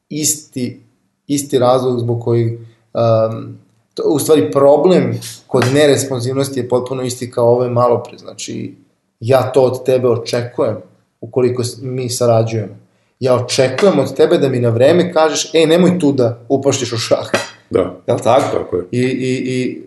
Isti, 0.09 0.83
isti 1.27 1.59
razlog 1.59 2.01
zbog 2.01 2.23
kojeg 2.25 2.53
um, 2.53 3.59
to, 3.95 4.03
u 4.03 4.19
stvari 4.19 4.51
problem 4.51 5.21
kod 5.47 5.65
neresponsivnosti 5.75 6.61
je 6.61 6.69
potpuno 6.69 7.03
isti 7.03 7.31
kao 7.31 7.53
ove 7.53 7.71
malo 7.71 8.03
pre. 8.03 8.19
Znači, 8.19 8.75
ja 9.21 9.53
to 9.53 9.63
od 9.63 9.85
tebe 9.85 10.09
očekujem 10.09 10.77
ukoliko 11.21 11.63
mi 11.83 12.11
sarađujemo. 12.11 12.77
Ja 13.21 13.35
očekujem 13.35 13.99
od 13.99 14.17
tebe 14.17 14.39
da 14.39 14.49
mi 14.49 14.61
na 14.61 14.69
vreme 14.69 15.13
kažeš, 15.13 15.55
ej, 15.55 15.67
nemoj 15.67 15.99
tu 15.99 16.13
da 16.13 16.41
upaštiš 16.49 16.93
u 16.93 16.97
šah. 16.99 17.31
da, 17.71 17.97
Jel 18.07 18.19
tako? 18.19 18.59
tako 18.59 18.77
je. 18.77 18.85
I, 18.91 19.01
i, 19.01 19.43
i 19.47 19.83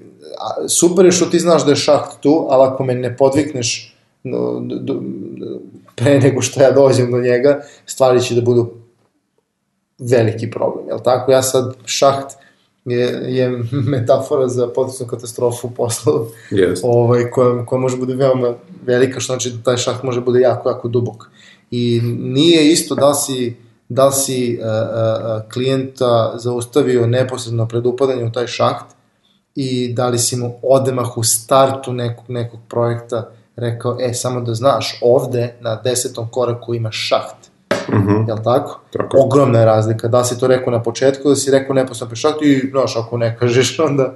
super 0.67 1.05
je 1.05 1.11
što 1.11 1.25
ti 1.25 1.39
znaš 1.39 1.65
da 1.65 1.71
je 1.71 1.75
šaht 1.75 2.21
tu, 2.21 2.47
ali 2.49 2.67
ako 2.67 2.83
me 2.83 2.95
ne 2.95 3.17
podvikneš 3.17 3.92
no, 4.23 4.59
d, 4.59 4.75
d, 4.79 4.93
pre 5.95 6.19
nego 6.19 6.41
što 6.41 6.63
ja 6.63 6.71
dođem 6.71 7.11
do 7.11 7.17
njega, 7.17 7.61
stvari 7.85 8.21
će 8.21 8.35
da 8.35 8.41
budu 8.41 8.73
veliki 9.99 10.51
problem, 10.51 10.87
jel 10.87 10.99
tako? 11.03 11.31
Ja 11.31 11.41
sad, 11.41 11.75
šaht 11.85 12.33
je, 12.85 13.23
je 13.27 13.63
metafora 13.93 14.47
za 14.47 14.67
potencijalnu 14.67 15.09
katastrofu 15.09 15.69
posla 15.71 16.13
Yes. 16.51 16.79
ovaj, 16.83 17.29
koja, 17.31 17.65
koja 17.65 17.79
može 17.79 17.97
bude 17.97 18.15
veoma 18.15 18.53
velika, 18.85 19.19
što 19.19 19.33
znači 19.33 19.49
da 19.49 19.63
taj 19.63 19.77
šaht 19.77 20.03
može 20.03 20.21
bude 20.21 20.39
jako, 20.39 20.69
jako 20.69 20.87
dubok. 20.87 21.29
I 21.71 22.01
nije 22.19 22.71
isto 22.71 22.95
da 22.95 23.13
si, 23.13 23.55
da 23.89 24.11
si 24.11 24.59
uh, 24.59 24.65
uh, 24.65 25.51
klijenta 25.53 26.33
zaustavio 26.37 27.07
neposredno 27.07 27.67
pred 27.67 27.85
upadanjem 27.85 28.27
u 28.27 28.31
taj 28.31 28.47
šaht 28.47 28.85
i 29.55 29.93
da 29.93 30.07
li 30.07 30.19
si 30.19 30.35
mu 30.35 30.55
odmah 30.63 31.17
u 31.17 31.23
startu 31.23 31.93
nekog, 31.93 32.25
nekog 32.27 32.59
projekta 32.69 33.31
rekao, 33.55 33.97
e, 33.99 34.13
samo 34.13 34.41
da 34.41 34.53
znaš, 34.53 34.99
ovde 35.01 35.55
na 35.61 35.75
desetom 35.75 36.27
koraku 36.31 36.75
ima 36.75 36.91
šaht. 36.91 37.35
Mhm. 37.89 38.23
Jel 38.27 38.37
tako? 38.43 38.79
Tako. 38.93 39.17
Ogromna 39.19 39.59
je 39.59 39.65
razlika. 39.65 40.07
Da 40.07 40.23
si 40.23 40.39
to 40.39 40.47
rekao 40.47 40.71
na 40.71 40.83
početku, 40.83 41.29
da 41.29 41.35
si 41.35 41.51
rekao 41.51 41.73
neposredno 41.73 42.09
pred 42.09 42.19
šaht 42.19 42.41
i, 42.41 42.69
znaš, 42.71 42.95
ako 42.97 43.17
ne 43.17 43.37
kažeš, 43.37 43.79
onda 43.89 44.13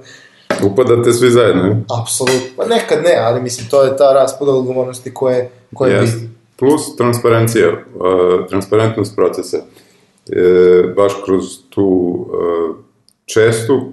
Upadate 0.62 1.12
svi 1.12 1.30
zajedno, 1.30 1.64
je? 1.64 1.84
Apsolutno. 2.02 2.48
Pa 2.56 2.66
nekad 2.66 3.02
ne, 3.04 3.16
ali 3.20 3.42
mislim, 3.42 3.68
to 3.68 3.82
je 3.82 3.96
ta 3.96 4.12
raspoda 4.12 4.52
odgovornosti 4.52 5.14
koje, 5.14 5.50
koje 5.74 5.90
je 5.90 6.00
Jest. 6.00 6.14
bitna. 6.14 6.28
Plus 6.56 6.96
transparencija, 6.96 7.68
uh, 7.68 8.46
transparentnost 8.48 9.16
procesa. 9.16 9.56
E, 9.56 10.92
baš 10.96 11.12
kroz 11.24 11.44
tu 11.70 11.84
uh, 11.84 12.76
čestu 13.24 13.92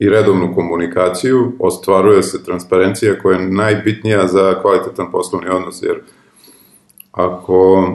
i 0.00 0.08
redovnu 0.08 0.54
komunikaciju 0.54 1.52
ostvaruje 1.58 2.22
se 2.22 2.44
transparencija 2.44 3.18
koja 3.22 3.38
je 3.38 3.48
najbitnija 3.48 4.26
za 4.26 4.62
kvalitetan 4.62 5.10
poslovni 5.12 5.48
odnos, 5.48 5.82
jer 5.82 6.00
ako 7.12 7.88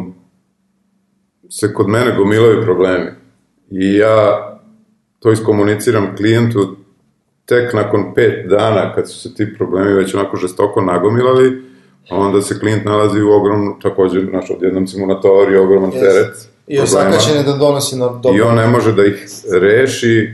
se 1.50 1.74
kod 1.74 1.88
mene 1.88 2.16
gomilaju 2.18 2.64
problemi 2.64 3.12
i 3.72 3.96
ja 3.96 4.50
to 5.20 5.32
iskomuniciram 5.32 6.16
klijentu 6.18 6.76
tek 7.46 7.74
nakon 7.74 8.14
pet 8.16 8.50
dana 8.50 8.96
kad 8.96 9.10
su 9.10 9.20
se 9.20 9.36
ti 9.36 9.56
problemi 9.58 9.94
već 9.94 10.16
onako 10.16 10.38
žestoko 10.38 10.82
nagomilali, 10.82 11.64
onda 12.10 12.42
se 12.42 12.60
klijent 12.60 12.86
nalazi 12.86 13.22
u 13.22 13.32
ogromnom, 13.32 13.80
takođe, 13.82 14.22
znaš, 14.22 14.52
odjednom 14.52 14.88
si 14.88 15.00
mu 15.00 15.08
natovari 15.08 15.58
ogroman 15.58 15.92
Jeste. 15.92 16.08
teret 16.08 16.50
I 16.68 16.80
osakaćen 16.80 17.38
je 17.38 17.44
da 17.44 17.54
donosi 17.54 17.96
na 17.96 18.06
dobro. 18.06 18.38
i 18.38 18.42
on 18.42 18.56
ne 18.56 18.68
može 18.68 18.94
da 18.94 19.06
ih 19.06 19.28
reši 19.52 20.32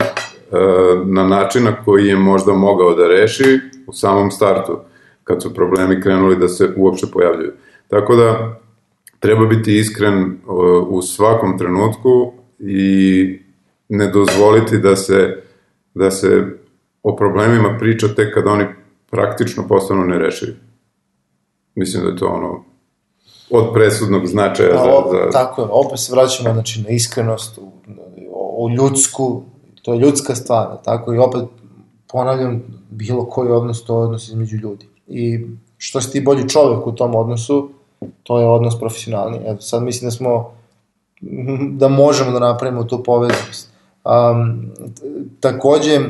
na 1.04 1.24
način 1.24 1.64
na 1.64 1.84
koji 1.84 2.06
je 2.06 2.16
možda 2.16 2.52
mogao 2.52 2.94
da 2.94 3.08
reši 3.08 3.60
u 3.86 3.92
samom 3.92 4.30
startu, 4.30 4.78
kad 5.24 5.42
su 5.42 5.54
problemi 5.54 6.00
krenuli 6.00 6.36
da 6.36 6.48
se 6.48 6.70
uopšte 6.76 7.06
pojavljuju. 7.12 7.52
Tako 7.88 8.16
da, 8.16 8.60
treba 9.18 9.46
biti 9.46 9.78
iskren 9.78 10.24
uh, 10.24 10.88
u 10.88 11.02
svakom 11.02 11.58
trenutku 11.58 12.32
i 12.58 13.40
ne 13.88 14.06
dozvoliti 14.06 14.78
da 14.78 14.96
se, 14.96 15.42
da 15.94 16.10
se 16.10 16.46
o 17.02 17.16
problemima 17.16 17.76
priča 17.78 18.08
tek 18.08 18.34
kad 18.34 18.46
oni 18.46 18.64
praktično 19.10 19.68
postanu 19.68 20.04
nerešivi. 20.04 20.56
Mislim 21.74 22.02
da 22.02 22.10
je 22.10 22.16
to 22.16 22.26
ono 22.26 22.64
od 23.50 23.72
presudnog 23.74 24.26
značaja 24.26 24.72
Da, 24.72 24.78
za, 24.78 25.18
za, 25.24 25.30
Tako 25.30 25.62
je, 25.62 25.68
opet 25.70 25.98
se 25.98 26.12
vraćamo 26.12 26.52
znači, 26.52 26.82
na 26.82 26.88
iskrenost, 26.88 27.58
u, 27.58 27.72
u 28.56 28.70
ljudsku, 28.70 29.42
to 29.82 29.94
je 29.94 30.00
ljudska 30.00 30.34
stvar, 30.34 30.76
tako 30.84 31.14
i 31.14 31.18
opet 31.18 31.42
ponavljam, 32.12 32.62
bilo 32.90 33.26
koji 33.26 33.50
odnos, 33.50 33.84
to 33.84 33.98
je 33.98 34.04
odnos 34.04 34.28
između 34.28 34.56
ljudi. 34.56 34.88
I 35.06 35.46
što 35.78 36.00
si 36.00 36.12
ti 36.12 36.20
bolji 36.20 36.48
čovek 36.48 36.86
u 36.86 36.92
tom 36.92 37.14
odnosu, 37.14 37.70
to 38.22 38.38
je 38.38 38.46
odnos 38.46 38.78
profesionalni. 38.78 39.38
Evo, 39.46 39.60
sad 39.60 39.82
mislim 39.82 40.06
da 40.06 40.10
smo, 40.10 40.52
da 41.80 41.88
možemo 41.88 42.30
da 42.30 42.38
napravimo 42.38 42.84
tu 42.84 43.02
povezanost. 43.02 43.72
Um, 44.04 44.70
takođe, 45.40 46.00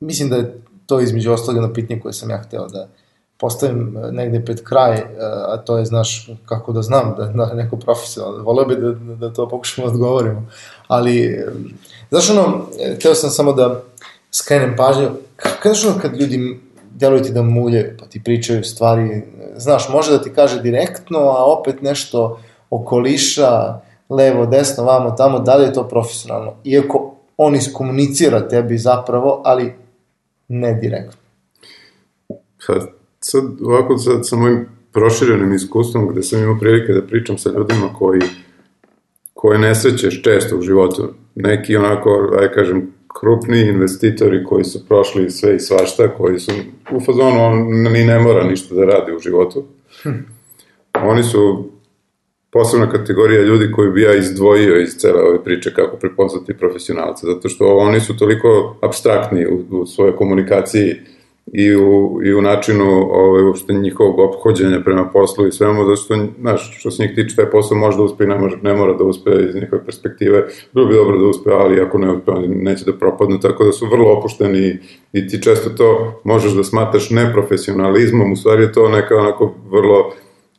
mislim 0.00 0.28
da 0.28 0.36
je 0.36 0.62
to 0.86 1.00
između 1.00 1.32
ostalog 1.32 1.56
jedno 1.56 1.74
pitanje 1.74 2.00
koje 2.00 2.12
sam 2.12 2.30
ja 2.30 2.38
hteo 2.38 2.68
da 2.68 2.88
postavim 3.42 3.96
e, 3.96 4.12
negde 4.12 4.44
pred 4.44 4.62
kraj, 4.62 4.94
e, 4.98 5.04
a 5.48 5.56
to 5.56 5.78
je, 5.78 5.84
znaš, 5.84 6.30
kako 6.46 6.72
da 6.72 6.82
znam 6.82 7.14
da, 7.18 7.24
da 7.24 7.54
neko 7.54 7.76
profesionalno, 7.76 8.44
voleo 8.44 8.64
bi 8.64 8.76
da, 8.76 8.92
da, 9.14 9.32
to 9.32 9.48
pokušamo 9.48 9.86
da 9.86 9.92
odgovorimo, 9.92 10.46
ali, 10.88 11.44
znaš 12.12 12.30
ono, 12.30 12.66
hteo 12.96 13.14
sam 13.14 13.30
samo 13.30 13.52
da 13.52 13.82
skrenem 14.30 14.74
pažnju, 14.76 15.08
znaš 15.62 15.86
ono 15.86 15.98
kad 16.02 16.20
ljudi 16.20 16.60
deluju 16.90 17.22
ti 17.22 17.32
da 17.32 17.42
muljaju, 17.42 17.96
pa 17.98 18.06
ti 18.06 18.20
pričaju 18.24 18.64
stvari, 18.64 19.22
znaš, 19.56 19.88
može 19.88 20.12
da 20.12 20.22
ti 20.22 20.32
kaže 20.34 20.62
direktno, 20.62 21.18
a 21.18 21.44
opet 21.44 21.82
nešto 21.82 22.40
okoliša, 22.70 23.80
levo, 24.10 24.46
desno, 24.46 24.84
vamo, 24.84 25.10
tamo, 25.10 25.38
da 25.38 25.56
li 25.56 25.64
je 25.64 25.72
to 25.72 25.88
profesionalno? 25.88 26.54
Iako 26.64 27.14
on 27.36 27.54
iskomunicira 27.54 28.48
tebi 28.48 28.78
zapravo, 28.78 29.42
ali 29.44 29.74
ne 30.48 30.74
direktno. 30.74 31.20
Ha, 32.66 32.74
sad, 33.20 33.44
ovako, 33.64 33.98
sad, 33.98 34.28
sa 34.28 34.36
mojim 34.36 34.68
proširenim 34.92 35.54
iskustvom, 35.54 36.08
gde 36.08 36.22
sam 36.22 36.42
imao 36.42 36.58
prilike 36.60 36.92
da 36.92 37.06
pričam 37.06 37.38
sa 37.38 37.50
ljudima 37.50 37.88
koji, 37.98 38.20
koje 39.42 39.58
ne 39.58 39.74
srećeš 39.74 40.22
često 40.22 40.56
u 40.56 40.62
životu, 40.62 41.08
neki 41.34 41.76
onako, 41.76 42.36
aj 42.40 42.48
kažem, 42.52 42.92
krupni 43.20 43.60
investitori 43.60 44.44
koji 44.44 44.64
su 44.64 44.86
prošli 44.88 45.30
sve 45.30 45.56
i 45.56 45.58
svašta, 45.58 46.08
koji 46.08 46.38
su 46.38 46.52
u 46.92 47.00
fazonu, 47.00 47.44
on 47.44 47.56
ni 47.92 48.04
ne 48.04 48.18
mora 48.18 48.44
ništa 48.44 48.74
da 48.74 48.84
radi 48.84 49.12
u 49.12 49.18
životu. 49.18 49.64
Hm. 50.02 50.10
Oni 50.94 51.22
su 51.22 51.70
posebna 52.50 52.90
kategorija 52.90 53.42
ljudi 53.42 53.72
koji 53.72 53.90
bi 53.90 54.02
ja 54.02 54.14
izdvojio 54.14 54.80
iz 54.80 54.96
cele 54.96 55.22
ove 55.22 55.44
priče 55.44 55.74
kako 55.74 55.96
prepoznati 55.96 56.58
profesionalce, 56.58 57.26
zato 57.26 57.48
što 57.48 57.76
oni 57.76 58.00
su 58.00 58.16
toliko 58.16 58.76
abstraktni 58.82 59.46
u, 59.46 59.64
u 59.70 59.86
svojoj 59.86 60.16
komunikaciji 60.16 60.94
i 61.46 61.76
u, 61.76 62.20
i 62.24 62.34
u 62.34 62.42
načinu 62.42 62.84
ovaj, 63.10 63.42
uopšte 63.44 63.72
njihovog 63.72 64.18
obhođenja 64.18 64.80
prema 64.84 65.10
poslu 65.12 65.46
i 65.46 65.52
svemu, 65.52 65.84
zato 65.84 65.96
što, 65.96 66.14
znaš, 66.40 66.78
što 66.78 66.90
se 66.90 67.02
njih 67.02 67.14
tiče, 67.14 67.36
taj 67.36 67.50
posao 67.50 67.78
može 67.78 67.96
da 67.96 68.02
uspe 68.02 68.24
i 68.24 68.26
ne, 68.26 68.38
može, 68.38 68.56
ne 68.62 68.74
mora 68.74 68.92
da 68.92 69.04
uspe 69.04 69.30
iz 69.48 69.54
njihove 69.54 69.84
perspektive. 69.84 70.44
Bilo 70.72 70.86
bi 70.86 70.94
dobro 70.94 71.18
da 71.18 71.26
uspe, 71.26 71.50
ali 71.50 71.80
ako 71.80 71.98
ne 71.98 72.12
uspe, 72.12 72.30
oni 72.30 72.48
neće 72.48 72.84
da 72.84 72.92
propadnu, 72.92 73.40
tako 73.40 73.64
da 73.64 73.72
su 73.72 73.86
vrlo 73.86 74.12
opušteni 74.12 74.78
i 75.12 75.28
ti 75.28 75.42
često 75.42 75.70
to 75.70 76.20
možeš 76.24 76.52
da 76.52 76.64
smataš 76.64 77.10
neprofesionalizmom, 77.10 78.32
u 78.32 78.36
stvari 78.36 78.62
je 78.62 78.72
to 78.72 78.88
neka 78.88 79.16
onako 79.16 79.54
vrlo 79.70 80.12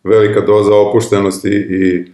velika 0.03 0.41
doza 0.41 0.75
opuštenosti 0.75 1.49
i 1.49 2.05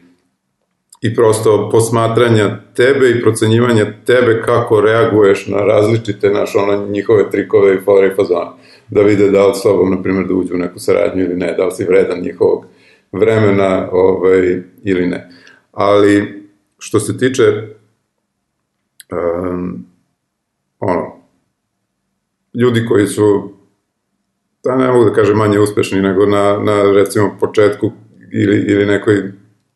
i 1.02 1.16
prosto 1.16 1.70
posmatranja 1.72 2.58
tebe 2.76 3.10
i 3.10 3.22
procenjivanja 3.22 3.86
tebe 4.06 4.42
kako 4.46 4.82
reaguješ 4.82 5.48
na 5.48 5.58
različite 5.58 6.30
naš 6.30 6.56
ono 6.56 6.88
njihove 6.88 7.30
trikove 7.30 7.76
i 7.76 7.80
fore 7.80 8.08
i 8.08 8.16
fazone. 8.16 8.50
Da 8.90 9.02
vide 9.02 9.32
da 9.32 9.48
li 9.48 9.56
s 9.56 9.64
tobom, 9.64 9.92
na 9.92 10.02
primjer, 10.02 10.28
da 10.28 10.34
uđu 10.34 10.56
u 10.56 10.58
neku 10.58 10.80
saradnju 10.80 11.24
ili 11.24 11.36
ne, 11.36 11.54
da 11.58 11.66
li 11.66 11.72
si 11.72 11.86
vredan 11.86 12.22
njihovog 12.22 12.66
vremena 13.12 13.90
ovaj, 13.92 14.62
ili 14.84 15.08
ne. 15.08 15.30
Ali, 15.72 16.44
što 16.78 17.00
se 17.00 17.18
tiče 17.18 17.44
um, 19.12 19.86
ono, 20.80 21.12
ljudi 22.54 22.86
koji 22.86 23.08
su 23.08 23.54
da 24.64 24.76
ne 24.76 24.88
mogu 24.92 25.06
da 25.06 25.14
kažem 25.14 25.38
manje 25.38 25.60
uspešni 25.60 26.02
nego 26.02 26.26
na, 26.26 26.60
na 26.60 26.92
recimo 26.92 27.38
početku 27.40 27.92
ili, 28.32 28.58
ili 28.58 28.86
nekoj 28.86 29.32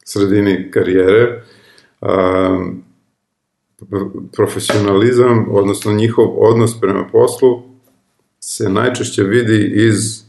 sredini 0.06 0.72
karijere, 0.72 1.44
um, 2.02 2.84
profesionalizam, 4.36 5.46
odnosno 5.52 5.94
njihov 5.94 6.26
odnos 6.38 6.80
prema 6.80 7.08
poslu, 7.12 7.73
se 8.46 8.70
najčešće 8.70 9.24
vidi 9.24 9.72
iz 9.76 10.24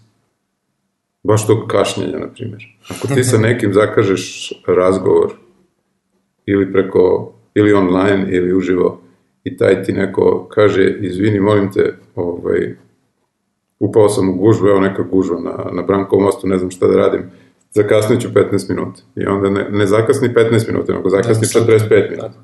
baš 1.22 1.46
tog 1.46 1.66
kašnjenja, 1.68 2.18
na 2.18 2.28
primjer. 2.28 2.62
Ako 2.88 3.08
ti 3.08 3.24
sa 3.24 3.38
nekim 3.38 3.72
zakažeš 3.72 4.52
razgovor 4.66 5.32
ili 6.46 6.72
preko, 6.72 7.32
ili 7.54 7.72
online, 7.72 8.26
ili 8.30 8.54
uživo, 8.54 9.00
i 9.44 9.56
taj 9.56 9.82
ti 9.82 9.92
neko 9.92 10.48
kaže, 10.50 10.98
izvini, 11.00 11.40
molim 11.40 11.72
te, 11.72 11.94
ovaj, 12.14 12.76
upao 13.78 14.08
sam 14.08 14.28
u 14.28 14.36
gužbu, 14.36 14.68
evo 14.68 14.80
neka 14.80 15.02
gužva 15.02 15.40
na, 15.40 15.70
na 15.72 15.82
Brankovom 15.82 16.24
mostu, 16.24 16.46
ne 16.46 16.58
znam 16.58 16.70
šta 16.70 16.86
da 16.86 16.96
radim, 16.96 17.22
zakasnit 17.70 18.20
ću 18.20 18.28
15 18.28 18.68
minuta. 18.68 19.02
I 19.16 19.26
onda 19.26 19.50
ne, 19.50 19.66
ne 19.70 19.86
zakasni 19.86 20.28
15 20.28 20.68
minuta, 20.68 20.92
nego 20.92 21.10
zakasni 21.10 21.48
da, 21.54 21.72
45 21.72 22.10
minuta. 22.10 22.42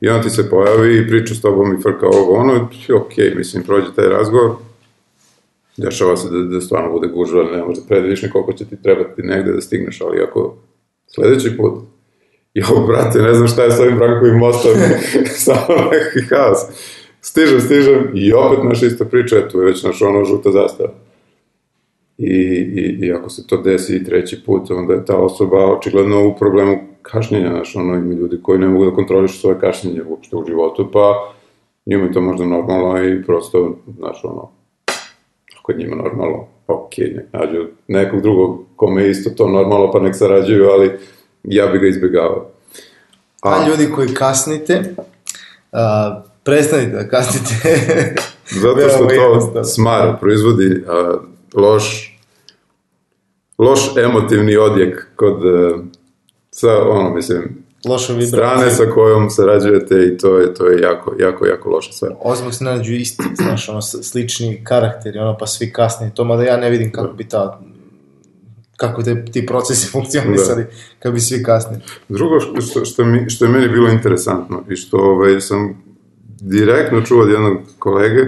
I 0.00 0.08
on 0.08 0.22
ti 0.22 0.30
se 0.30 0.50
pojavi 0.50 0.98
i 0.98 1.08
priča 1.08 1.34
s 1.34 1.40
tobom 1.40 1.74
i 1.74 1.82
frka 1.82 2.06
ovo 2.06 2.34
ono, 2.34 2.68
ok, 2.96 3.36
mislim, 3.36 3.62
prođe 3.62 3.86
taj 3.96 4.08
razgovor, 4.08 4.56
dešava 5.76 6.16
se 6.16 6.28
da, 6.30 6.42
da 6.42 6.60
stvarno 6.60 6.92
bude 6.92 7.08
gužva, 7.08 7.44
ne 7.44 7.64
možda 7.64 7.84
predvidiš 7.88 8.22
ni 8.22 8.30
koliko 8.30 8.52
će 8.52 8.64
ti 8.64 8.82
trebati 8.82 9.22
negde 9.22 9.52
da 9.52 9.60
stigneš, 9.60 10.00
ali 10.00 10.22
ako 10.22 10.56
sledeći 11.06 11.56
put, 11.56 11.74
jo, 12.54 12.66
brate, 12.86 13.18
ne 13.22 13.34
znam 13.34 13.48
šta 13.48 13.62
je 13.62 13.70
s 13.70 13.80
ovim 13.80 13.98
Brankovim 13.98 14.38
mostom, 14.38 14.72
samo 15.46 15.90
neki 15.92 16.28
haos. 16.28 16.58
Stižem, 17.20 17.60
stižem 17.60 18.10
i 18.14 18.32
opet 18.32 18.64
naša 18.64 18.86
ista 18.86 19.04
priča, 19.04 19.48
tu 19.48 19.60
je 19.60 19.66
već 19.66 19.84
naša 19.84 20.08
ono 20.08 20.24
žuta 20.24 20.50
zastava. 20.50 20.92
I, 22.18 22.32
i, 22.76 23.06
I 23.06 23.12
ako 23.12 23.30
se 23.30 23.46
to 23.46 23.56
desi 23.56 23.96
i 23.96 24.04
treći 24.04 24.42
put, 24.46 24.70
onda 24.70 24.94
je 24.94 25.04
ta 25.04 25.16
osoba 25.16 25.72
očigledno 25.72 26.28
u 26.28 26.36
problemu 26.36 26.78
kašnjenja, 27.02 27.50
znaš, 27.50 27.76
ono, 27.76 27.94
ima 27.94 28.14
ljudi 28.14 28.38
koji 28.42 28.58
ne 28.58 28.68
mogu 28.68 28.84
da 28.84 28.94
kontrolišu 28.94 29.38
svoje 29.38 29.60
kašnjenje 29.60 30.02
uopšte 30.08 30.36
u 30.36 30.44
životu, 30.46 30.90
pa 30.92 31.34
njima 31.86 32.04
je 32.04 32.12
to 32.12 32.20
možda 32.20 32.44
normalno 32.44 33.04
i 33.04 33.22
prosto, 33.24 33.78
znaš, 33.98 34.24
ono, 34.24 34.50
je 35.72 35.78
njima 35.78 35.96
normalno, 35.96 36.46
ok, 36.66 36.92
nek 36.98 37.26
nađu 37.32 37.66
nekog 37.88 38.22
drugog 38.22 38.64
kome 38.76 39.02
je 39.02 39.10
isto 39.10 39.30
to 39.30 39.48
normalno, 39.48 39.92
pa 39.92 40.00
nek 40.00 40.16
sarađuju, 40.16 40.68
ali 40.68 40.90
ja 41.44 41.66
bi 41.66 41.78
ga 41.78 41.86
izbjegavao. 41.86 42.50
A, 43.42 43.50
a 43.50 43.68
ljudi 43.68 43.92
koji 43.94 44.08
kasnite, 44.08 44.94
a, 45.72 46.22
prestanite 46.44 46.92
da 46.92 47.08
kasnite. 47.08 47.54
Zato 48.62 48.88
što 48.88 49.06
to 49.06 49.64
smara, 49.64 50.18
proizvodi 50.20 50.84
a, 50.88 51.14
loš, 51.54 52.16
loš 53.58 53.96
emotivni 53.96 54.56
odjek 54.56 55.06
kod 55.16 55.44
uh, 55.44 55.80
sa, 56.50 56.88
ono, 56.88 57.14
mislim, 57.14 57.65
loša 57.84 58.26
strane 58.26 58.70
sa 58.70 58.84
kojom 58.94 59.30
sarađujete 59.30 59.94
i 60.06 60.16
to 60.18 60.38
je, 60.38 60.54
to 60.54 60.66
je 60.66 60.80
jako, 60.80 61.14
jako, 61.18 61.46
jako 61.46 61.70
loša 61.70 61.92
stvar. 61.92 62.12
Ozbog 62.20 62.54
se 62.54 62.64
nađu 62.64 62.92
isti, 62.92 63.24
znaš, 63.34 63.68
ono, 63.68 63.82
slični 63.82 64.64
karakteri, 64.64 65.18
ono, 65.18 65.36
pa 65.38 65.46
svi 65.46 65.72
kasnije, 65.72 66.14
to 66.14 66.24
mada 66.24 66.42
ja 66.42 66.56
ne 66.56 66.70
vidim 66.70 66.92
kako 66.92 67.12
bi 67.12 67.28
ta 67.28 67.60
kako 68.76 69.02
te, 69.02 69.24
ti 69.24 69.46
procesi 69.46 69.90
funkcionisali 69.92 70.64
da. 70.64 70.70
kad 70.98 71.12
bi 71.12 71.20
svi 71.20 71.42
kasnije. 71.42 71.80
Drugo 72.08 72.40
što, 72.40 72.84
što, 72.84 73.04
mi, 73.04 73.30
što 73.30 73.44
je 73.44 73.50
meni 73.50 73.68
bilo 73.68 73.88
interesantno 73.88 74.64
i 74.70 74.76
što 74.76 74.96
ovaj, 74.96 75.40
sam 75.40 75.82
direktno 76.40 77.02
čuo 77.02 77.22
od 77.22 77.28
jednog 77.28 77.58
kolege, 77.78 78.20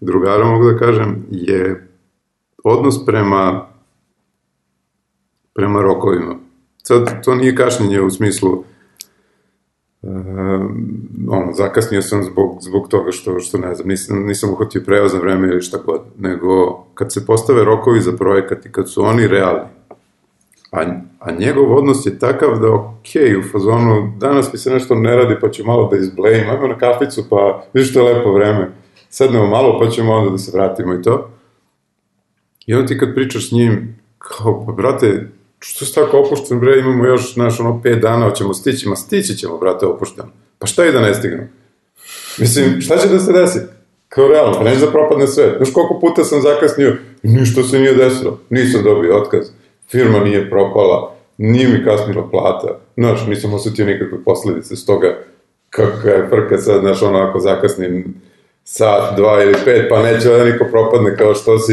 drugara 0.00 0.44
mogu 0.44 0.64
da 0.64 0.78
kažem, 0.78 1.26
je 1.30 1.88
odnos 2.64 3.06
prema 3.06 3.70
prema 5.54 5.82
rokovima. 5.82 6.34
Sad, 6.90 7.24
to 7.24 7.34
nije 7.34 7.56
kašnjenje 7.56 8.00
u 8.00 8.10
smislu 8.10 8.64
Uh, 10.02 10.10
ono, 11.28 11.52
zakasnio 11.52 12.02
sam 12.02 12.22
zbog, 12.22 12.58
zbog 12.60 12.88
toga 12.88 13.12
što, 13.12 13.40
što 13.40 13.58
ne 13.58 13.74
znam, 13.74 13.88
nisam, 13.88 14.26
nisam 14.26 14.50
uhvatio 14.50 14.82
prevoz 14.86 15.12
za 15.12 15.18
vreme 15.18 15.48
ili 15.48 15.62
šta 15.62 15.78
god, 15.86 16.00
nego 16.18 16.82
kad 16.94 17.12
se 17.12 17.26
postave 17.26 17.64
rokovi 17.64 18.00
za 18.00 18.12
projekat 18.12 18.66
i 18.66 18.72
kad 18.72 18.90
su 18.90 19.02
oni 19.02 19.26
realni, 19.26 19.68
a, 20.72 20.84
a 21.18 21.32
njegov 21.32 21.76
odnos 21.76 22.06
je 22.06 22.18
takav 22.18 22.58
da 22.58 22.74
ok, 22.74 23.08
u 23.38 23.48
fazonu, 23.52 24.12
danas 24.18 24.52
mi 24.52 24.58
se 24.58 24.70
nešto 24.70 24.94
ne 24.94 25.16
radi 25.16 25.36
pa 25.40 25.50
ću 25.50 25.64
malo 25.64 25.88
da 25.88 25.96
izblejim, 25.96 26.50
ajmo 26.50 26.66
na 26.66 26.78
kaficu 26.78 27.24
pa 27.30 27.62
vidiš 27.72 27.90
što 27.90 28.08
je 28.08 28.14
lepo 28.14 28.32
vreme, 28.32 28.70
sednemo 29.10 29.46
malo 29.46 29.80
pa 29.80 29.90
ćemo 29.90 30.12
onda 30.12 30.30
da 30.30 30.38
se 30.38 30.52
vratimo 30.54 30.94
i 30.94 31.02
to. 31.02 31.30
I 32.66 32.74
onda 32.74 32.86
ti 32.86 32.98
kad 32.98 33.14
pričaš 33.14 33.48
s 33.48 33.52
njim, 33.52 33.96
kao, 34.18 34.66
pa 34.66 34.72
brate, 34.72 35.28
što 35.60 35.84
si 35.84 35.94
tako 35.94 36.18
opušten, 36.18 36.60
bre, 36.60 36.78
imamo 36.78 37.06
još, 37.06 37.34
znaš, 37.34 37.60
ono, 37.60 37.80
pet 37.82 37.98
dana, 37.98 38.28
hoćemo 38.28 38.54
stići, 38.54 38.88
ma 38.88 38.96
stići 38.96 39.36
ćemo, 39.36 39.58
brate, 39.58 39.86
opušteno. 39.86 40.28
Pa 40.58 40.66
šta 40.66 40.86
i 40.86 40.92
da 40.92 41.00
ne 41.00 41.14
stignemo? 41.14 41.48
Mislim, 42.38 42.80
šta 42.80 42.98
će 42.98 43.08
da 43.08 43.18
se 43.18 43.32
desi? 43.32 43.58
Kao 44.08 44.28
realno, 44.28 44.58
pa 44.58 44.64
neće 44.64 44.80
da 44.80 44.90
propadne 44.90 45.26
sve. 45.26 45.54
Znaš 45.56 45.70
koliko 45.72 45.98
puta 46.00 46.24
sam 46.24 46.42
zakasnio 46.42 46.96
ništa 47.22 47.62
se 47.62 47.78
nije 47.78 47.94
desilo. 47.94 48.40
Nisam 48.50 48.82
dobio 48.84 49.16
otkaz. 49.16 49.46
Firma 49.90 50.18
nije 50.18 50.50
propala, 50.50 51.14
nije 51.38 51.68
mi 51.68 51.84
kasnila 51.84 52.30
plata. 52.30 52.78
Znaš, 52.96 53.26
nisam 53.26 53.54
osetio 53.54 53.86
nikakve 53.86 54.24
posledice 54.24 54.76
s 54.76 54.86
toga 54.86 55.18
kakva 55.70 56.10
je 56.10 56.28
frka 56.28 56.58
sad, 56.58 56.80
znaš, 56.80 57.02
ono, 57.02 57.18
ako 57.18 57.40
zakasnim 57.40 58.14
sat, 58.64 59.16
dva 59.16 59.42
ili 59.42 59.54
pet, 59.64 59.86
pa 59.88 60.02
neće 60.02 60.28
da 60.28 60.44
niko 60.44 60.64
propadne 60.70 61.16
kao 61.16 61.34
što 61.34 61.58
si, 61.58 61.72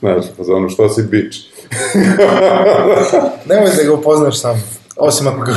znaš, 0.00 0.24
pa 0.36 0.44
za 0.44 0.54
ono 0.54 0.68
što 0.68 0.88
si 0.88 1.02
bič. 1.10 1.36
Nemoj 3.48 3.70
da 3.76 3.82
ga 3.86 3.94
upoznaš 3.94 4.40
sam, 4.40 4.62
osim 4.96 5.28
ako 5.28 5.40
ga 5.40 5.54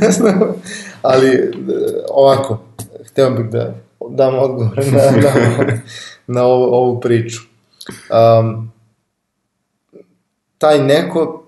ne 0.00 0.10
znam, 0.10 0.40
ali 1.02 1.52
ovako, 2.10 2.58
hteo 3.06 3.30
bih 3.30 3.46
da 3.50 3.74
dam 4.10 4.38
odgovor 4.38 4.78
na, 4.92 5.20
na, 5.20 5.32
na 6.26 6.44
ovu, 6.44 6.64
ovu 6.74 7.00
priču. 7.00 7.40
Um, 8.40 8.72
taj 10.58 10.78
neko, 10.78 11.42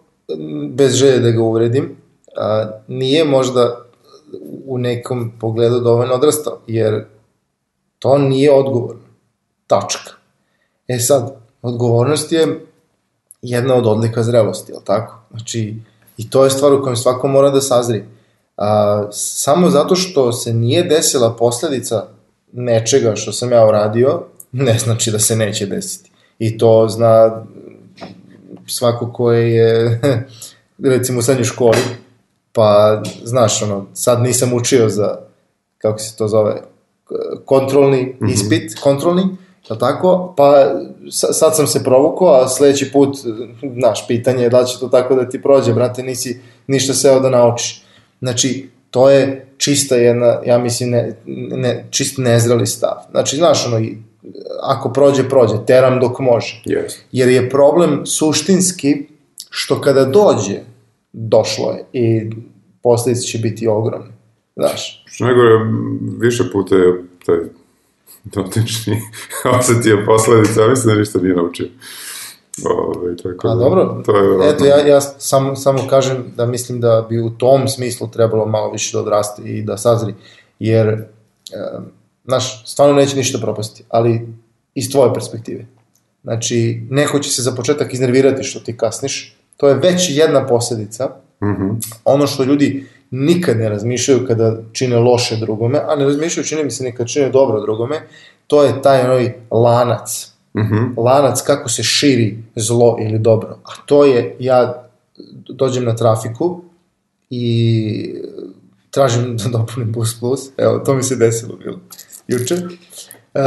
bez 0.71 0.95
želje 0.95 1.19
da 1.19 1.31
ga 1.31 1.43
uvredim, 1.43 1.97
a, 2.37 2.71
nije 2.89 3.25
možda 3.25 3.85
u 4.67 4.79
nekom 4.79 5.33
pogledu 5.41 5.81
dovoljno 5.81 6.15
odrastao, 6.15 6.59
jer 6.67 7.05
to 7.99 8.19
nije 8.19 8.53
odgovor. 8.53 8.97
Tačka. 9.67 10.11
E 10.89 10.99
sad, 10.99 11.37
odgovornost 11.63 12.33
je 12.33 12.67
jedna 13.43 13.75
od 13.75 13.87
odlika 13.87 14.23
zrelosti, 14.23 14.73
jel 14.73 14.81
tako? 14.85 15.19
Znači, 15.31 15.75
i 16.17 16.31
to 16.31 16.45
je 16.45 16.51
stvar 16.51 16.73
u 16.73 16.83
kojem 16.83 16.97
svako 16.97 17.29
mora 17.29 17.51
da 17.51 17.61
sazri. 17.61 18.05
A, 18.57 19.09
samo 19.13 19.71
zato 19.71 19.97
što 19.97 20.33
se 20.33 20.53
nije 20.53 20.83
desila 20.83 21.37
posledica 21.37 22.07
nečega 22.53 23.17
što 23.17 23.33
sam 23.33 23.53
ja 23.53 23.67
uradio, 23.67 24.23
ne 24.53 24.79
znači 24.79 25.11
da 25.11 25.19
se 25.19 25.37
neće 25.37 25.67
desiti. 25.67 26.11
I 26.39 26.59
to 26.59 26.87
zna 26.89 27.45
svako 28.67 29.13
ko 29.13 29.33
je, 29.33 30.01
recimo 30.95 31.19
u 31.19 31.23
srednjoj 31.23 31.45
školi, 31.45 31.79
pa 32.53 33.03
znaš, 33.25 33.63
ono, 33.63 33.87
sad 33.95 34.23
nisam 34.23 34.53
učio 34.53 34.89
za, 34.89 35.19
kako 35.79 35.99
se 35.99 36.17
to 36.17 36.29
zove, 36.29 36.63
kontrolni 37.45 38.03
mm 38.03 38.27
-hmm. 38.27 38.33
ispit, 38.33 38.81
kontrolni, 38.81 39.23
je 39.69 39.79
tako? 39.79 40.35
Pa 40.37 40.75
sad 41.11 41.57
sam 41.57 41.67
se 41.67 41.85
provukao, 41.85 42.29
a 42.29 42.49
sledeći 42.49 42.93
put, 42.93 43.17
znaš, 43.79 44.07
pitanje 44.09 44.43
je 44.43 44.51
da 44.51 44.65
će 44.65 44.79
to 44.79 44.89
tako 44.89 45.15
da 45.15 45.29
ti 45.29 45.43
prođe, 45.43 45.73
brate, 45.73 46.03
nisi 46.03 46.41
ništa 46.67 46.95
seo 46.95 47.21
da 47.21 47.31
naučiš. 47.31 47.83
Znači, 48.21 48.69
to 48.91 49.11
je 49.11 49.47
čista 49.57 49.97
jedna, 49.97 50.41
ja 50.47 50.59
mislim, 50.59 50.91
ne, 50.91 51.17
ne, 51.57 51.87
čist 51.91 52.19
nezreli 52.19 52.67
stav. 52.67 52.97
Znači, 53.11 53.37
znaš, 53.37 53.67
ono, 53.67 53.87
ako 54.63 54.93
prođe, 54.93 55.29
prođe, 55.29 55.55
teram 55.67 56.01
dok 56.01 56.19
može. 56.19 56.63
Yes. 56.67 56.97
Jer 57.13 57.29
je 57.29 57.51
problem 57.51 58.07
suštinski 58.07 59.07
što 59.51 59.81
kada 59.81 60.05
dođe, 60.05 60.61
došlo 61.13 61.73
je 61.73 61.85
i 61.93 62.31
posledice 62.83 63.27
će 63.27 63.39
biti 63.39 63.67
ogromne. 63.67 64.13
Znaš. 64.57 65.05
Što 65.07 65.25
nego 65.25 65.41
je 65.41 65.59
više 66.21 66.45
puta 66.53 66.75
je 66.75 67.05
taj 67.27 67.37
dotični 68.25 69.01
osetio 69.59 70.03
posledice, 70.07 70.63
a 70.63 70.69
mislim 70.69 70.95
da 70.95 71.01
ništa 71.01 71.19
nije 71.19 71.35
naučio. 71.35 71.69
Ove, 72.65 73.17
tako 73.17 73.49
A 73.49 73.55
da, 73.55 73.61
dobro, 73.61 74.03
to 74.07 74.17
je 74.17 74.51
eto, 74.51 74.65
ja, 74.65 74.87
ja 74.87 75.01
samo, 75.01 75.57
samo 75.57 75.79
kažem 75.91 76.33
da 76.37 76.47
mislim 76.47 76.81
da 76.81 77.07
bi 77.09 77.21
u 77.21 77.31
tom 77.31 77.69
smislu 77.69 78.09
trebalo 78.09 78.47
malo 78.47 78.71
više 78.71 78.97
da 78.97 79.03
odraste 79.03 79.43
i 79.43 79.63
da 79.63 79.77
sazri, 79.77 80.15
jer, 80.59 80.89
e, 80.89 81.07
znaš, 82.25 82.73
stvarno 82.73 82.95
neće 82.95 83.17
ništa 83.17 83.39
propasti, 83.39 83.85
ali 83.89 84.29
iz 84.75 84.91
tvoje 84.91 85.15
perspektive. 85.15 85.67
Znači, 86.23 86.87
neko 86.91 87.19
će 87.19 87.31
se 87.31 87.43
za 87.43 87.53
početak 87.53 87.95
iznervirati 87.95 88.43
što 88.43 88.61
ti 88.61 88.77
kasniš, 88.77 89.37
to 89.57 89.69
je 89.69 89.75
već 89.75 90.11
jedna 90.11 90.47
posledica. 90.47 91.07
Mm 91.43 91.47
-hmm. 91.47 91.99
Ono 92.05 92.27
što 92.27 92.45
ljudi 92.45 92.87
nikad 93.11 93.59
ne 93.59 93.69
razmišljaju 93.69 94.27
kada 94.27 94.57
čine 94.73 94.97
loše 94.97 95.37
drugome, 95.37 95.81
a 95.89 95.97
ne 95.97 96.05
razmišljaju, 96.05 96.47
čini 96.47 96.65
mi 96.65 96.71
se, 96.71 96.85
nikad 96.85 97.09
čine 97.09 97.31
dobro 97.31 97.61
drugome, 97.61 98.01
to 98.47 98.65
je 98.65 98.83
taj 98.83 99.05
onaj 99.05 99.33
lanac. 99.51 100.33
Mm 100.55 100.61
-hmm. 100.61 101.05
Lanac 101.05 101.43
kako 101.43 101.69
se 101.69 101.83
širi 101.83 102.39
zlo 102.57 102.97
ili 103.01 103.19
dobro. 103.19 103.59
A 103.65 103.71
to 103.87 104.05
je, 104.05 104.37
ja 104.39 104.85
dođem 105.49 105.85
na 105.85 105.97
trafiku 105.97 106.63
i 107.31 108.15
tražim 108.91 109.37
da 109.37 109.49
dopunim 109.49 109.93
bus 109.93 110.21
plus, 110.21 110.41
evo, 110.57 110.79
to 110.79 110.95
mi 110.95 111.03
se 111.03 111.17
desilo 111.17 111.57
bilo 111.57 111.79
juče. 112.29 112.57
E, 113.35 113.41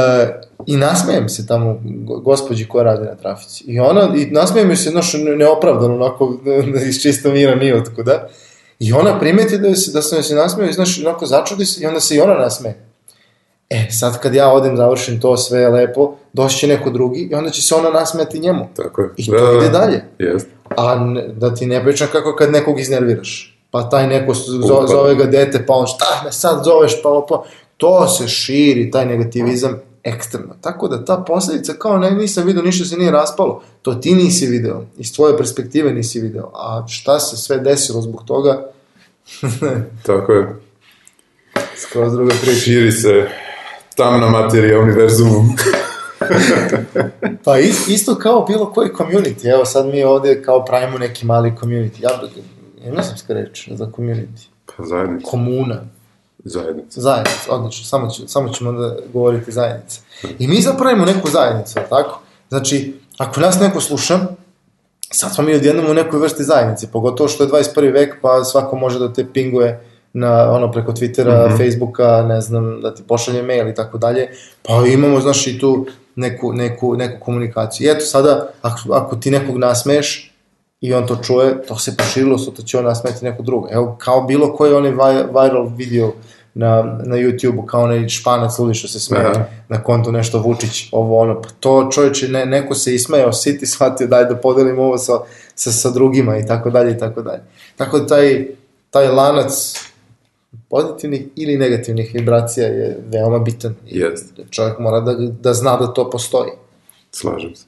I 0.66 0.76
nasmejem 0.76 1.28
se 1.28 1.46
tamo 1.46 1.80
gospođi 2.22 2.66
koja 2.66 2.84
radi 2.84 3.06
na 3.06 3.14
trafici. 3.14 3.64
I 3.66 3.80
ona, 3.80 4.14
i 4.16 4.26
nasmejem 4.26 4.76
se, 4.76 4.90
znaš, 4.90 5.12
neopravdano, 5.36 5.94
onako, 5.94 6.38
iz 6.88 7.02
čista 7.02 7.30
mira, 7.30 7.54
nije 7.54 7.76
otkuda. 7.76 8.28
I 8.78 8.92
ona 8.92 9.18
primeti 9.18 9.58
da, 9.58 9.74
se, 9.74 9.92
da 9.92 10.02
sam 10.02 10.22
se 10.22 10.34
nasmeo 10.34 10.68
i 10.68 10.72
znaš, 10.72 11.00
onako 11.00 11.26
začudi 11.26 11.64
se 11.64 11.82
i 11.82 11.86
onda 11.86 12.00
se 12.00 12.16
i 12.16 12.20
ona 12.20 12.34
nasme. 12.34 12.74
E, 13.70 13.90
sad 13.90 14.20
kad 14.20 14.34
ja 14.34 14.52
odem, 14.52 14.76
završim 14.76 15.20
to 15.20 15.36
sve 15.36 15.68
lepo, 15.68 16.14
doći 16.32 16.58
će 16.58 16.66
neko 16.66 16.90
drugi 16.90 17.28
i 17.30 17.34
onda 17.34 17.50
će 17.50 17.62
se 17.62 17.74
ona 17.74 17.90
nasmeti 17.90 18.38
njemu. 18.38 18.68
Tako 18.76 19.02
je. 19.02 19.08
I 19.16 19.26
to 19.26 19.52
da, 19.52 19.58
ide 19.58 19.68
dalje. 19.68 20.04
Jest. 20.18 20.46
A 20.76 20.96
ne, 20.96 21.28
da 21.28 21.54
ti 21.54 21.66
ne 21.66 21.84
pričam 21.84 22.08
kako 22.12 22.36
kad 22.36 22.50
nekog 22.50 22.80
iznerviraš. 22.80 23.58
Pa 23.70 23.88
taj 23.88 24.06
neko 24.06 24.34
zo, 24.34 24.86
zove 24.88 25.14
ga 25.14 25.24
dete, 25.24 25.66
pa 25.66 25.74
on 25.74 25.86
šta 25.86 26.22
me 26.24 26.32
sad 26.32 26.64
zoveš, 26.64 27.02
pa, 27.02 27.26
pa 27.28 27.42
to 27.76 28.08
se 28.08 28.28
širi, 28.28 28.90
taj 28.90 29.06
negativizam 29.06 29.80
ekstremno. 30.04 30.54
Tako 30.60 30.88
da 30.88 31.04
ta 31.04 31.24
posledica 31.26 31.72
kao 31.72 31.98
ne, 31.98 32.10
nisam 32.10 32.46
vidio, 32.46 32.62
ništa 32.62 32.84
se 32.84 32.96
nije 32.96 33.10
raspalo. 33.10 33.62
To 33.82 33.94
ti 33.94 34.14
nisi 34.14 34.46
video. 34.46 34.82
Iz 34.98 35.14
tvoje 35.14 35.36
perspektive 35.36 35.92
nisi 35.92 36.20
video. 36.20 36.50
A 36.54 36.84
šta 36.88 37.20
se 37.20 37.36
sve 37.36 37.58
desilo 37.58 38.00
zbog 38.00 38.24
toga? 38.26 38.66
Tako 40.06 40.32
je. 40.32 40.56
Skroz 41.76 42.12
druga 42.12 42.34
priča. 42.42 42.60
Širi 42.60 42.92
se 42.92 43.28
tamna 43.96 44.30
materija 44.30 44.80
univerzumu. 44.80 45.44
pa 47.44 47.58
isto 47.88 48.14
kao 48.14 48.44
bilo 48.48 48.72
koji 48.72 48.90
community. 48.90 49.54
Evo 49.54 49.64
sad 49.64 49.86
mi 49.86 50.04
ovde 50.04 50.42
kao 50.42 50.64
pravimo 50.64 50.98
neki 50.98 51.26
mali 51.26 51.52
community. 51.60 52.02
Ja, 52.02 52.10
ja 52.84 52.92
ne 52.92 53.02
znam 53.02 53.16
reč 53.28 53.68
za 53.70 53.86
community. 53.86 54.46
Pa 54.76 54.84
zajednica. 54.84 55.30
Komuna. 55.30 55.80
Zajednica. 56.44 57.00
Zajednica, 57.00 57.50
odlično. 57.50 57.84
Samo, 57.84 58.10
ću, 58.10 58.22
samo 58.28 58.48
ćemo 58.48 58.72
da 58.72 58.96
govoriti 59.12 59.52
zajednica. 59.52 60.00
I 60.38 60.48
mi 60.48 60.60
zapravimo 60.60 61.04
neku 61.04 61.30
zajednicu, 61.30 61.74
tako? 61.90 62.20
Znači, 62.48 62.94
ako 63.18 63.40
nas 63.40 63.60
neko 63.60 63.80
sluša, 63.80 64.18
sad 65.10 65.34
smo 65.34 65.44
mi 65.44 65.54
odjednom 65.54 65.90
u 65.90 65.94
nekoj 65.94 66.20
vrsti 66.20 66.44
zajednice, 66.44 66.90
pogotovo 66.92 67.28
što 67.28 67.44
je 67.44 67.50
21. 67.50 67.92
vek, 67.92 68.14
pa 68.22 68.44
svako 68.44 68.76
može 68.76 68.98
da 68.98 69.12
te 69.12 69.26
pinguje 69.32 69.90
na 70.12 70.52
ono 70.52 70.72
preko 70.72 70.92
Twittera, 70.92 71.46
mm 71.46 71.52
-hmm. 71.52 71.58
Facebooka, 71.58 72.22
ne 72.22 72.40
znam, 72.40 72.80
da 72.80 72.94
ti 72.94 73.02
pošalje 73.08 73.42
mail 73.42 73.68
i 73.68 73.74
tako 73.74 73.98
dalje. 73.98 74.28
Pa 74.62 74.86
imamo, 74.86 75.20
znaš, 75.20 75.46
i 75.46 75.58
tu 75.58 75.86
neku, 76.16 76.52
neku, 76.52 76.96
neku 76.96 77.24
komunikaciju. 77.24 77.86
I 77.86 77.90
eto 77.90 78.04
sada, 78.04 78.48
ako, 78.62 78.92
ako 78.92 79.16
ti 79.16 79.30
nekog 79.30 79.58
nasmeješ 79.58 80.34
i 80.80 80.94
on 80.94 81.06
to 81.06 81.16
čuje, 81.16 81.62
to 81.62 81.78
se 81.78 81.96
proširilo, 81.96 82.38
sutra 82.38 82.64
će 82.64 82.78
on 82.78 82.84
nasmeti 82.84 83.24
neko 83.24 83.42
drugo. 83.42 83.68
Evo, 83.70 83.96
kao 83.98 84.22
bilo 84.22 84.56
koji 84.56 84.72
onaj 84.72 84.90
viral 85.28 85.68
video 85.76 86.12
na, 86.54 86.82
na 87.04 87.16
YouTube-u, 87.16 87.66
kao 87.66 87.82
onaj 87.82 88.08
španac 88.08 88.58
ludi 88.58 88.74
što 88.74 88.88
se 88.88 89.00
smeje 89.00 89.26
Aha. 89.26 89.44
na 89.68 89.82
kontu 89.82 90.12
nešto 90.12 90.38
Vučić, 90.38 90.88
ovo 90.92 91.18
ono, 91.18 91.42
pa 91.42 91.48
to 91.60 91.88
čovječe, 91.92 92.28
ne, 92.28 92.46
neko 92.46 92.74
se 92.74 92.94
ismejao, 92.94 93.32
siti, 93.32 93.66
shvatio, 93.66 94.06
daj 94.06 94.24
da 94.24 94.36
podelim 94.36 94.78
ovo 94.78 94.98
sa, 94.98 95.12
sa, 95.54 95.72
sa 95.72 95.90
drugima 95.90 96.38
i 96.38 96.46
tako 96.46 96.70
dalje 96.70 96.92
i 96.92 96.98
tako 96.98 97.22
dalje. 97.22 97.42
Tako 97.76 97.98
da 97.98 98.06
taj, 98.06 98.46
taj 98.90 99.08
lanac 99.08 99.52
pozitivnih 100.70 101.22
ili 101.36 101.56
negativnih 101.56 102.10
vibracija 102.14 102.66
je 102.66 102.98
veoma 103.12 103.38
bitan. 103.38 103.74
Yes. 103.86 104.18
Čovjek 104.50 104.78
mora 104.78 105.00
da, 105.00 105.14
da 105.40 105.54
zna 105.54 105.76
da 105.76 105.86
to 105.86 106.10
postoji. 106.10 106.50
Slažem 107.10 107.54
se. 107.54 107.66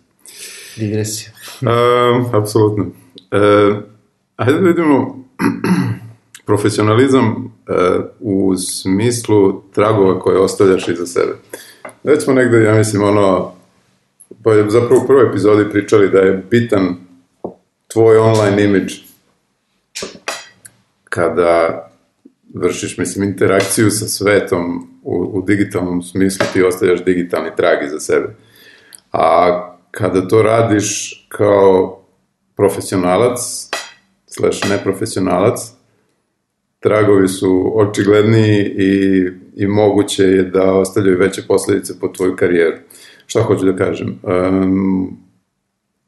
Digresija. 0.76 1.30
um, 1.62 2.34
apsolutno. 2.34 2.84
Uh, 2.84 3.76
ajde 4.36 4.52
da 4.52 4.58
vidimo 4.58 5.24
profesionalizam 6.46 7.26
uh, 7.28 8.04
u 8.20 8.56
smislu 8.56 9.62
tragova 9.74 10.20
koje 10.20 10.38
ostavljaš 10.38 10.88
iza 10.88 11.06
sebe. 11.06 11.32
Već 12.04 12.24
smo 12.24 12.34
negde, 12.34 12.62
ja 12.62 12.74
mislim, 12.74 13.02
ono, 13.02 13.52
pa 14.42 14.52
je 14.52 14.70
zapravo 14.70 15.02
u 15.02 15.06
prvoj 15.06 15.28
epizodi 15.28 15.70
pričali 15.70 16.10
da 16.10 16.18
je 16.18 16.44
bitan 16.50 16.96
tvoj 17.88 18.18
online 18.18 18.64
imidž 18.64 18.92
kada 21.04 21.82
vršiš, 22.54 22.98
mislim, 22.98 23.28
interakciju 23.28 23.90
sa 23.90 24.08
svetom 24.08 24.88
u, 25.02 25.30
u 25.32 25.42
digitalnom 25.42 26.02
smislu, 26.02 26.46
ti 26.52 26.62
ostavljaš 26.62 27.04
digitalni 27.04 27.50
trag 27.56 27.84
iza 27.84 28.00
sebe. 28.00 28.36
A 29.12 29.76
kada 29.90 30.28
to 30.28 30.42
radiš 30.42 31.26
kao 31.28 32.02
profesionalac, 32.56 33.38
slash 34.26 34.70
neprofesionalac, 34.70 35.75
tragovi 36.86 37.28
su 37.28 37.72
očigledniji 37.76 38.60
i, 38.76 39.24
i 39.56 39.66
moguće 39.66 40.22
je 40.22 40.42
da 40.42 40.72
ostavljaju 40.72 41.18
veće 41.18 41.42
posledice 41.48 42.00
po 42.00 42.08
tvoju 42.08 42.36
karijeru. 42.36 42.76
Šta 43.26 43.42
hoću 43.42 43.64
da 43.64 43.76
kažem? 43.76 44.18
Um, 44.22 45.16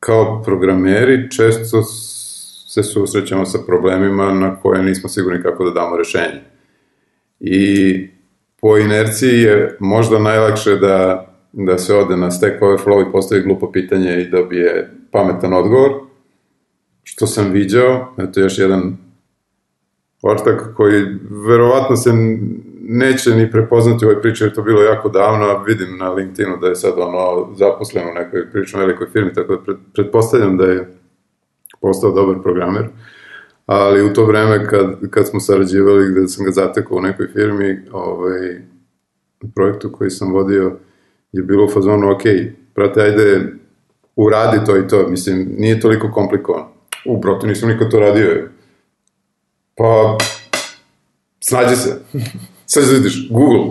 kao 0.00 0.42
programeri 0.42 1.30
često 1.30 1.82
se 2.68 2.82
susrećemo 2.82 3.46
sa 3.46 3.58
problemima 3.66 4.32
na 4.32 4.60
koje 4.60 4.82
nismo 4.82 5.08
sigurni 5.08 5.42
kako 5.42 5.64
da 5.64 5.70
damo 5.70 5.96
rešenje. 5.96 6.40
I 7.40 8.08
po 8.60 8.78
inerciji 8.78 9.40
je 9.40 9.76
možda 9.80 10.18
najlakše 10.18 10.76
da, 10.76 11.26
da 11.52 11.78
se 11.78 11.94
ode 11.94 12.16
na 12.16 12.30
Stack 12.30 12.62
Overflow 12.62 13.08
i 13.08 13.12
postavi 13.12 13.42
glupo 13.42 13.72
pitanje 13.72 14.20
i 14.20 14.30
dobije 14.30 14.90
pametan 15.10 15.54
odgovor, 15.54 15.92
što 17.02 17.26
sam 17.26 17.52
viđao, 17.52 18.14
eto 18.18 18.40
još 18.40 18.58
jedan 18.58 19.07
ortak 20.22 20.74
koji 20.76 21.06
verovatno 21.48 21.96
se 21.96 22.10
neće 22.80 23.30
ni 23.30 23.50
prepoznati 23.50 24.04
u 24.04 24.08
ovoj 24.08 24.22
priči, 24.22 24.44
jer 24.44 24.54
to 24.54 24.62
bilo 24.62 24.82
jako 24.82 25.08
davno, 25.08 25.44
a 25.44 25.62
vidim 25.62 25.98
na 25.98 26.12
LinkedInu 26.12 26.56
da 26.56 26.66
je 26.68 26.74
sad 26.74 26.92
ono 26.96 27.54
zaposlen 27.56 28.08
u 28.08 28.14
nekoj 28.14 28.50
prilično 28.50 28.80
velikoj 28.80 29.06
firmi, 29.12 29.34
tako 29.34 29.56
da 29.56 29.72
pretpostavljam 29.94 30.56
da 30.56 30.64
je 30.64 30.88
postao 31.80 32.10
dobar 32.10 32.42
programer, 32.42 32.88
ali 33.66 34.02
u 34.02 34.12
to 34.12 34.24
vreme 34.24 34.66
kad, 34.66 35.10
kad 35.10 35.28
smo 35.28 35.40
sarađivali, 35.40 36.10
gde 36.12 36.28
sam 36.28 36.44
ga 36.44 36.50
zatekao 36.50 36.96
u 36.96 37.02
nekoj 37.02 37.28
firmi, 37.32 37.80
ovaj, 37.92 38.60
projektu 39.54 39.92
koji 39.92 40.10
sam 40.10 40.32
vodio 40.32 40.76
je 41.32 41.42
bilo 41.42 41.64
u 41.64 41.68
fazonu, 41.68 42.10
ok, 42.10 42.22
prate, 42.74 43.00
ajde, 43.00 43.52
uradi 44.16 44.64
to 44.66 44.76
i 44.76 44.88
to, 44.88 45.08
mislim, 45.08 45.48
nije 45.58 45.80
toliko 45.80 46.10
komplikovan. 46.12 46.64
U, 47.06 47.20
brate, 47.20 47.46
nisam 47.46 47.68
nikad 47.68 47.90
to 47.90 48.00
radio. 48.00 48.48
Pa, 49.78 50.18
snađi 51.40 51.76
se. 51.76 52.00
Sad 52.66 52.84
vidiš, 52.92 53.28
Google, 53.30 53.64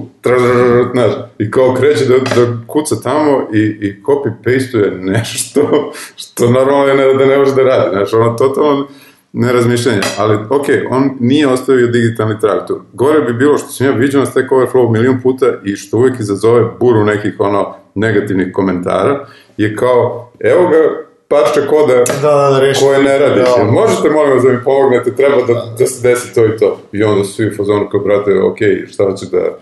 znaš, 0.94 1.14
i 1.40 1.52
kao 1.52 1.74
kreće 1.74 2.06
da, 2.06 2.18
da 2.18 2.58
kuca 2.68 2.96
tamo 3.04 3.48
i, 3.54 3.60
i 3.60 4.02
copy-pasteuje 4.04 5.02
nešto 5.02 5.92
što 6.16 6.50
normalno 6.50 6.94
ne, 6.94 7.14
da 7.14 7.26
ne 7.26 7.38
može 7.38 7.56
da 7.56 7.64
radi, 7.64 7.90
znaš, 7.92 8.14
ono 8.14 8.34
totalno 8.34 8.88
nerazmišljanje, 9.34 10.02
ali 10.18 10.36
ok, 10.50 10.66
on 10.90 11.12
nije 11.20 11.48
ostavio 11.48 11.88
digitalni 11.88 12.40
trag 12.40 12.68
tu. 12.68 12.82
Gore 12.94 13.22
bi 13.22 13.34
bilo 13.34 13.58
što 13.58 13.68
sam 13.68 13.88
ja 13.88 13.94
vidio 13.94 14.20
na 14.20 14.26
Stack 14.26 14.52
Overflow 14.52 14.92
milion 14.92 15.22
puta 15.22 15.46
i 15.64 15.76
što 15.76 15.98
uvijek 15.98 16.20
izazove 16.20 16.66
buru 16.80 17.06
nekih 17.06 17.36
ono 17.40 17.76
negativnih 17.96 18.48
komentara, 18.54 19.28
je 19.58 19.76
kao, 19.76 20.32
evo 20.40 20.68
ga, 20.68 21.07
parče 21.28 21.68
koda 21.70 21.94
da, 21.94 22.04
da, 22.22 22.50
da, 22.52 22.60
reši, 22.60 22.82
koje 22.82 23.04
ne 23.04 23.18
radiš. 23.18 23.44
Da. 23.58 23.64
Možete, 23.64 24.10
molim 24.10 24.34
vas, 24.34 24.44
da 24.44 24.52
mi 24.52 24.64
pomognete, 24.64 25.16
treba 25.16 25.36
da, 25.48 25.76
da, 25.80 25.86
se 25.86 26.10
desi 26.10 26.36
to 26.36 26.46
i 26.46 26.58
to. 26.58 26.80
I 26.92 27.04
onda 27.04 27.24
su 27.24 27.34
svi 27.34 27.48
u 27.48 27.56
fazonu 27.58 27.90
kao, 27.90 28.00
brate, 28.00 28.40
ok, 28.40 28.58
šta 28.90 29.04
hoćeš 29.04 29.30
da, 29.30 29.58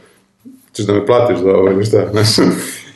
ćeš 0.73 0.85
da 0.85 0.93
me 0.93 1.05
platiš 1.05 1.37
za 1.37 1.49
ovo 1.49 1.71
ili 1.71 1.85
šta, 1.85 2.07
znaš. 2.11 2.47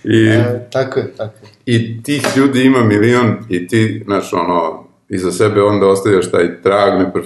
I, 0.04 0.28
e, 0.28 0.68
tako 0.72 1.00
je, 1.00 1.14
tako 1.18 1.34
je. 1.44 1.50
I 1.66 2.04
tih 2.04 2.24
ljudi 2.36 2.64
ima 2.64 2.84
milion 2.84 3.38
i 3.50 3.68
ti, 3.68 4.04
znaš, 4.06 4.34
ono, 4.34 4.84
iza 5.10 5.32
sebe 5.32 5.62
onda 5.62 5.88
ostavljaš 5.88 6.32
taj 6.32 6.62
trag 6.62 7.00
neprof, 7.00 7.26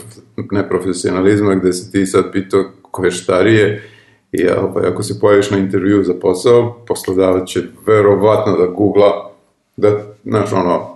neprofesionalizma 0.51 1.55
gde 1.55 1.73
se 1.73 1.91
ti 1.91 2.05
sad 2.05 2.31
pitao 2.31 2.63
ko 2.81 3.05
je 3.05 3.11
štarije 3.11 3.83
i 4.31 4.47
ovaj, 4.47 4.87
ako 4.87 5.03
se 5.03 5.19
pojaviš 5.19 5.51
na 5.51 5.57
intervju 5.57 6.03
za 6.03 6.13
posao, 6.13 6.83
poslodavac 6.87 7.49
će 7.49 7.61
verovatno 7.85 8.57
da 8.57 8.65
googla, 8.65 9.31
da, 9.77 9.89
znaš, 10.23 10.53
ono, 10.53 10.92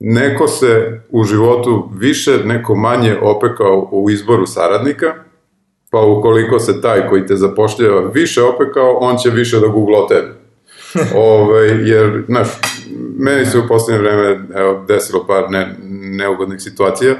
neko 0.00 0.48
se 0.48 1.00
u 1.10 1.24
životu 1.24 1.90
više, 1.94 2.38
neko 2.44 2.74
manje 2.74 3.16
opekao 3.22 3.88
u 3.92 4.10
izboru 4.10 4.46
saradnika, 4.46 5.14
pa 5.90 6.00
ukoliko 6.00 6.58
se 6.58 6.80
taj 6.80 7.08
koji 7.08 7.26
te 7.26 7.36
zapošljava 7.36 8.10
više 8.14 8.42
opekao, 8.42 8.98
on 9.00 9.16
će 9.16 9.30
više 9.30 9.60
da 9.60 9.66
googla 9.66 9.98
o 9.98 10.06
tebi. 10.08 10.28
Ove, 10.94 11.06
ovaj, 11.26 11.88
jer, 11.90 12.24
znaš, 12.28 12.48
meni 13.18 13.46
se 13.46 13.58
u 13.58 13.68
poslednje 13.68 14.02
vreme 14.02 14.40
evo, 14.54 14.84
desilo 14.88 15.26
par 15.26 15.50
ne, 15.50 15.74
neugodnih 16.16 16.60
situacija 16.60 17.14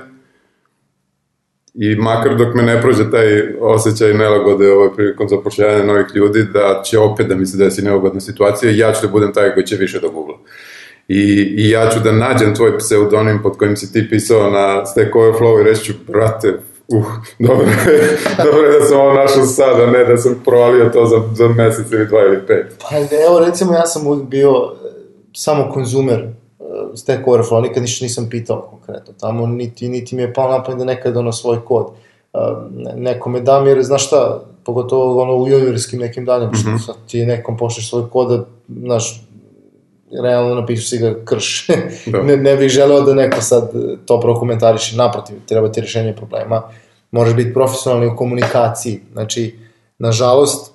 i 1.74 1.96
makar 1.96 2.36
dok 2.36 2.54
me 2.54 2.62
ne 2.62 2.80
prođe 2.82 3.10
taj 3.10 3.54
osjećaj 3.60 4.14
nelagode 4.14 4.72
ovaj, 4.72 4.88
prilikom 4.96 5.28
zapošljavanja 5.28 5.84
novih 5.84 6.06
ljudi, 6.14 6.44
da 6.44 6.82
će 6.84 6.98
opet 6.98 7.26
da 7.26 7.34
mi 7.34 7.46
se 7.46 7.56
desi 7.56 7.82
neugodna 7.82 8.20
situacija, 8.20 8.72
ja 8.72 8.92
ću 8.92 9.06
da 9.06 9.12
budem 9.12 9.32
taj 9.32 9.54
koji 9.54 9.66
će 9.66 9.76
više 9.76 10.00
da 10.00 10.08
googla. 10.08 10.38
I, 11.10 11.54
I 11.56 11.70
ja 11.70 11.90
ću 11.90 12.00
da 12.00 12.12
nađem 12.12 12.54
tvoj 12.54 12.78
pseudonim 12.78 13.42
pod 13.42 13.58
kojim 13.58 13.76
si 13.76 13.92
ti 13.92 14.08
pisao 14.10 14.50
na 14.50 14.86
Stack 14.86 15.14
Overflow 15.14 15.60
i 15.60 15.64
reći 15.64 15.84
ću, 15.84 15.92
brate, 16.08 16.58
uh, 16.88 17.06
dobro 17.46 17.66
dobro 18.44 18.62
je 18.62 18.78
da 18.78 18.86
sam 18.86 19.00
ovo 19.00 19.12
našao 19.12 19.44
sad, 19.44 19.80
a 19.80 19.86
ne 19.86 20.04
da 20.04 20.16
sam 20.16 20.40
provalio 20.44 20.90
to 20.92 21.06
za, 21.06 21.22
za 21.34 21.48
mesec 21.48 21.92
ili 21.92 22.06
dva 22.06 22.20
ili 22.20 22.46
pet. 22.46 22.74
Pa 22.80 22.96
evo, 23.26 23.40
recimo, 23.40 23.74
ja 23.74 23.86
sam 23.86 24.06
uvijek 24.06 24.28
bio 24.28 24.50
e, 24.50 24.88
samo 25.32 25.70
konzumer 25.72 26.28
uh, 26.58 26.66
Stack 26.94 27.26
Overflow, 27.26 27.62
nikad 27.62 27.82
ništa 27.82 28.04
nisam 28.04 28.28
pitao 28.30 28.60
konkretno 28.60 29.14
tamo, 29.20 29.46
niti, 29.46 29.88
niti 29.88 30.16
mi 30.16 30.22
je 30.22 30.34
pao 30.34 30.50
napad 30.50 30.78
da 30.78 30.84
nekad 30.84 31.16
ono 31.16 31.32
svoj 31.32 31.58
kod. 31.64 31.86
Uh, 32.32 32.40
neko 32.96 33.28
me 33.28 33.40
da 33.40 33.60
mi, 33.60 33.68
jer 33.68 33.82
znaš 33.82 34.06
šta, 34.06 34.40
pogotovo 34.64 35.22
ono 35.22 35.36
u 35.36 35.48
juniorskim 35.48 36.00
nekim 36.00 36.24
danima, 36.24 36.50
mm 36.50 36.54
-hmm. 36.54 36.92
ti 37.10 37.26
nekom 37.26 37.56
pošliš 37.56 37.90
svoj 37.90 38.10
kod, 38.10 38.28
da, 38.28 38.44
znaš, 38.68 39.29
realno 40.22 40.54
napišu 40.54 40.88
si 40.88 40.98
ga 40.98 41.14
krš. 41.24 41.66
Da. 42.06 42.22
ne, 42.28 42.36
ne 42.36 42.56
bih 42.56 42.68
želeo 42.68 43.00
da 43.00 43.14
neko 43.14 43.40
sad 43.40 43.72
to 44.06 44.20
prokomentariše, 44.20 44.96
naprotiv, 44.96 45.36
treba 45.48 45.72
ti 45.72 45.80
rešenje 45.80 46.16
problema. 46.16 46.62
Moraš 47.10 47.34
biti 47.34 47.54
profesionalni 47.54 48.06
u 48.06 48.16
komunikaciji. 48.16 49.00
Znači, 49.12 49.54
nažalost, 49.98 50.72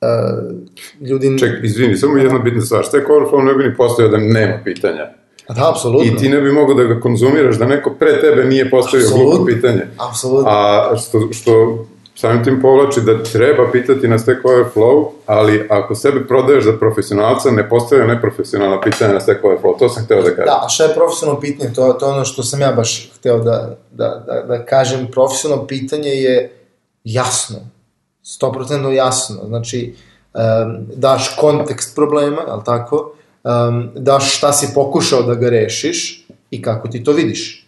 uh, 0.00 1.08
ljudi... 1.08 1.38
Ček, 1.38 1.64
izvini, 1.64 1.96
samo 1.96 2.16
jedna 2.16 2.38
bitna 2.38 2.60
stvar. 2.60 2.84
Šta 2.84 2.96
je 2.96 3.06
Overflow 3.06 3.44
ne 3.44 3.54
bi 3.54 3.64
ni 3.64 3.76
postojao 3.76 4.10
da 4.10 4.16
nema 4.16 4.60
pitanja? 4.64 5.06
Da, 5.48 5.70
apsolutno. 5.70 6.12
I 6.12 6.16
ti 6.16 6.28
ne 6.28 6.40
bi 6.40 6.52
mogao 6.52 6.74
da 6.74 6.84
ga 6.84 7.00
konzumiraš, 7.00 7.56
da 7.56 7.66
neko 7.66 7.94
pre 7.98 8.20
tebe 8.20 8.44
nije 8.44 8.70
postavio 8.70 9.06
glupo 9.14 9.44
pitanje. 9.44 9.86
Apsolutno. 10.10 10.50
A 10.50 10.96
što, 10.96 11.28
što 11.32 11.86
samim 12.16 12.44
tim 12.44 12.60
povlači 12.60 13.00
da 13.00 13.22
treba 13.22 13.70
pitati 13.72 14.08
na 14.08 14.18
Stack 14.18 14.44
Overflow, 14.44 15.10
ali 15.26 15.66
ako 15.70 15.94
sebe 15.94 16.26
prodaješ 16.26 16.64
za 16.64 16.72
profesionalca, 16.72 17.50
ne 17.50 17.68
postavlja 17.68 18.06
neprofesionalna 18.06 18.80
pitanja 18.80 19.12
na 19.12 19.20
Stack 19.20 19.44
Overflow. 19.44 19.78
To 19.78 19.88
sam 19.88 20.04
hteo 20.04 20.22
da 20.22 20.30
kažem. 20.30 20.44
Da, 20.44 20.60
a 20.64 20.68
šta 20.68 20.84
je 20.84 20.94
profesionalno 20.94 21.40
pitanje? 21.40 21.72
To, 21.74 21.92
to 21.92 22.06
je 22.06 22.12
ono 22.12 22.24
što 22.24 22.42
sam 22.42 22.60
ja 22.60 22.72
baš 22.72 23.10
hteo 23.18 23.38
da, 23.38 23.76
da, 23.90 24.24
da, 24.26 24.42
da 24.42 24.64
kažem. 24.64 25.06
Profesionalno 25.12 25.66
pitanje 25.66 26.10
je 26.10 26.52
jasno. 27.04 27.58
100% 28.24 28.90
jasno. 28.90 29.36
Znači, 29.46 29.94
um, 30.34 30.86
daš 30.94 31.36
kontekst 31.40 31.96
problema, 31.96 32.42
ali 32.48 32.62
tako? 32.64 33.12
Um, 33.44 33.90
daš 33.94 34.36
šta 34.36 34.52
si 34.52 34.74
pokušao 34.74 35.22
da 35.22 35.34
ga 35.34 35.48
rešiš 35.48 36.26
i 36.50 36.62
kako 36.62 36.88
ti 36.88 37.04
to 37.04 37.12
vidiš. 37.12 37.65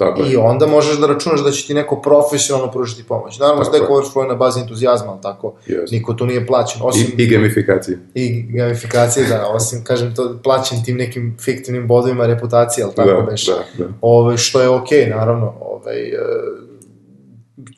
Tako 0.00 0.22
I 0.22 0.36
onda 0.36 0.66
možeš 0.66 0.98
da 0.98 1.06
računaš 1.06 1.40
da 1.44 1.50
će 1.50 1.66
ti 1.66 1.74
neko 1.74 2.00
profesionalno 2.00 2.72
pružiti 2.72 3.04
pomoć. 3.04 3.38
Naravno, 3.38 3.64
Stack 3.64 3.84
Overflow 3.90 4.22
je 4.22 4.28
na 4.28 4.34
bazi 4.34 4.60
entuzijazma, 4.60 5.12
ali 5.12 5.20
tako, 5.22 5.54
yes. 5.66 5.92
niko 5.92 6.14
tu 6.14 6.26
nije 6.26 6.46
plaćen. 6.46 6.80
Osim, 6.84 7.06
I, 7.18 7.22
I 7.22 7.26
gamifikacije. 7.26 7.98
I 8.14 8.42
gamifikacije, 8.42 9.26
da, 9.26 9.48
osim, 9.48 9.84
kažem, 9.84 10.14
to 10.14 10.38
plaćen 10.42 10.84
tim 10.84 10.96
nekim 10.96 11.36
fiktivnim 11.40 11.88
bodovima 11.88 12.26
reputacije, 12.26 12.84
ali 12.84 12.94
tako 12.94 13.10
da, 13.10 13.30
beš. 13.30 13.46
Da, 13.46 13.64
da. 13.78 13.90
Ove, 14.00 14.36
što 14.36 14.60
je 14.60 14.68
okej, 14.68 14.98
okay, 14.98 15.16
naravno. 15.16 15.54
Ove, 15.60 15.92
e, 15.92 16.18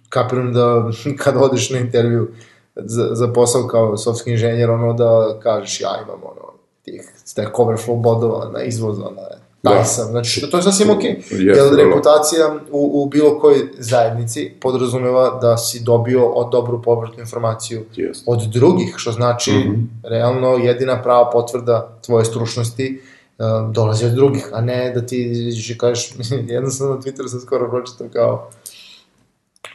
kapiram 0.09 0.53
da 0.53 0.91
kad 1.23 1.35
odeš 1.37 1.70
na 1.70 1.79
intervju 1.79 2.29
za, 2.77 3.09
za 3.12 3.33
posao 3.33 3.66
kao 3.66 3.97
softski 3.97 4.31
inženjer, 4.31 4.70
ono 4.70 4.93
da 4.93 5.39
kažeš 5.43 5.81
ja 5.81 5.91
imam 6.05 6.20
ono, 6.23 6.53
tih 6.83 7.12
Stack 7.25 7.59
Overflow 7.59 8.03
bodova 8.03 8.51
na 8.53 8.62
izvoz, 8.62 8.99
ono, 8.99 9.23
Da, 9.63 9.71
da 9.71 9.85
sam. 9.85 10.07
Znači, 10.07 10.51
to 10.51 10.57
je 10.57 10.63
sasvim 10.63 10.91
ok. 10.91 11.05
Jer 11.31 11.57
reputacija 11.77 12.57
u, 12.71 13.03
u 13.03 13.07
bilo 13.07 13.39
kojoj 13.39 13.69
zajednici 13.79 14.53
podrazumeva 14.61 15.39
da 15.43 15.57
si 15.57 15.81
dobio 15.81 16.27
od 16.27 16.53
dobru 16.53 16.83
povratnu 16.83 17.21
informaciju 17.21 17.85
yes. 17.97 18.23
od 18.27 18.43
drugih, 18.53 18.95
što 18.97 19.13
znači, 19.13 19.53
mm 19.53 19.55
-hmm. 19.55 20.09
realno, 20.11 20.49
jedina 20.49 21.03
prava 21.03 21.31
potvrda 21.31 21.99
tvoje 22.07 22.25
stručnosti 22.25 23.01
uh, 23.39 23.73
dolazi 23.73 24.07
od 24.07 24.13
drugih, 24.13 24.49
a 24.53 24.61
ne 24.61 24.91
da 24.95 25.07
ti 25.07 25.33
i 25.71 25.79
kažeš, 25.79 26.15
jednostavno 26.49 26.95
na 26.95 27.01
Twitteru 27.01 27.29
sam 27.29 27.41
skoro 27.41 27.71
pročitam 27.71 28.09
kao 28.09 28.51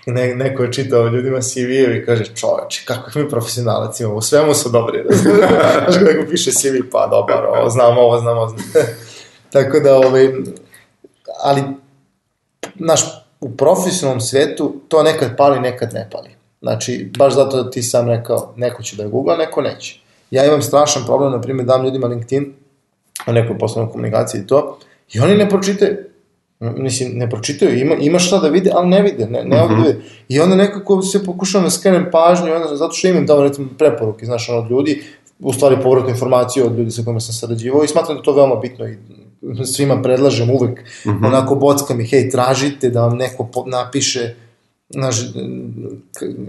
ne, 0.06 0.36
neko 0.36 0.64
je 0.64 0.74
čitao 0.74 1.08
ljudima 1.08 1.42
CV 1.42 1.70
i 1.70 2.04
kaže, 2.06 2.24
čoveče, 2.36 2.84
kako 2.86 3.20
mi 3.20 3.30
profesionalac 3.30 4.00
imamo, 4.00 4.16
u 4.16 4.22
svemu 4.22 4.54
su 4.54 4.70
dobri. 4.70 5.04
Znaš, 5.10 5.98
kako 6.00 6.12
neko 6.12 6.30
piše 6.30 6.52
CV, 6.52 6.90
pa 6.92 7.08
dobar, 7.08 7.46
ovo 7.46 7.70
znam, 7.70 7.98
ovo 7.98 8.20
znam, 8.20 8.38
ovo 8.38 8.48
znam. 8.48 8.64
Tako 9.52 9.80
da, 9.80 9.96
ovaj, 9.96 10.28
ali, 11.44 11.62
naš, 12.76 13.02
u 13.42 13.50
profesionalnom 13.50 14.22
svetu 14.22 14.76
to 14.88 15.04
nekad 15.04 15.38
pali, 15.38 15.60
nekad 15.60 15.94
ne 15.94 16.10
pali. 16.12 16.30
Znači, 16.62 17.12
baš 17.18 17.34
zato 17.36 17.64
da 17.64 17.70
ti 17.70 17.84
sam 17.84 18.08
rekao, 18.08 18.54
neko 18.56 18.84
će 18.84 18.96
da 18.96 19.04
je 19.04 19.10
Google, 19.10 19.38
neko 19.38 19.62
neće. 19.62 20.00
Ja 20.32 20.46
imam 20.46 20.62
strašan 20.62 21.04
problem, 21.06 21.32
na 21.32 21.42
primjer, 21.42 21.66
dam 21.66 21.86
ljudima 21.86 22.08
LinkedIn, 22.08 22.54
o 23.28 23.32
nekoj 23.32 23.58
poslovnoj 23.58 23.92
komunikaciji 23.92 24.42
i 24.42 24.48
to, 24.48 24.80
i 25.14 25.20
oni 25.20 25.36
ne 25.38 25.50
pročitaju, 25.50 25.98
mislim, 26.60 27.12
ne 27.14 27.30
pročitaju, 27.30 27.80
ima, 27.80 27.96
ima 27.96 28.20
šta 28.20 28.40
da 28.40 28.48
vide, 28.48 28.72
ali 28.74 28.88
ne 28.88 29.02
vide, 29.02 29.26
ne, 29.26 29.44
ne 29.44 29.64
mm 29.64 29.70
-hmm. 29.70 29.78
vide. 29.78 30.02
I 30.28 30.40
onda 30.40 30.56
nekako 30.56 31.02
se 31.02 31.26
pokušavam 31.26 31.66
da 31.66 31.72
skrenem 31.72 32.10
pažnju, 32.12 32.54
onda, 32.54 32.76
zato 32.76 32.94
što 32.94 33.08
imam 33.08 33.26
dao, 33.26 33.44
recimo, 33.44 33.68
preporuke, 33.78 34.26
znaš, 34.26 34.50
od 34.50 34.70
ljudi, 34.70 35.04
u 35.40 35.54
stvari 35.54 35.78
povratnu 35.84 36.10
informaciju 36.10 36.66
od 36.66 36.78
ljudi 36.78 36.92
sa 36.92 37.04
kojima 37.04 37.20
sam 37.20 37.34
sarađivao 37.34 37.84
i 37.84 37.88
smatram 37.88 38.18
da 38.18 38.24
to 38.24 38.34
veoma 38.34 38.56
bitno 38.56 38.88
i 38.88 38.98
svima 39.66 40.02
predlažem 40.02 40.50
uvek, 40.50 40.80
mm 40.80 41.10
-hmm. 41.10 41.28
onako 41.28 41.56
bockam 41.56 42.02
ih, 42.02 42.10
hej, 42.10 42.30
tražite 42.30 42.90
da 42.90 43.02
vam 43.02 43.18
neko 43.18 43.50
napiše, 43.66 44.36
znaš, 44.90 45.22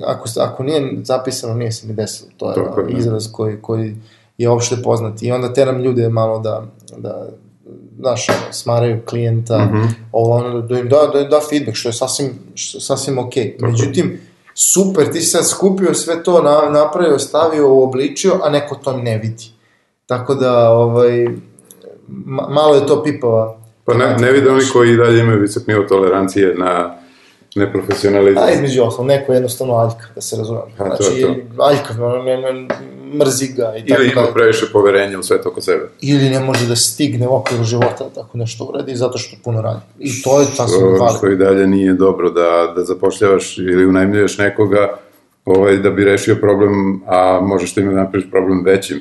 ako, 0.07 0.29
ako 0.41 0.63
nije 0.63 0.97
zapisano, 1.05 1.55
nije 1.55 1.73
se 1.73 1.87
mi 1.87 1.93
desilo, 1.93 2.31
to 2.37 2.51
je 2.51 2.55
Tako, 2.55 2.85
izraz 2.89 3.33
koji, 3.33 3.57
koji 3.63 3.97
je 4.39 4.49
opšte 4.49 4.77
poznat 4.83 5.23
i 5.23 5.33
onda 5.33 5.53
teram 5.53 5.81
ljude 5.81 6.09
malo 6.09 6.39
da, 6.39 6.67
da 6.97 7.29
znaš, 7.99 8.27
smaraju 8.51 9.01
klijenta, 9.07 9.59
mm 9.59 9.71
-hmm. 9.73 9.89
ovo, 10.13 10.37
ono, 10.37 10.61
da 10.61 10.79
im 10.79 10.89
da, 10.89 11.11
da, 11.13 11.25
da 11.25 11.41
feedback, 11.51 11.77
što 11.77 11.89
je 11.89 11.93
sasvim, 11.93 12.31
što, 12.55 12.81
sasvim 12.81 13.19
okej. 13.19 13.57
Okay. 13.59 13.71
Međutim, 13.71 14.21
super, 14.55 15.13
ti 15.13 15.21
si 15.21 15.27
sad 15.27 15.47
skupio 15.47 15.95
sve 15.95 16.23
to, 16.23 16.43
na, 16.43 16.81
napravio, 16.81 17.19
stavio, 17.19 17.75
uobličio, 17.75 18.41
a 18.43 18.51
neko 18.51 18.75
to 18.75 18.97
ne 18.97 19.19
vidi. 19.19 19.45
Tako 20.07 20.35
da, 20.35 20.71
ovaj, 20.71 21.29
malo 22.49 22.75
je 22.75 22.87
to 22.87 23.03
pipava. 23.03 23.59
Pa 23.85 23.95
ne, 23.95 24.17
ne 24.19 24.33
vide 24.33 24.51
oni 24.51 24.65
koji 24.73 24.97
dalje 24.97 25.21
imaju 25.21 25.41
visok 25.41 25.67
nivo 25.67 25.85
tolerancije 25.85 26.55
na 26.55 26.95
neprofesionalizam. 27.57 28.43
A 28.43 28.51
između 28.51 28.83
ostalog, 28.83 29.09
neko 29.09 29.33
je 29.33 29.37
jednostavno 29.37 29.75
aljkav, 29.75 30.07
da 30.15 30.21
se 30.21 30.37
razumemo. 30.37 30.67
A, 30.79 30.97
to 30.97 31.03
Znači, 31.03 31.23
to. 31.23 31.63
aljkav, 31.65 31.97
mrzi 33.15 33.47
ga 33.57 33.75
i 33.77 33.87
tako 33.87 34.03
Ili 34.03 34.13
ima 34.13 34.27
previše 34.35 34.67
poverenja 34.73 35.19
u 35.19 35.23
sve 35.23 35.43
to 35.43 35.49
oko 35.49 35.61
sebe. 35.61 35.89
Ili 36.01 36.31
ne 36.31 36.41
može 36.41 36.67
da 36.67 36.77
stigne 36.77 37.29
u 37.29 37.37
okviru 37.37 37.65
života 37.65 38.05
da 38.05 38.23
tako 38.23 38.39
nešto 38.39 38.65
uradi, 38.65 38.97
zato 38.97 39.19
što 39.19 39.37
puno 39.45 39.63
radi. 39.63 39.81
I 39.99 40.23
to 40.23 40.41
je 40.41 40.47
sasvim 40.47 40.87
valid. 41.01 41.17
što 41.17 41.29
i 41.29 41.37
dalje 41.37 41.67
nije 41.67 41.93
dobro 41.93 42.31
da, 42.31 42.73
da 42.77 42.85
zapošljavaš 42.85 43.59
ili 43.59 43.87
unajmljuješ 43.87 44.39
nekoga 44.39 44.99
ovaj, 45.45 45.77
da 45.77 45.91
bi 45.91 46.05
rešio 46.05 46.37
problem, 46.37 47.03
a 47.07 47.41
možeš 47.43 47.75
da 47.75 47.83
napraviš 47.83 48.31
problem 48.31 48.65
većim 48.65 49.01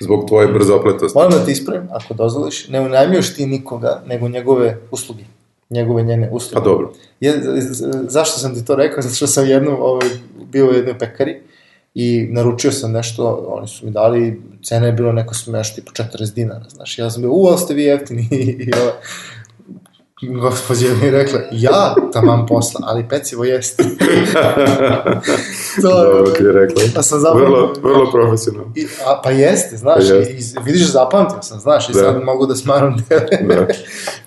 zbog 0.00 0.28
tvoje 0.28 0.48
brzopletosti. 0.48 1.18
Moram 1.18 1.32
da 1.32 1.44
te 1.44 1.52
ispravim, 1.52 1.88
ako 1.90 2.14
dozvoliš, 2.14 2.68
ne 2.68 2.80
unajmljuješ 2.80 3.34
ti 3.34 3.46
nikoga, 3.46 4.02
nego 4.06 4.28
njegove 4.28 4.78
usluge. 4.90 5.24
Njegove 5.70 6.02
njene 6.02 6.30
usluge. 6.32 6.54
Pa 6.54 6.60
dobro. 6.60 6.92
Je, 7.20 7.42
zašto 8.08 8.38
sam 8.38 8.54
ti 8.54 8.64
to 8.64 8.74
rekao? 8.74 9.02
Zato 9.02 9.14
što 9.14 9.26
sam 9.26 9.46
jednom 9.46 9.76
ovaj, 9.80 10.08
bio 10.52 10.70
u 10.70 10.72
jednoj 10.72 10.98
pekari 10.98 11.40
i 11.94 12.28
naručio 12.30 12.72
sam 12.72 12.92
nešto, 12.92 13.46
oni 13.48 13.68
su 13.68 13.86
mi 13.86 13.92
dali, 13.92 14.42
cena 14.62 14.86
je 14.86 14.92
bilo 14.92 15.12
neko 15.12 15.34
smeš, 15.34 15.74
tipu 15.74 15.92
40 15.92 16.34
dinara, 16.34 16.64
znaš, 16.68 16.98
ja 16.98 17.10
sam 17.10 17.22
bio, 17.22 17.32
u, 17.32 17.46
ali 17.46 17.58
ste 17.58 17.74
vi 17.74 17.82
jeftini, 17.82 18.28
i 18.66 18.72
ovaj, 18.80 18.92
gospođa 20.22 20.86
mi 21.00 21.06
je 21.06 21.10
rekla, 21.10 21.40
ja 21.52 21.94
tamam 22.12 22.46
posla, 22.46 22.80
ali 22.84 23.08
pecivo 23.08 23.44
jeste. 23.44 23.82
to 25.82 26.02
je, 26.02 26.14
Dobro 26.14 26.32
ti 26.32 26.42
je 26.42 26.52
rekla. 26.52 26.82
Pa 26.94 27.02
sam 27.02 27.20
zapravo... 27.20 27.46
Vrlo, 27.46 27.72
vrlo 27.82 28.10
profesionalno. 28.10 28.72
I, 28.74 28.86
a, 29.06 29.20
pa 29.24 29.30
jeste, 29.30 29.76
znaš, 29.76 30.08
Pa 30.08 30.14
jeste. 30.14 30.60
i, 30.60 30.64
vidiš, 30.64 30.92
zapamtio 30.92 31.42
sam, 31.42 31.60
znaš, 31.60 31.88
i 31.88 31.92
Da. 31.92 31.98
sad 31.98 32.22
mogu 32.24 32.46
da 32.46 32.54
smaram 32.54 32.96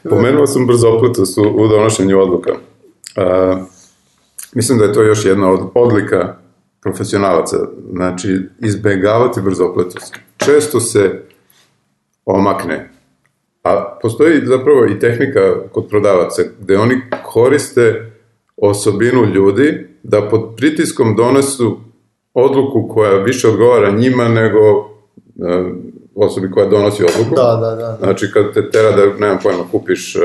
Da. 0.01 0.09
Pomenuo 0.09 0.47
sam 0.47 0.67
brzopletost 0.67 1.37
u, 1.37 1.41
u 1.41 1.67
donošenju 1.67 2.21
odluka. 2.21 2.51
A, 3.15 3.57
mislim 4.53 4.77
da 4.77 4.83
je 4.83 4.93
to 4.93 5.01
još 5.01 5.25
jedna 5.25 5.51
od 5.51 5.59
odlika 5.73 6.35
profesionalaca, 6.81 7.57
znači 7.91 8.39
izbegavati 8.59 9.41
brzopletost. 9.41 10.15
Često 10.37 10.79
se 10.79 11.23
omakne, 12.25 12.91
a 13.64 13.97
postoji 14.01 14.45
zapravo 14.45 14.86
i 14.86 14.99
tehnika 14.99 15.55
kod 15.72 15.88
prodavaca 15.89 16.43
gde 16.60 16.78
oni 16.78 17.01
koriste 17.24 18.12
osobinu 18.57 19.26
ljudi 19.26 19.88
da 20.03 20.30
pod 20.30 20.55
pritiskom 20.57 21.16
donesu 21.16 21.78
odluku 22.34 22.89
koja 22.93 23.18
više 23.18 23.47
odgovara 23.47 23.91
njima 23.91 24.28
nego 24.28 24.60
e, 24.60 25.72
osobi 26.16 26.51
koja 26.51 26.70
donosi 26.70 27.03
odluku. 27.03 27.36
Da, 27.36 27.57
da, 27.62 27.76
da. 27.76 27.97
Znači, 27.99 28.28
kad 28.34 28.53
te 28.53 28.70
tera 28.70 28.91
da, 28.91 29.05
nemam 29.20 29.38
pojma, 29.43 29.64
kupiš, 29.72 30.16
e, 30.16 30.20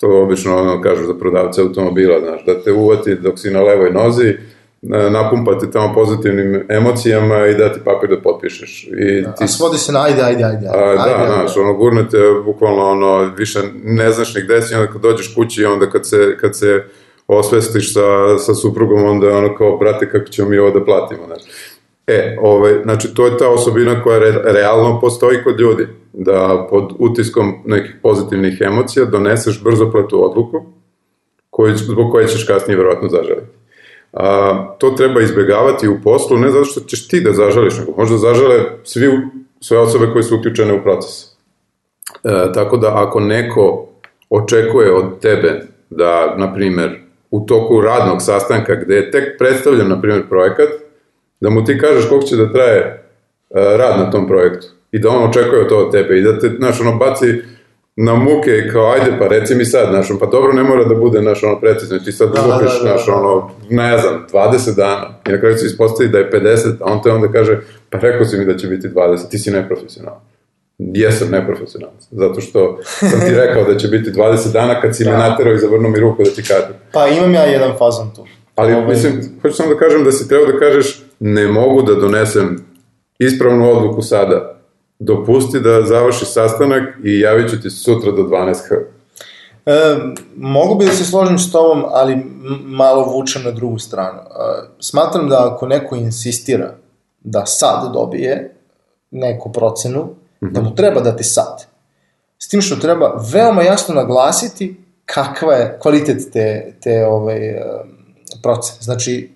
to 0.00 0.22
obično 0.22 0.56
ono 0.56 0.82
kažu 0.82 1.06
za 1.06 1.14
prodavce 1.14 1.60
automobila, 1.60 2.20
znaš, 2.20 2.44
da 2.44 2.62
te 2.62 2.72
uvati 2.72 3.14
dok 3.14 3.38
si 3.38 3.50
na 3.50 3.62
levoj 3.62 3.90
nozi, 3.90 4.34
napumpati 4.82 5.70
tamo 5.70 5.94
pozitivnim 5.94 6.66
emocijama 6.68 7.46
i 7.46 7.54
da 7.54 7.72
ti 7.72 7.80
papir 7.84 8.10
da 8.10 8.20
potpišeš. 8.20 8.88
I 8.98 9.24
ti, 9.36 9.44
A 9.44 9.46
svodi 9.46 9.78
se 9.78 9.92
na 9.92 10.02
ajde, 10.02 10.22
ajde, 10.22 10.44
ajde. 10.44 10.66
a, 10.66 10.72
ajde, 10.72 10.96
da, 10.96 11.16
ajde, 11.16 11.32
znaš, 11.34 11.56
ono, 11.56 11.74
gurnete 11.74 12.18
bukvalno, 12.44 12.90
ono, 12.90 13.32
više 13.36 13.58
ne 13.84 14.12
znaš 14.12 14.34
ni 14.34 14.42
gde 14.42 14.62
si, 14.62 14.74
onda 14.74 14.92
kad 14.92 15.02
dođeš 15.02 15.34
kući, 15.34 15.64
onda 15.64 15.90
kad 15.90 16.08
se, 16.08 16.36
kad 16.40 16.58
se 16.58 16.84
osvestiš 17.26 17.94
sa, 17.94 18.38
sa 18.38 18.54
suprugom, 18.54 19.04
onda 19.04 19.26
je 19.26 19.36
ono 19.36 19.54
kao, 19.54 19.76
brate, 19.76 20.10
kako 20.10 20.28
ćemo 20.28 20.48
mi 20.48 20.58
ovo 20.58 20.70
da 20.70 20.84
platimo, 20.84 21.26
znaš. 21.26 21.42
E, 22.06 22.36
ovaj, 22.40 22.72
znači, 22.82 23.14
to 23.14 23.26
je 23.26 23.38
ta 23.38 23.48
osobina 23.48 24.02
koja 24.02 24.18
re, 24.18 24.32
realno 24.44 25.00
postoji 25.00 25.42
kod 25.44 25.60
ljudi, 25.60 25.86
da 26.12 26.66
pod 26.70 26.92
utiskom 26.98 27.54
nekih 27.64 27.94
pozitivnih 28.02 28.58
emocija 28.60 29.04
doneseš 29.04 29.62
brzopletu 29.62 30.30
odluku, 30.30 30.64
koju, 31.50 31.76
zbog 31.76 32.10
koje 32.10 32.28
ćeš 32.28 32.46
kasnije 32.46 32.76
verovatno 32.76 33.08
zažaliti. 33.08 33.57
A, 34.12 34.76
to 34.78 34.90
treba 34.90 35.20
izbegavati 35.20 35.88
u 35.88 36.00
poslu, 36.04 36.38
ne 36.38 36.50
zato 36.50 36.64
što 36.64 36.80
ćeš 36.80 37.08
ti 37.08 37.20
da 37.20 37.32
zažališ, 37.32 37.78
nego 37.78 37.92
možda 37.96 38.16
zažale 38.16 38.64
svi, 38.84 39.08
sve 39.60 39.78
osobe 39.78 40.06
koje 40.12 40.22
su 40.22 40.36
uključene 40.36 40.74
u 40.74 40.82
proces. 40.82 41.24
E, 42.24 42.52
tako 42.54 42.76
da 42.76 42.92
ako 43.06 43.20
neko 43.20 43.88
očekuje 44.30 44.94
od 44.94 45.20
tebe 45.20 45.60
da, 45.90 46.34
na 46.36 46.54
primer, 46.54 47.00
u 47.30 47.46
toku 47.46 47.80
radnog 47.80 48.22
sastanka 48.22 48.74
gde 48.74 48.94
je 48.94 49.10
tek 49.10 49.38
predstavljen, 49.38 49.88
na 49.88 50.00
primer, 50.00 50.28
projekat, 50.28 50.68
da 51.40 51.50
mu 51.50 51.64
ti 51.64 51.78
kažeš 51.78 52.08
koliko 52.08 52.26
će 52.26 52.36
da 52.36 52.52
traje 52.52 52.78
e, 52.80 52.98
rad 53.54 53.98
na 53.98 54.10
tom 54.10 54.28
projektu 54.28 54.66
i 54.92 54.98
da 54.98 55.08
on 55.08 55.30
očekuje 55.30 55.68
to 55.68 55.78
od 55.78 55.92
tebe 55.92 56.18
i 56.18 56.22
da 56.22 56.38
te, 56.38 56.48
znaš, 56.58 56.80
ono, 56.80 56.96
baci 56.96 57.42
na 58.00 58.14
muke 58.14 58.50
i 58.58 58.70
kao, 58.72 58.90
ajde, 58.92 59.18
pa 59.18 59.28
reci 59.28 59.54
mi 59.54 59.64
sad, 59.64 59.88
znaš, 59.90 60.08
pa 60.20 60.26
dobro, 60.26 60.52
ne 60.52 60.62
mora 60.62 60.84
da 60.84 60.94
bude, 60.94 61.18
znaš, 61.20 61.42
ono, 61.42 61.60
precizno, 61.60 61.98
ti 61.98 62.12
sad 62.12 62.28
Da, 62.34 62.42
da, 62.42 62.54
lupiš, 62.54 62.72
da, 62.72 62.74
da. 62.74 62.80
znaš, 62.80 63.08
ono, 63.08 63.50
ne 63.70 63.98
znam, 63.98 64.26
20 64.32 64.76
dana, 64.76 65.14
i 65.28 65.32
na 65.32 65.40
kraju 65.40 65.58
se 65.58 65.66
ispostavi 65.66 66.08
da 66.08 66.18
je 66.18 66.30
50, 66.30 66.74
a 66.80 66.92
on 66.92 67.02
te 67.02 67.10
onda 67.10 67.32
kaže, 67.32 67.60
pa 67.90 67.98
rekao 67.98 68.24
si 68.24 68.38
mi 68.38 68.44
da 68.44 68.56
će 68.56 68.66
biti 68.66 68.88
20, 68.88 69.30
ti 69.30 69.38
si 69.38 69.50
neprofesionalan. 69.50 70.20
Jesam 70.78 71.28
neprofesionalac, 71.30 72.02
zato 72.10 72.40
što 72.40 72.78
sam 72.82 73.20
ti 73.28 73.34
rekao 73.34 73.64
da 73.64 73.78
će 73.78 73.88
biti 73.88 74.10
20 74.10 74.52
dana 74.52 74.80
kad 74.80 74.96
si 74.96 75.04
me 75.04 75.10
Da. 75.10 75.18
naterao 75.18 75.54
i 75.54 75.58
zavrnuo 75.58 75.90
mi 75.90 76.00
ruku 76.00 76.22
da 76.24 76.30
ti 76.30 76.42
kažem. 76.42 76.72
Pa 76.92 77.06
imam 77.08 77.34
ja 77.34 77.42
jedan 77.42 77.70
fazon 77.78 78.10
tu. 78.16 78.24
Ali, 78.54 78.72
Ovaj, 78.72 78.86
mislim, 78.88 79.12
hoću 79.42 79.54
samo 79.56 79.74
da 79.74 79.78
kažem 79.78 80.04
da 80.04 80.12
si 80.12 80.28
trebao 80.28 80.52
da 80.52 80.58
kažeš 80.58 81.02
ne 81.20 81.46
mogu 81.46 81.82
da 81.82 81.94
donesem 81.94 82.64
ispravnu 83.18 83.70
odluku 83.70 84.02
sada. 84.02 84.57
Dopusti 84.98 85.60
da 85.60 85.86
završi 85.86 86.24
sastanak 86.24 86.82
i 87.04 87.20
javit 87.20 87.50
ću 87.50 87.60
ti 87.60 87.70
sutra 87.70 88.12
do 88.12 88.22
12h. 88.22 88.84
E, 89.66 89.96
mogu 90.36 90.74
bi 90.74 90.84
da 90.84 90.92
se 90.92 91.04
složim 91.04 91.38
s 91.38 91.52
tobom, 91.52 91.84
ali 91.88 92.16
malo 92.64 93.04
vučem 93.04 93.42
na 93.42 93.50
drugu 93.50 93.78
stranu. 93.78 94.18
E, 94.18 94.24
smatram 94.80 95.28
da 95.28 95.52
ako 95.52 95.66
neko 95.66 95.96
insistira 95.96 96.74
da 97.20 97.46
sad 97.46 97.92
dobije 97.92 98.54
neku 99.10 99.52
procenu, 99.52 100.08
da 100.40 100.60
mu 100.60 100.74
treba 100.74 101.00
dati 101.00 101.24
sad. 101.24 101.66
S 102.38 102.48
tim 102.48 102.60
što 102.60 102.76
treba 102.76 103.24
veoma 103.32 103.62
jasno 103.62 103.94
naglasiti 103.94 104.76
kakva 105.04 105.54
je 105.54 105.78
kvalitet 105.82 106.32
te, 106.32 106.74
te 106.80 107.06
ovaj, 107.06 107.48
e, 107.48 107.62
procene. 108.42 108.78
Znači, 108.80 109.30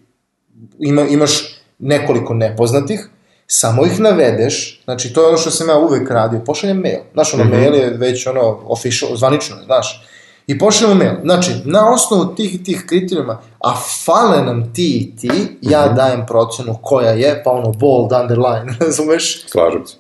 ima, 0.79 1.03
imaš 1.03 1.61
nekoliko 1.79 2.35
nepoznatih, 2.35 3.09
samo 3.55 3.87
ih 3.87 4.01
navedeš, 4.01 4.81
znači 4.85 5.13
to 5.13 5.21
je 5.21 5.29
ono 5.29 5.37
što 5.37 5.51
sam 5.51 5.69
ja 5.69 5.79
uvek 5.79 6.11
radio, 6.11 6.41
pošaljem 6.47 6.77
mail. 6.77 7.01
Znaš, 7.13 7.35
ono, 7.35 7.45
mail 7.45 7.75
je 7.75 7.91
već 7.91 8.27
ono, 8.27 8.59
official, 8.65 9.17
zvanično, 9.17 9.57
znaš. 9.65 10.07
I 10.47 10.59
pošaljemo 10.59 10.95
mail. 10.95 11.15
Znači, 11.23 11.53
na 11.65 11.93
osnovu 11.93 12.35
tih 12.35 12.55
i 12.55 12.65
tih 12.65 12.85
kriterijuma, 12.89 13.41
a 13.61 13.75
fale 14.05 14.43
nam 14.43 14.73
ti 14.73 14.99
i 14.99 15.17
ti, 15.17 15.59
ja 15.61 15.89
dajem 15.89 16.27
procenu 16.27 16.79
koja 16.83 17.11
je, 17.11 17.43
pa 17.45 17.51
ono, 17.51 17.73
bold, 17.73 18.13
underline, 18.13 18.75
razumeš? 18.81 19.47
Slažem 19.47 19.87
se. 19.87 19.97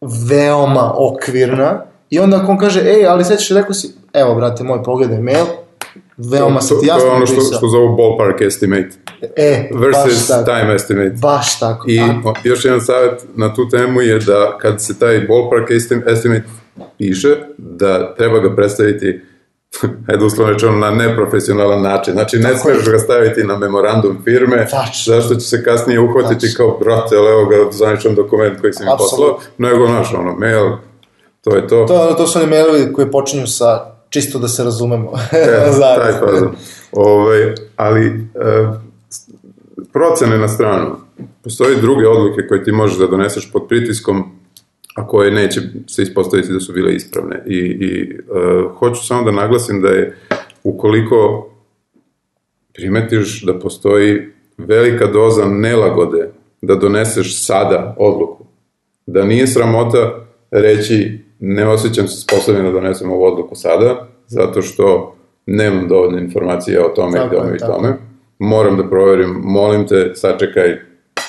veoma 0.00 0.92
okvirna 0.96 1.82
i 2.10 2.18
onda 2.18 2.36
ako 2.36 2.52
on 2.52 2.58
kaže, 2.58 2.80
ej, 2.80 3.06
ali 3.06 3.24
sećaš, 3.24 3.48
rekao 3.48 3.74
si, 3.74 3.94
evo, 4.12 4.34
brate, 4.34 4.64
moj 4.64 4.82
pogledaj 4.82 5.20
mail, 5.20 5.46
veoma 6.18 6.60
to, 6.60 6.66
ti 6.66 6.86
to 6.86 6.86
jasno 6.86 7.08
je 7.08 7.12
ono 7.12 7.26
što, 7.26 7.40
što 7.40 7.66
zovu 7.68 7.96
ballpark 7.96 8.40
estimate 8.40 8.96
E, 9.36 9.68
versus 9.74 10.04
baš 10.04 10.26
tako, 10.28 10.44
time 10.44 10.74
estimate. 10.74 11.14
baš 11.22 11.58
tako. 11.58 11.84
I 11.88 12.00
A, 12.00 12.04
o, 12.24 12.34
još 12.44 12.64
jedan 12.64 12.80
savjet 12.80 13.24
na 13.34 13.54
tu 13.54 13.68
temu 13.68 14.00
je 14.00 14.18
da 14.18 14.58
kad 14.60 14.82
se 14.82 14.98
taj 14.98 15.20
ballpark 15.20 15.70
estim- 15.70 16.02
estimate 16.08 16.44
piše, 16.98 17.36
da 17.58 18.14
treba 18.14 18.38
ga 18.38 18.56
predstaviti 18.56 19.20
ajde 20.08 20.24
uslovno 20.24 20.52
rečeno, 20.52 20.72
na 20.72 20.90
neprofesionalan 20.90 21.82
način. 21.82 22.12
Znači, 22.14 22.38
ne 22.38 22.56
smiješ 22.56 22.88
ga 22.90 22.98
staviti 22.98 23.44
na 23.44 23.56
memorandum 23.56 24.18
firme, 24.24 24.66
Tačno. 24.70 25.14
zašto 25.14 25.34
će 25.34 25.40
se 25.40 25.64
kasnije 25.64 26.00
uhvatiti 26.00 26.46
Tačno. 26.46 26.56
kao, 26.66 26.78
brate, 26.78 27.16
ali 27.16 27.28
evo 27.28 27.44
ga 27.44 27.56
zvaničan 27.72 28.14
dokument 28.14 28.60
koji 28.60 28.72
si 28.72 28.82
mi 28.84 28.90
poslao, 28.98 29.38
nego, 29.58 29.88
naš, 29.88 30.14
ono, 30.14 30.32
mail, 30.34 30.70
to 31.40 31.56
je 31.56 31.68
to. 31.68 31.84
to, 31.84 32.14
to 32.16 32.26
su 32.26 32.38
oni 32.38 32.48
mailovi 32.48 32.92
koji 32.92 33.10
počinju 33.10 33.46
sa 33.46 33.95
čisto 34.16 34.38
da 34.38 34.48
se 34.48 34.64
razumemo. 34.64 35.12
E, 35.32 35.70
Zajedno. 35.78 36.04
taj 36.04 36.12
fazon. 36.12 36.56
Ovaj, 36.92 37.54
ali, 37.76 38.06
e, 38.06 38.68
procene 39.92 40.38
na 40.38 40.48
stranu. 40.48 40.96
Postoje 41.42 41.76
druge 41.76 42.08
odluke 42.08 42.46
koje 42.48 42.64
ti 42.64 42.72
možeš 42.72 42.98
da 42.98 43.06
doneseš 43.06 43.52
pod 43.52 43.68
pritiskom, 43.68 44.24
a 44.96 45.06
koje 45.06 45.30
neće 45.30 45.60
se 45.86 46.02
ispostaviti 46.02 46.52
da 46.52 46.60
su 46.60 46.72
bile 46.72 46.94
ispravne. 46.94 47.42
I, 47.46 47.58
i 47.58 48.10
e, 48.10 48.18
hoću 48.78 49.06
samo 49.06 49.22
da 49.22 49.30
naglasim 49.30 49.82
da 49.82 49.88
je, 49.88 50.16
ukoliko 50.64 51.50
primetiš 52.74 53.42
da 53.42 53.58
postoji 53.58 54.32
velika 54.58 55.06
doza 55.06 55.44
nelagode 55.44 56.30
da 56.62 56.74
doneseš 56.74 57.44
sada 57.44 57.96
odluku, 57.98 58.44
da 59.06 59.24
nije 59.24 59.46
sramota 59.46 60.26
reći 60.50 61.25
ne 61.40 61.68
osjećam 61.68 62.08
se 62.08 62.20
sposobno 62.20 62.62
da 62.62 62.70
donesem 62.70 63.10
ovu 63.10 63.24
odluku 63.24 63.54
sada, 63.54 64.08
zato 64.26 64.62
što 64.62 65.16
nemam 65.46 65.88
dovoljno 65.88 66.18
informacija 66.18 66.86
o 66.86 66.88
tome 66.88 67.18
Tako 67.18 67.34
i 67.34 67.36
je, 67.36 67.40
tome 67.40 67.56
i 67.56 67.58
tome. 67.58 67.96
Moram 68.38 68.76
da 68.76 68.88
proverim, 68.88 69.30
molim 69.44 69.86
te, 69.86 70.12
sačekaj 70.14 70.78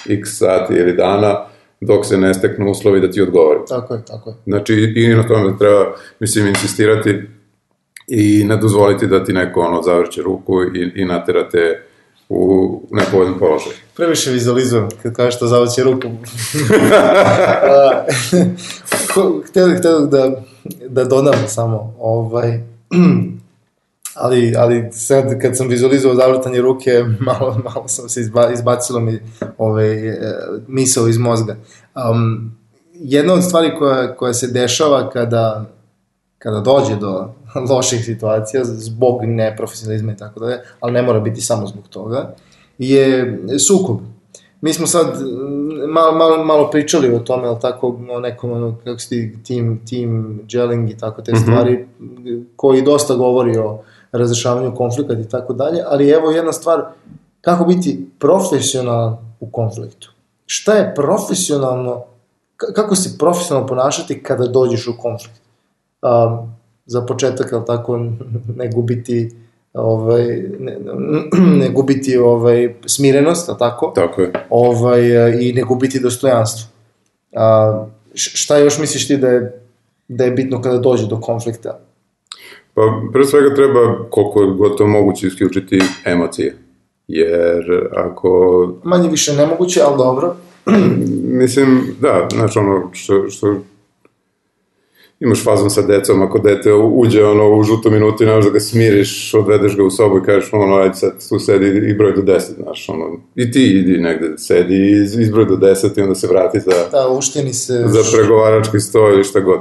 x 0.09 0.37
sati 0.37 0.73
ili 0.73 0.93
dana 0.93 1.45
dok 1.81 2.05
se 2.05 2.17
ne 2.17 2.33
steknu 2.33 2.71
uslovi 2.71 3.01
da 3.01 3.11
ti 3.11 3.21
odgovorim. 3.21 3.61
Tako 3.69 3.93
je, 3.93 4.05
tako 4.05 4.29
je. 4.29 4.35
Znači, 4.45 4.93
i 4.95 5.15
na 5.15 5.27
tome 5.27 5.57
treba, 5.59 5.85
mislim, 6.19 6.47
insistirati 6.47 7.21
i 8.07 8.43
ne 8.43 8.57
dozvoliti 8.57 9.07
da 9.07 9.23
ti 9.23 9.33
neko 9.33 9.61
ono 9.61 9.81
zavrće 9.81 10.21
ruku 10.21 10.63
i, 10.63 10.91
i 10.95 11.05
naterate 11.05 11.83
u 12.29 12.81
nepovoljan 12.91 13.39
položaj. 13.39 13.73
Previše 13.95 14.31
vizualizujem 14.31 14.87
kad 15.03 15.15
kažeš 15.15 15.35
što 15.35 15.47
zavrće 15.47 15.83
ruku. 15.83 16.07
htio, 19.49 19.77
htio 19.77 19.99
da, 19.99 20.31
da 20.89 21.03
dodam 21.03 21.47
samo, 21.47 21.95
ovaj, 21.99 22.59
ali, 24.23 24.55
ali 24.57 24.89
sad 24.91 25.41
kad 25.41 25.57
sam 25.57 25.67
vizualizovao 25.67 26.15
zavrtanje 26.15 26.61
ruke, 26.61 27.03
malo, 27.19 27.61
malo 27.63 27.87
sam 27.87 28.09
se 28.09 28.21
izba, 28.21 28.51
izbacilo 28.51 28.99
mi 28.99 29.19
ovaj, 29.57 30.17
misao 30.67 31.07
iz 31.07 31.17
mozga. 31.17 31.55
Um, 32.11 32.51
jedna 32.93 33.33
od 33.33 33.43
stvari 33.43 33.71
koja, 33.79 34.15
koja 34.15 34.33
se 34.33 34.47
dešava 34.47 35.09
kada, 35.09 35.65
kada 36.37 36.59
dođe 36.59 36.95
do 36.95 37.33
loših 37.69 38.05
situacija 38.05 38.63
zbog 38.63 39.25
neprofesionalizma 39.25 40.11
i 40.11 40.17
tako 40.17 40.39
dalje, 40.39 40.59
ali 40.79 40.93
ne 40.93 41.01
mora 41.01 41.19
biti 41.19 41.41
samo 41.41 41.67
zbog 41.67 41.87
toga, 41.87 42.33
je 42.77 43.39
sukob. 43.67 43.97
Mi 44.61 44.73
smo 44.73 44.87
sad 44.87 45.07
malo, 45.87 46.17
malo, 46.17 46.45
malo 46.45 46.71
pričali 46.71 47.15
o 47.15 47.19
tome, 47.19 47.47
ali 47.47 47.59
tako, 47.61 47.99
o 48.11 48.19
nekom, 48.19 48.51
ono, 48.51 48.75
kako 48.83 48.99
se 48.99 49.09
ti, 49.09 49.37
team, 49.47 49.81
team 49.89 50.39
gelling 50.43 50.89
i 50.89 50.97
tako 50.97 51.21
te 51.21 51.31
mm 51.31 51.35
-hmm. 51.35 51.41
stvari, 51.41 51.87
koji 52.55 52.81
dosta 52.81 53.15
govori 53.15 53.57
o 53.57 53.79
razrešavanju 54.11 54.75
konflikta 54.75 55.13
i 55.13 55.29
tako 55.29 55.53
dalje, 55.53 55.83
ali 55.87 56.09
evo 56.09 56.31
jedna 56.31 56.53
stvar, 56.53 56.83
kako 57.41 57.65
biti 57.65 58.09
profesionalan 58.19 59.17
u 59.39 59.51
konfliktu. 59.51 60.11
Šta 60.45 60.73
je 60.73 60.95
profesionalno, 60.95 62.03
kako 62.75 62.95
se 62.95 63.17
profesionalno 63.17 63.67
ponašati 63.67 64.23
kada 64.23 64.47
dođeš 64.47 64.87
u 64.87 64.93
konflikt? 64.97 65.41
Um, 66.01 66.56
za 66.87 67.01
početak, 67.01 67.53
ali 67.53 67.65
tako, 67.65 67.99
ne 68.55 68.69
gubiti 68.73 69.31
ovaj, 69.73 70.25
ne, 70.59 70.77
ne 71.61 71.69
gubiti 71.69 72.17
ovaj, 72.17 72.73
smirenost, 72.85 73.49
a 73.49 73.57
tako? 73.57 73.91
Tako 73.95 74.21
je. 74.21 74.31
Ovaj, 74.49 75.01
I 75.39 75.53
ne 75.53 75.63
gubiti 75.63 75.99
dostojanstvo. 75.99 76.69
A, 77.35 77.85
šta 78.13 78.57
još 78.57 78.79
misliš 78.79 79.07
ti 79.07 79.17
da 79.17 79.27
je, 79.27 79.61
da 80.07 80.23
je 80.23 80.31
bitno 80.31 80.61
kada 80.61 80.77
dođe 80.77 81.07
do 81.07 81.21
konflikta? 81.21 81.79
Pa, 82.73 82.81
pre 83.13 83.25
svega 83.25 83.55
treba 83.55 84.09
koliko 84.09 84.41
je 84.41 84.53
gotovo 84.53 84.89
moguće 84.89 85.27
isključiti 85.27 85.79
emocije. 86.05 86.57
Jer 87.07 87.89
ako... 87.95 88.29
Manje 88.83 89.09
više 89.09 89.33
nemoguće, 89.33 89.81
ali 89.85 89.97
dobro. 89.97 90.35
Mislim, 91.41 91.95
da, 92.01 92.27
znaš 92.33 92.57
ono 92.57 92.89
što, 92.93 93.29
što 93.29 93.55
imaš 95.19 95.43
fazon 95.43 95.69
sa 95.69 95.81
decom, 95.81 96.21
ako 96.21 96.39
dete 96.39 96.73
uđe 96.73 97.25
ono, 97.25 97.57
u 97.57 97.63
žutu 97.63 97.91
minutu 97.91 98.23
i 98.23 98.27
nemaš 98.27 98.45
da 98.45 98.51
ga 98.51 98.59
smiriš, 98.59 99.33
odvedeš 99.33 99.77
ga 99.77 99.83
u 99.83 99.91
sobu 99.91 100.17
i 100.17 100.23
kažeš 100.25 100.53
ono, 100.53 100.75
ajde 100.75 100.95
sad 100.95 101.29
tu 101.29 101.39
sedi 101.39 101.89
i 101.89 101.93
broj 101.93 102.13
do 102.13 102.21
deset, 102.21 102.55
znaš, 102.55 102.89
ono, 102.89 103.19
i 103.35 103.51
ti 103.51 103.63
idi 103.63 103.97
negde, 103.97 104.33
sedi 104.37 104.75
i 104.75 104.91
izbroj 105.21 105.45
do 105.45 105.55
deset 105.55 105.97
i 105.97 106.01
onda 106.01 106.15
se 106.15 106.27
vrati 106.27 106.59
za, 106.59 106.71
da, 106.91 107.09
uštini 107.17 107.53
se... 107.53 107.83
za 107.87 108.17
pregovarački 108.17 108.79
sto 108.79 109.09
ili 109.09 109.23
šta 109.23 109.39
god. 109.39 109.59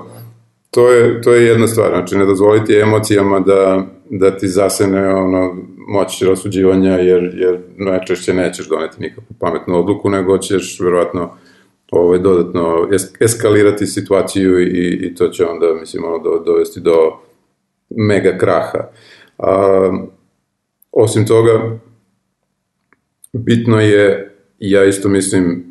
To 0.71 0.91
je, 0.91 1.23
to 1.23 1.35
je 1.35 1.47
jedna 1.47 1.67
stvar, 1.67 1.91
znači 1.91 2.17
ne 2.17 2.25
dozvoliti 2.25 2.79
emocijama 2.79 3.41
da, 3.41 3.87
da 4.11 4.37
ti 4.37 4.49
zasene 4.49 5.15
ono, 5.15 5.57
moć 5.89 6.23
rasuđivanja, 6.23 6.93
jer, 6.93 7.33
jer 7.35 7.59
najčešće 7.77 8.35
nećeš 8.35 8.69
doneti 8.69 9.03
nikakvu 9.03 9.37
pametnu 9.41 9.79
odluku, 9.79 10.11
nego 10.11 10.39
ćeš 10.39 10.81
verovatno 10.81 11.31
ovaj, 11.91 12.19
dodatno 12.19 12.89
es, 12.93 13.13
eskalirati 13.21 13.87
situaciju 13.87 14.61
i, 14.61 14.99
i 15.03 15.15
to 15.15 15.29
će 15.29 15.45
onda, 15.47 15.75
mislim, 15.81 16.05
ono, 16.05 16.19
do, 16.19 16.43
dovesti 16.47 16.81
do 16.81 17.19
mega 17.91 18.39
kraha. 18.39 18.89
A, 19.39 19.91
osim 20.93 21.27
toga, 21.27 21.79
bitno 23.33 23.81
je, 23.81 24.35
ja 24.59 24.85
isto 24.85 25.09
mislim, 25.09 25.65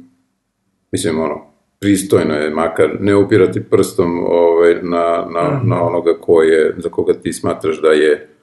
mislim, 0.91 1.19
ono, 1.19 1.45
pristojno 1.79 2.33
je 2.33 2.49
makar 2.49 2.89
ne 2.99 3.15
upirati 3.15 3.63
prstom 3.63 4.19
ovaj, 4.27 4.73
na, 4.81 5.27
na, 5.33 5.43
mm 5.43 5.61
-hmm. 5.63 5.69
na 5.69 5.83
onoga 5.83 6.13
ko 6.21 6.41
je, 6.41 6.75
za 6.77 6.89
koga 6.89 7.13
ti 7.13 7.33
smatraš 7.33 7.81
da 7.81 7.87
je 7.87 8.34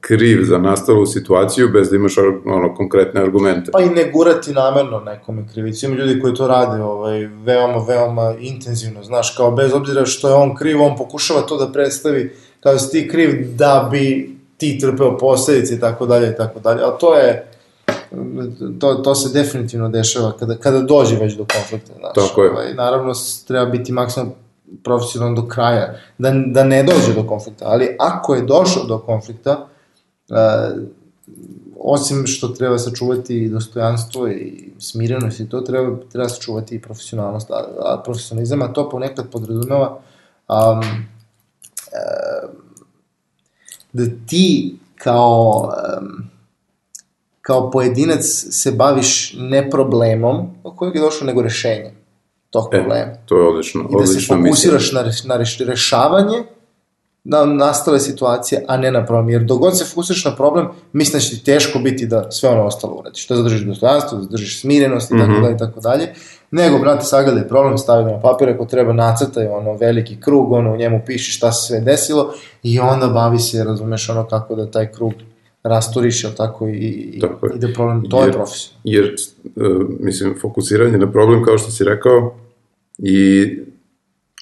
kriv 0.00 0.44
za 0.44 0.58
nastalu 0.58 1.06
situaciju 1.06 1.68
bez 1.72 1.90
da 1.90 1.96
imaš 1.96 2.14
ono, 2.46 2.74
konkretne 2.74 3.20
argumente. 3.20 3.70
Pa 3.72 3.80
i 3.80 3.90
ne 3.90 4.10
gurati 4.10 4.52
namerno 4.52 5.00
nekome 5.00 5.44
krivicu. 5.52 5.86
Ima 5.86 5.94
ljudi 5.94 6.20
koji 6.20 6.34
to 6.34 6.46
rade 6.46 6.82
ovaj, 6.82 7.26
veoma, 7.26 7.84
veoma 7.88 8.34
intenzivno, 8.40 9.02
znaš, 9.02 9.36
kao 9.36 9.50
bez 9.50 9.74
obzira 9.74 10.06
što 10.06 10.28
je 10.28 10.34
on 10.34 10.56
kriv, 10.56 10.82
on 10.82 10.96
pokušava 10.96 11.40
to 11.40 11.56
da 11.56 11.72
predstavi 11.72 12.32
kao 12.60 12.72
da 12.72 12.78
si 12.78 12.90
ti 12.90 13.08
kriv 13.08 13.56
da 13.56 13.88
bi 13.90 14.36
ti 14.56 14.78
trpeo 14.78 15.18
posledice 15.18 15.74
i 15.74 15.80
tako 15.80 16.06
dalje 16.06 16.30
i 16.30 16.36
tako 16.36 16.60
dalje, 16.60 16.82
ali 16.82 16.94
to 17.00 17.14
je 17.14 17.48
to, 18.80 18.94
to 18.94 19.14
se 19.14 19.38
definitivno 19.38 19.88
dešava 19.88 20.32
kada, 20.38 20.56
kada 20.56 20.80
dođe 20.80 21.16
već 21.16 21.34
do 21.34 21.46
konflikta, 21.54 21.92
znaš. 21.98 22.12
Tako 22.14 22.42
je. 22.42 22.50
Ovaj, 22.50 22.74
naravno, 22.74 23.12
treba 23.46 23.66
biti 23.66 23.92
maksimalno 23.92 24.32
profesionalno 24.84 25.42
do 25.42 25.48
kraja, 25.48 25.94
da, 26.18 26.32
da 26.46 26.64
ne 26.64 26.82
dođe 26.82 27.14
do 27.14 27.26
konflikta. 27.26 27.64
Ali 27.68 27.96
ako 27.98 28.34
je 28.34 28.42
došao 28.42 28.84
do 28.84 28.98
konflikta, 28.98 29.66
uh, 30.30 30.36
osim 31.78 32.26
što 32.26 32.48
treba 32.48 32.78
sačuvati 32.78 33.48
dostojanstvo 33.48 34.28
i 34.28 34.70
smirenost 34.78 35.40
i 35.40 35.48
to, 35.48 35.60
treba, 35.60 35.96
treba 36.12 36.28
sačuvati 36.28 36.74
i 36.74 36.82
profesionalnost. 36.82 37.50
A, 37.50 37.64
a 37.84 38.02
profesionalizam, 38.04 38.62
a 38.62 38.72
to 38.72 38.90
ponekad 38.90 39.30
podrazumeva 39.30 39.98
um, 40.48 40.78
uh, 40.78 42.50
da 43.92 44.04
ti 44.26 44.76
kao 44.96 45.72
um, 46.00 46.32
kao 47.40 47.70
pojedinac 47.70 48.24
se 48.50 48.72
baviš 48.72 49.34
ne 49.38 49.70
problemom 49.70 50.50
o 50.64 50.76
kojeg 50.76 50.94
je 50.94 51.00
došlo, 51.00 51.26
nego 51.26 51.42
rešenjem 51.42 52.01
tog 52.52 52.68
e, 52.72 52.78
problema. 52.78 53.12
E, 53.12 53.20
to 53.26 53.38
je 53.38 53.48
odlično. 53.48 53.80
I 53.90 53.96
da 54.00 54.06
se 54.06 54.26
fokusiraš 54.26 54.92
na, 54.92 55.04
na 55.24 55.44
rešavanje 55.66 56.42
na 57.24 57.44
nastale 57.44 58.00
situacije, 58.00 58.64
a 58.68 58.76
ne 58.76 58.90
na 58.90 59.06
problem. 59.06 59.30
Jer 59.30 59.42
dogod 59.42 59.78
se 59.78 59.84
fokusiraš 59.84 60.24
na 60.24 60.36
problem, 60.36 60.68
mislim 60.92 61.12
da 61.12 61.20
će 61.20 61.30
ti 61.30 61.44
teško 61.44 61.78
biti 61.78 62.06
da 62.06 62.30
sve 62.30 62.48
ono 62.48 62.64
ostalo 62.64 62.94
uradiš. 62.94 63.28
Da 63.28 63.36
zadržiš 63.36 63.60
dostojanstvo, 63.60 64.18
da 64.18 64.24
zadržiš 64.24 64.60
smirenost 64.60 65.10
i 65.10 65.18
tako 65.18 65.32
mhm. 65.32 65.42
dalje 65.42 65.54
i 65.54 65.58
tako 65.58 65.80
dalje. 65.80 66.14
Nego, 66.50 66.78
brate, 66.78 67.04
sagledaj 67.04 67.48
problem, 67.48 67.78
stavi 67.78 68.12
na 68.12 68.20
papir, 68.20 68.48
ako 68.48 68.64
treba 68.64 68.92
nacrtaj 68.92 69.46
ono 69.46 69.72
veliki 69.72 70.20
krug, 70.20 70.52
ono 70.52 70.72
u 70.72 70.76
njemu 70.76 71.00
piši 71.06 71.32
šta 71.32 71.52
se 71.52 71.66
sve 71.66 71.80
desilo 71.80 72.34
i 72.62 72.80
onda 72.80 73.08
bavi 73.08 73.38
se, 73.38 73.64
razumeš, 73.64 74.08
ono 74.08 74.26
kako 74.26 74.54
da 74.54 74.70
taj 74.70 74.92
krug 74.92 75.12
rasturiš, 75.62 76.24
jel 76.24 76.32
tako, 76.36 76.68
i, 76.68 77.10
i, 77.14 77.20
tako 77.20 77.46
je. 77.46 77.52
i 77.56 77.58
da 77.58 77.68
problem, 77.74 78.10
to 78.10 78.18
jer, 78.18 78.28
je 78.28 78.32
profesija. 78.32 78.76
Jer, 78.84 79.14
uh, 79.56 79.86
mislim, 80.00 80.34
fokusiranje 80.40 80.98
na 80.98 81.12
problem, 81.12 81.44
kao 81.44 81.58
što 81.58 81.70
si 81.70 81.84
rekao, 81.84 82.34
i 82.98 83.48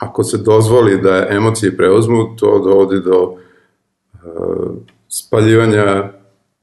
ako 0.01 0.25
se 0.25 0.39
dozvoli 0.39 1.03
da 1.03 1.27
emocije 1.31 1.77
preuzmu, 1.77 2.37
to 2.37 2.59
dovodi 2.59 3.01
do 3.01 3.37
uh, 4.13 4.71
spaljivanja 5.09 6.13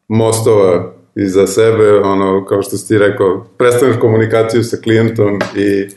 mostova 0.07 0.93
iza 1.15 1.47
sebe, 1.47 1.99
ono, 1.99 2.45
kao 2.45 2.61
što 2.61 2.77
si 2.77 2.87
ti 2.87 2.97
rekao, 2.97 3.45
prestaneš 3.57 3.95
komunikaciju 4.01 4.63
sa 4.63 4.77
klijentom 4.77 5.39
i, 5.55 5.87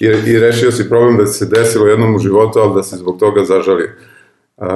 i, 0.00 0.06
i 0.26 0.38
rešio 0.38 0.72
si 0.72 0.88
problem 0.88 1.16
da 1.16 1.26
se 1.26 1.46
desilo 1.46 1.86
jednom 1.86 2.14
u 2.14 2.18
životu, 2.18 2.58
ali 2.58 2.74
da 2.74 2.82
se 2.82 2.96
zbog 2.96 3.18
toga 3.18 3.44
zažalio. 3.44 3.90
Uh, 4.56 4.66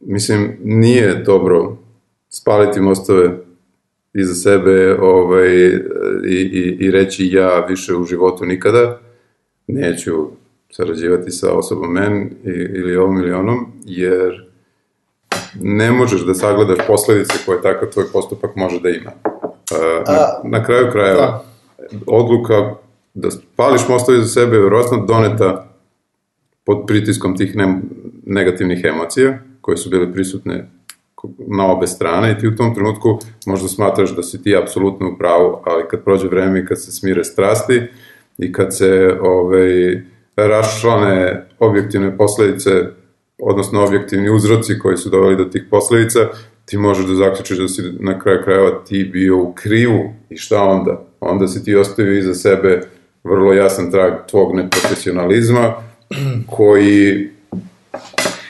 mislim, 0.00 0.56
nije 0.62 1.14
dobro 1.14 1.76
spaliti 2.34 2.80
mostove 2.80 3.38
iza 4.14 4.34
sebe 4.34 4.96
ovaj, 5.00 5.48
i, 6.26 6.40
i, 6.52 6.76
i 6.80 6.90
reći 6.90 7.28
ja 7.32 7.66
više 7.68 7.94
u 7.94 8.04
životu 8.04 8.44
nikada 8.44 9.00
neću 9.66 10.12
sarađivati 10.70 11.30
sa 11.30 11.52
osobom 11.52 11.92
men 11.92 12.30
ili 12.74 12.96
ovom 12.96 13.18
ili 13.18 13.32
onom, 13.32 13.72
jer 13.84 14.48
ne 15.60 15.92
možeš 15.92 16.26
da 16.26 16.34
sagledaš 16.34 16.86
posledice 16.86 17.34
koje 17.46 17.62
takav 17.62 17.90
tvoj 17.90 18.04
postupak 18.12 18.56
može 18.56 18.80
da 18.80 18.88
ima. 18.88 19.10
Na, 20.06 20.58
na 20.58 20.64
kraju 20.64 20.92
krajeva, 20.92 21.20
da. 21.20 21.44
odluka 22.06 22.74
da 23.14 23.30
spališ 23.30 23.88
mostove 23.88 24.18
za 24.18 24.26
sebe 24.26 24.56
je 24.56 24.62
verovatno 24.62 25.06
doneta 25.06 25.68
pod 26.64 26.84
pritiskom 26.86 27.36
tih 27.36 27.56
ne, 27.56 27.80
negativnih 28.26 28.84
emocija 28.84 29.38
koje 29.60 29.76
su 29.76 29.90
bile 29.90 30.12
prisutne 30.12 30.70
na 31.38 31.72
obe 31.72 31.86
strane 31.86 32.32
i 32.32 32.38
ti 32.38 32.48
u 32.48 32.56
tom 32.56 32.74
trenutku 32.74 33.18
možda 33.46 33.68
smatraš 33.68 34.16
da 34.16 34.22
si 34.22 34.42
ti 34.42 34.56
apsolutno 34.56 35.08
u 35.08 35.18
pravu, 35.18 35.58
ali 35.64 35.84
kad 35.90 36.04
prođe 36.04 36.28
vreme 36.28 36.60
i 36.60 36.66
kad 36.66 36.82
se 36.82 36.92
smire 36.92 37.24
strasti 37.24 37.82
i 38.38 38.52
kad 38.52 38.76
se 38.76 39.18
ovaj, 39.20 40.02
raščlane 40.36 41.46
objektivne 41.58 42.16
posledice, 42.16 42.70
odnosno 43.38 43.84
objektivni 43.84 44.30
uzroci 44.30 44.78
koji 44.78 44.96
su 44.96 45.10
doveli 45.10 45.36
do 45.36 45.44
tih 45.44 45.62
posledica, 45.70 46.20
ti 46.64 46.78
možeš 46.78 47.06
da 47.06 47.14
zaključiš 47.14 47.58
da 47.58 47.68
si 47.68 47.82
na 48.00 48.18
kraju 48.18 48.40
krajeva 48.44 48.84
ti 48.84 49.10
bio 49.12 49.38
u 49.38 49.52
krivu 49.52 50.12
i 50.30 50.36
šta 50.36 50.62
onda? 50.62 51.06
Onda 51.20 51.48
si 51.48 51.64
ti 51.64 51.76
ostavio 51.76 52.18
iza 52.18 52.34
sebe 52.34 52.80
vrlo 53.24 53.52
jasan 53.52 53.90
trag 53.90 54.12
tvog 54.30 54.54
neprofesionalizma 54.54 55.74
koji 56.56 57.30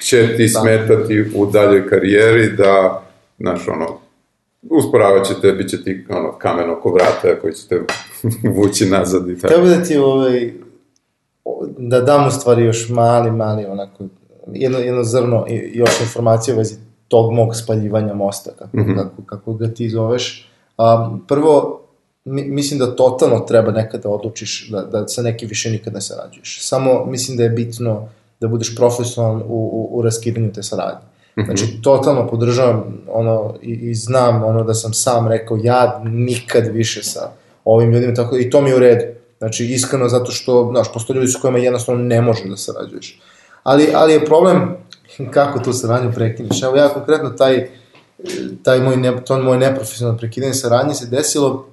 će 0.05 0.37
ti 0.37 0.43
Da. 0.45 0.61
smetati 0.61 1.31
u 1.37 1.47
daljoj 1.47 1.89
karijeri 1.89 2.53
da, 2.53 3.03
znaš, 3.39 3.69
ono, 3.69 3.87
usporavat 4.63 5.27
će 5.27 5.35
te, 5.43 5.53
bit 5.53 5.71
će 5.71 5.85
ti 5.85 6.07
ono, 6.11 6.33
kamen 6.33 6.71
oko 6.71 6.91
vrata 6.91 7.41
koji 7.41 7.55
će 7.55 7.69
te 7.69 7.81
vući 8.57 8.87
nazad 8.87 9.29
i 9.29 9.39
tako. 9.39 9.63
Bi 9.63 9.69
da 9.69 9.83
ti 9.83 9.97
ovaj, 9.97 10.53
da 11.79 12.01
dam 12.01 12.27
u 12.27 12.31
stvari 12.31 12.65
još 12.65 12.89
mali, 12.89 13.31
mali 13.31 13.65
onako, 13.65 14.05
jedno, 14.49 14.79
jedno 14.79 15.05
zrno 15.05 15.47
i 15.49 15.71
još 15.75 16.01
informacije 16.01 16.55
u 16.55 16.59
vezi 16.59 16.75
tog 17.09 17.33
mog 17.33 17.57
spaljivanja 17.57 18.15
mosta, 18.15 18.51
kako, 18.53 18.77
Mhm. 18.77 18.95
kako, 18.95 19.23
kako 19.27 19.53
ga 19.55 19.69
ti 19.69 19.89
zoveš. 19.89 20.51
A, 20.79 21.17
prvo, 21.29 21.81
mi, 22.25 22.45
mislim 22.45 22.79
da 22.79 22.97
totalno 22.97 23.39
treba 23.39 23.73
nekada 23.73 24.03
da 24.03 24.09
odlučiš 24.09 24.69
da, 24.69 24.83
da 24.83 25.09
sa 25.09 25.23
nekim 25.23 25.49
više 25.49 25.71
nikad 25.71 25.93
ne 25.95 26.01
sarađuješ. 26.01 26.59
Samo 26.63 27.05
mislim 27.07 27.37
da 27.37 27.43
je 27.43 27.51
bitno 27.51 28.09
da 28.45 28.49
budeš 28.49 28.77
profesionalan 28.77 29.43
u, 29.43 29.45
u, 29.49 29.99
u 29.99 30.03
raskidanju 30.03 30.53
te 30.53 30.63
saradnje. 30.63 31.07
Znači, 31.45 31.83
totalno 31.83 32.27
podržavam 32.29 32.85
ono, 33.09 33.55
i, 33.63 33.73
i 33.73 33.95
znam 33.95 34.45
ono 34.45 34.65
da 34.65 34.75
sam 34.75 34.93
sam 34.93 35.29
rekao, 35.29 35.59
ja 35.63 36.03
nikad 36.05 36.67
više 36.67 37.03
sa 37.03 37.31
ovim 37.65 37.93
ljudima, 37.93 38.15
tako 38.15 38.37
i 38.37 38.51
to 38.51 38.61
mi 38.61 38.71
je 38.71 38.77
u 38.77 38.79
redu. 38.79 39.05
Znači, 39.39 39.65
iskreno, 39.65 40.09
zato 40.09 40.33
što, 40.33 40.69
znaš, 40.73 40.93
postoje 40.93 41.15
ljudi 41.15 41.29
s 41.29 41.37
kojima 41.37 41.59
jednostavno 41.59 42.05
ne 42.05 42.21
možeš 42.21 42.45
da 42.45 42.57
sarađuješ. 42.57 43.21
Ali, 43.63 43.89
ali 43.95 44.13
je 44.13 44.25
problem 44.25 44.77
kako 45.35 45.59
tu 45.59 45.73
saradnju 45.73 46.13
prekineš. 46.15 46.63
Evo, 46.63 46.77
ja 46.77 46.89
konkretno 46.89 47.31
taj, 47.31 47.69
taj 48.63 48.81
moj, 48.81 48.97
ne, 48.97 49.25
to 49.25 49.43
moj 49.43 49.59
neprofesionalno 49.59 50.19
prekidanje 50.19 50.55
saradnje 50.55 50.95
se 50.95 51.07
desilo 51.07 51.67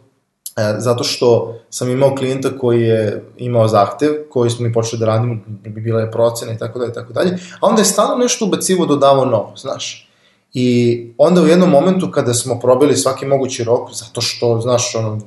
zato 0.77 1.03
što 1.03 1.55
sam 1.69 1.89
imao 1.89 2.15
klijenta 2.15 2.49
koji 2.57 2.81
je 2.81 3.25
imao 3.37 3.67
zahtev, 3.67 4.11
koji 4.29 4.49
smo 4.49 4.67
mi 4.67 4.73
počeli 4.73 4.99
da 4.99 5.05
radimo, 5.05 5.37
bi 5.45 5.81
bila 5.81 6.01
je 6.01 6.11
procena 6.11 6.53
i 6.53 6.57
tako 6.57 6.79
dalje, 6.79 6.91
i 6.91 6.93
tako 6.93 7.13
dalje, 7.13 7.37
a 7.59 7.67
onda 7.67 7.81
je 7.81 7.85
stalno 7.85 8.15
nešto 8.15 8.45
ubacivo, 8.45 8.85
dodavao 8.85 9.25
novo, 9.25 9.53
znaš. 9.57 10.07
I 10.53 11.07
onda 11.17 11.41
u 11.41 11.47
jednom 11.47 11.69
momentu 11.69 12.11
kada 12.11 12.33
smo 12.33 12.59
probili 12.59 12.97
svaki 12.97 13.25
mogući 13.25 13.63
rok, 13.63 13.89
zato 13.93 14.21
što, 14.21 14.59
znaš, 14.61 14.95
ono, 14.95 15.19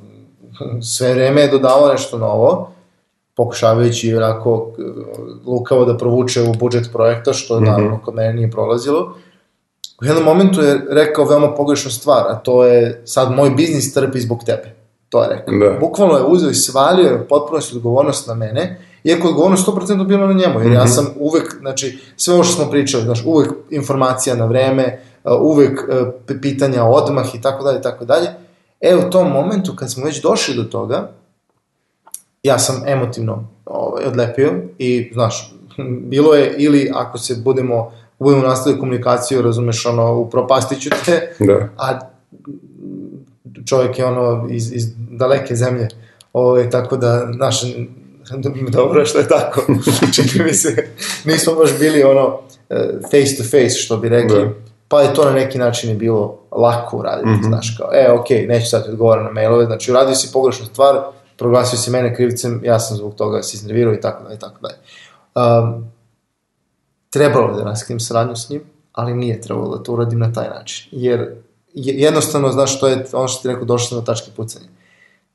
sve 0.83 1.15
vreme 1.15 1.41
je 1.41 1.49
dodavao 1.49 1.89
nešto 1.89 2.19
novo, 2.19 2.71
pokušavajući 3.37 4.15
onako 4.15 4.73
e, 4.79 4.83
lukavo 5.47 5.85
da 5.85 5.97
provuče 5.97 6.43
u 6.43 6.55
budžet 6.55 6.93
projekta, 6.93 7.33
što 7.33 7.61
mm 7.61 7.63
-hmm. 7.63 7.67
naravno 7.67 8.01
kod 8.05 8.15
mene 8.15 8.33
nije 8.33 8.51
prolazilo. 8.51 9.15
U 10.03 10.05
jednom 10.05 10.25
momentu 10.25 10.61
je 10.61 10.87
rekao 10.91 11.25
veoma 11.25 11.55
pogrešnu 11.55 11.91
stvar, 11.91 12.25
a 12.29 12.35
to 12.35 12.65
je 12.65 13.03
sad 13.05 13.33
moj 13.33 13.51
biznis 13.51 13.95
trpi 13.95 14.21
zbog 14.21 14.45
tebe. 14.47 14.84
To 15.15 15.23
je 15.23 15.29
rekao. 15.29 15.59
Da. 15.59 15.79
Bukvalno 15.81 16.17
je 16.17 16.25
uzeo 16.25 16.51
i 16.51 16.55
svalio 16.55 17.07
je 17.07 17.29
potpuno 17.29 17.61
odgovornost 17.75 18.29
na 18.29 18.35
mene, 18.35 18.81
iako 19.05 19.27
je 19.27 19.31
odgovornost 19.31 19.69
100% 19.69 20.07
bila 20.07 20.27
na 20.27 20.33
njemu, 20.33 20.61
jer 20.61 20.69
mm 20.69 20.73
-hmm. 20.73 20.75
ja 20.75 20.87
sam 20.87 21.07
uvek, 21.19 21.57
znači, 21.59 21.99
sve 22.17 22.35
ovo 22.35 22.45
što 22.45 22.63
smo 22.63 22.71
pričali, 22.71 23.05
znaš, 23.05 23.25
uvek 23.27 23.51
informacija 23.71 24.37
na 24.37 24.45
vreme, 24.45 25.01
uh, 25.25 25.33
uvek 25.41 25.89
uh, 25.89 26.09
pitanja 26.43 26.85
odmah 26.85 27.35
i 27.35 27.41
tako 27.41 27.65
dalje, 27.65 27.83
tako 27.83 28.05
dalje. 28.05 28.27
E, 28.81 28.97
u 28.97 29.11
tom 29.11 29.33
momentu, 29.33 29.77
kad 29.77 29.93
smo 29.93 30.05
već 30.05 30.23
došli 30.23 30.55
do 30.55 30.65
toga, 30.65 31.11
ja 32.43 32.59
sam 32.59 32.83
emotivno 32.87 33.49
ovaj, 33.67 34.05
odlepio 34.05 34.53
i, 34.79 35.11
znaš, 35.13 35.55
bilo 36.13 36.35
je, 36.35 36.55
ili 36.59 36.91
ako 36.95 37.19
se 37.19 37.37
budemo, 37.45 37.93
budemo 38.19 38.43
nastavili 38.43 38.81
komunikaciju, 38.81 39.43
razumeš, 39.43 39.87
ono, 39.87 40.15
upropastiću 40.15 40.91
te, 41.07 41.35
Da. 41.39 41.69
a 41.79 41.99
čovjek 43.65 43.99
je 43.99 44.05
ono 44.05 44.47
iz, 44.51 44.73
iz 44.73 44.85
daleke 45.15 45.57
zemlje, 45.57 45.89
ovaj, 46.33 46.71
tako 46.71 46.97
da, 46.97 47.29
znaš, 47.35 47.63
dobro 48.73 49.01
je 49.01 49.07
što 49.07 49.19
je 49.19 49.29
tako, 49.29 49.61
čini 50.15 50.45
mi 50.45 50.53
se, 50.53 50.89
nismo 51.25 51.55
baš 51.55 51.79
bili 51.79 52.03
ono 52.03 52.39
face 53.03 53.37
to 53.37 53.43
face, 53.43 53.71
što 53.71 53.97
bi 53.97 54.09
rekli, 54.09 54.39
Da. 54.39 54.51
pa 54.89 55.03
je 55.03 55.15
to 55.15 55.25
na 55.25 55.31
neki 55.33 55.59
način 55.59 55.91
i 55.91 55.97
bilo 55.97 56.39
lako 56.53 56.97
uraditi, 56.97 57.29
mm 57.29 57.33
-hmm. 57.35 57.47
znaš, 57.47 57.77
kao, 57.79 57.89
e, 57.93 58.09
okay, 58.11 58.49
neću 58.49 58.71
sad 58.71 58.85
ti 58.85 58.91
odgovoriti 58.91 59.25
na 59.25 59.31
mailove, 59.33 59.67
znači 59.67 59.91
uradio 59.91 60.15
si 60.15 60.33
pogrešnu 60.33 60.67
stvar, 60.67 61.01
proglasio 61.37 61.79
si 61.79 61.91
mene 61.91 62.15
krivcem, 62.15 62.61
ja 62.65 62.81
sam 62.81 62.97
zbog 62.97 63.15
toga 63.15 63.43
se 63.43 63.57
iznervirao 63.57 63.95
i 63.95 64.01
tako 64.01 64.23
dalje, 64.23 64.37
i 64.37 64.39
tako 64.39 64.57
dalje. 64.61 64.77
Um, 65.63 65.91
trebalo 67.11 67.49
je 67.49 67.57
da 67.57 67.65
raskinim 67.65 68.01
saradnju 68.01 68.37
s 68.37 68.51
njim, 68.51 68.63
ali 68.93 69.15
nije 69.15 69.41
trebalo 69.41 69.77
da 69.77 69.83
to 69.83 69.93
uradim 69.93 70.19
na 70.19 70.33
taj 70.33 70.49
način, 70.49 70.89
jer 70.93 71.21
je- 71.75 71.95
jednostavno, 71.95 72.53
znaš, 72.53 72.81
to 72.81 72.89
je 72.89 73.07
ono 73.13 73.29
što 73.29 73.43
ti 73.43 73.49
rekao, 73.49 73.65
došao 73.65 73.89
sam 73.89 73.99
do 73.99 74.05
tačke 74.05 74.31
pucanja. 74.37 74.67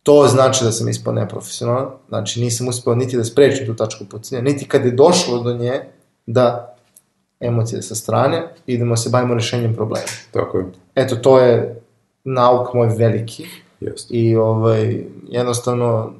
To 0.03 0.27
znači 0.27 0.63
da 0.63 0.71
sam 0.71 0.89
ispao 0.89 1.13
neprofesionalan, 1.13 1.87
znači 2.07 2.41
nisam 2.41 2.67
uspeo 2.67 2.95
niti 2.95 3.17
da 3.17 3.23
sprečim 3.23 3.65
tu 3.65 3.75
tačku 3.75 4.05
pucanja, 4.05 4.41
niti 4.41 4.67
kad 4.67 4.85
je 4.85 4.91
došlo 4.91 5.43
do 5.43 5.53
nje 5.53 5.81
da 6.25 6.75
emocije 7.39 7.81
sa 7.81 7.95
strane, 7.95 8.53
idemo 8.67 8.97
se 8.97 9.09
bavimo 9.09 9.33
rešenjem 9.33 9.75
problema. 9.75 10.07
Tako 10.31 10.57
je. 10.57 10.65
Eto, 10.95 11.15
to 11.15 11.39
je 11.39 11.81
nauk 12.23 12.73
moj 12.73 12.87
veliki 12.97 13.45
Jeste. 13.79 14.13
i 14.13 14.35
ovaj, 14.35 15.05
jednostavno 15.27 16.13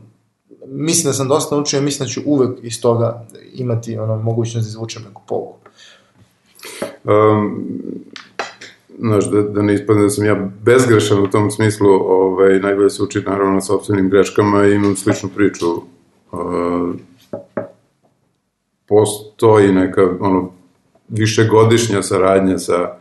mislim 0.66 1.10
da 1.10 1.14
sam 1.14 1.28
dosta 1.28 1.56
naučio 1.56 1.80
i 1.80 1.82
mislim 1.82 2.08
da 2.08 2.12
ću 2.12 2.22
uvek 2.26 2.60
iz 2.64 2.82
toga 2.82 3.26
imati 3.54 3.98
ono, 3.98 4.18
mogućnost 4.18 4.66
da 4.66 4.70
izvučem 4.70 5.04
neku 5.08 5.22
pouku. 5.28 5.58
Um, 7.04 7.66
znaš, 9.00 9.32
da, 9.32 9.42
da 9.42 9.62
ne 9.62 9.74
ispadne 9.74 10.04
da 10.04 10.10
sam 10.10 10.26
ja 10.26 10.50
bezgrešan 10.66 11.24
u 11.24 11.30
tom 11.30 11.52
smislu, 11.52 11.90
ovaj, 11.90 12.60
najbolje 12.60 12.90
se 12.90 13.04
uči 13.04 13.22
naravno 13.26 13.54
na 13.54 13.62
sobstvenim 13.62 14.10
greškama 14.10 14.66
i 14.66 14.76
imam 14.76 14.96
sličnu 14.96 15.30
priču. 15.36 15.66
Uh, 16.32 16.96
postoji 18.88 19.72
neka, 19.72 20.10
ono, 20.20 20.52
višegodišnja 21.08 22.02
saradnja 22.04 22.58
sa, 22.58 22.96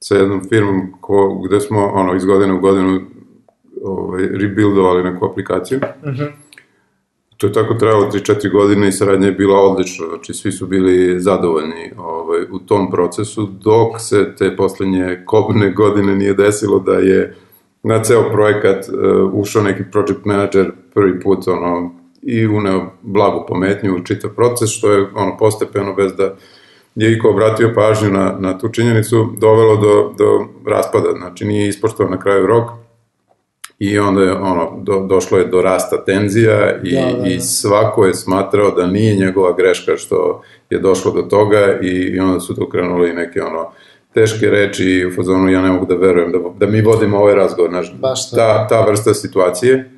sa 0.00 0.14
jednom 0.14 0.48
firmom 0.48 0.92
ko, 1.00 1.42
gde 1.46 1.60
smo, 1.60 1.86
ono, 1.86 2.14
iz 2.14 2.24
godine 2.24 2.54
u 2.54 2.60
godinu 2.60 3.00
ovaj, 3.84 4.26
rebuildovali 4.32 5.12
neku 5.12 5.26
aplikaciju. 5.26 5.78
Mm 5.78 6.08
-hmm. 6.08 6.30
To 7.36 7.46
je 7.46 7.52
tako 7.52 7.74
trajalo 7.74 8.10
3-4 8.12 8.52
godine 8.52 8.88
i 8.88 8.92
saradnja 8.92 9.26
je 9.26 9.32
bila 9.32 9.60
odlična, 9.60 10.06
znači 10.06 10.34
svi 10.34 10.52
su 10.52 10.66
bili 10.66 11.20
zadovoljni 11.20 11.92
ovaj, 11.98 12.42
u 12.52 12.58
tom 12.58 12.90
procesu, 12.90 13.46
dok 13.46 14.00
se 14.00 14.34
te 14.38 14.56
poslednje 14.56 15.22
kobne 15.26 15.70
godine 15.70 16.14
nije 16.14 16.34
desilo 16.34 16.78
da 16.78 16.92
je 16.92 17.36
na 17.82 18.02
ceo 18.02 18.30
projekat 18.32 18.84
uh, 18.88 19.32
ušao 19.32 19.62
neki 19.62 19.82
project 19.92 20.24
manager 20.24 20.70
prvi 20.94 21.20
put 21.20 21.48
ono, 21.48 21.94
i 22.22 22.46
uneo 22.46 22.92
blagu 23.02 23.44
pometnju 23.48 23.96
u 23.96 24.04
čitav 24.04 24.30
proces, 24.30 24.70
što 24.70 24.92
je 24.92 25.06
ono 25.14 25.36
postepeno 25.36 25.94
bez 25.94 26.12
da 26.16 26.34
je 26.94 27.12
iko 27.12 27.30
obratio 27.30 27.72
pažnju 27.74 28.10
na, 28.10 28.36
na 28.38 28.58
tu 28.58 28.68
činjenicu, 28.68 29.28
dovelo 29.38 29.76
do, 29.76 30.14
do 30.18 30.46
raspada, 30.66 31.12
znači 31.18 31.44
nije 31.44 31.68
ispoštovao 31.68 32.10
na 32.10 32.20
kraju 32.20 32.46
rok, 32.46 32.70
I 33.78 33.98
onda 33.98 34.22
je 34.22 34.32
ono, 34.32 34.78
do, 34.82 35.06
došlo 35.08 35.38
je 35.38 35.46
do 35.46 35.62
rasta 35.62 36.04
tenzija 36.04 36.80
i, 36.82 36.94
Da, 36.94 37.00
da, 37.00 37.22
da. 37.22 37.28
i 37.28 37.40
svako 37.40 38.06
je 38.06 38.14
smatrao 38.14 38.70
da 38.70 38.86
nije 38.86 39.16
njegova 39.16 39.52
greška 39.56 39.96
što 39.96 40.42
je 40.70 40.78
došlo 40.78 41.12
do 41.12 41.22
toga 41.22 41.78
i, 41.82 41.88
i 41.88 42.18
onda 42.18 42.40
su 42.40 42.54
tu 42.54 42.68
krenuli 42.68 43.12
neke 43.12 43.42
ono 43.42 43.70
teške 44.14 44.46
reči 44.46 44.84
i 44.84 45.06
u 45.06 45.14
fazonu 45.14 45.48
ja 45.48 45.62
ne 45.62 45.70
mogu 45.70 45.86
da 45.86 45.94
verujem 45.94 46.32
da, 46.32 46.38
da 46.58 46.66
mi 46.66 46.80
vodimo 46.80 47.18
ovaj 47.18 47.34
razgovor, 47.34 47.70
znaš, 47.70 47.90
to. 48.30 48.36
ta, 48.36 48.68
ta 48.68 48.86
vrsta 48.86 49.14
situacije. 49.14 49.90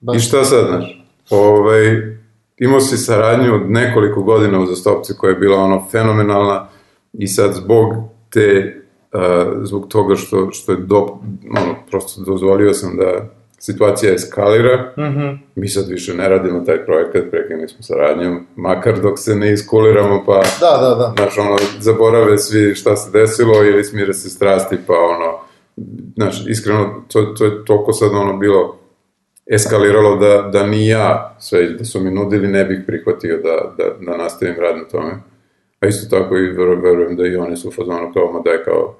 Baš 0.00 0.16
I 0.16 0.20
šta 0.20 0.44
sad, 0.44 0.66
znaš? 0.68 1.04
Ovaj, 1.30 1.82
imao 2.58 2.80
si 2.80 2.96
saradnju 2.96 3.54
od 3.54 3.70
nekoliko 3.70 4.22
godina 4.22 4.60
uzastopce 4.60 5.14
koja 5.18 5.30
je 5.30 5.38
bila 5.38 5.58
ono 5.58 5.86
fenomenalna 5.90 6.68
i 7.12 7.28
sad 7.28 7.54
zbog 7.54 7.94
te, 8.30 8.79
zbog 9.62 9.88
toga 9.88 10.16
što, 10.16 10.50
što 10.50 10.72
je 10.72 10.78
do, 10.78 11.18
ono, 11.50 11.74
prosto 11.90 12.22
dozvolio 12.22 12.74
sam 12.74 12.96
da 12.96 13.30
situacija 13.58 14.14
eskalira, 14.14 14.92
Mm 14.96 15.02
-hmm. 15.02 15.38
mi 15.54 15.68
sad 15.68 15.88
više 15.88 16.14
ne 16.14 16.28
radimo 16.28 16.60
taj 16.60 16.84
projekat, 16.84 17.24
prekinuli 17.30 17.68
smo 17.68 17.82
saradnjom, 17.82 18.46
makar 18.56 19.00
dok 19.00 19.18
se 19.18 19.34
ne 19.34 19.52
iskuliramo, 19.52 20.24
pa 20.26 20.42
Da, 20.60 20.88
da, 20.88 20.94
da. 20.94 21.12
znaš, 21.16 21.38
ono, 21.38 21.56
zaborave 21.80 22.38
svi 22.38 22.74
šta 22.74 22.96
se 22.96 23.10
desilo 23.10 23.64
ili 23.64 23.84
smire 23.84 24.14
se 24.14 24.30
strasti, 24.30 24.76
pa 24.86 24.92
ono, 24.92 25.38
znaš, 26.16 26.46
iskreno, 26.48 27.04
to, 27.12 27.22
to 27.22 27.44
je 27.44 27.64
toliko 27.64 27.92
sad 27.92 28.10
ono 28.12 28.36
bilo 28.36 28.76
eskaliralo 29.46 30.16
da, 30.16 30.42
da 30.52 30.66
ni 30.66 30.88
ja, 30.88 31.36
sve 31.38 31.68
da 31.68 31.84
su 31.84 32.00
mi 32.00 32.10
nudili, 32.10 32.48
ne 32.48 32.64
bih 32.64 32.78
prihvatio 32.86 33.36
da, 33.36 33.74
da, 33.78 33.90
da 34.00 34.16
nastavim 34.16 34.54
rad 34.58 34.76
na 34.76 34.84
tome. 34.84 35.12
A 35.80 35.86
isto 35.86 36.18
tako 36.18 36.36
i 36.36 36.52
veru- 36.52 36.82
verujem 36.82 37.16
da 37.16 37.26
i 37.26 37.36
oni 37.36 37.56
su 37.56 37.68
u 37.68 37.72
fazonu 37.72 38.12
kao, 38.14 38.32
ma 38.32 38.40
daj 38.44 38.64
kao, 38.64 38.94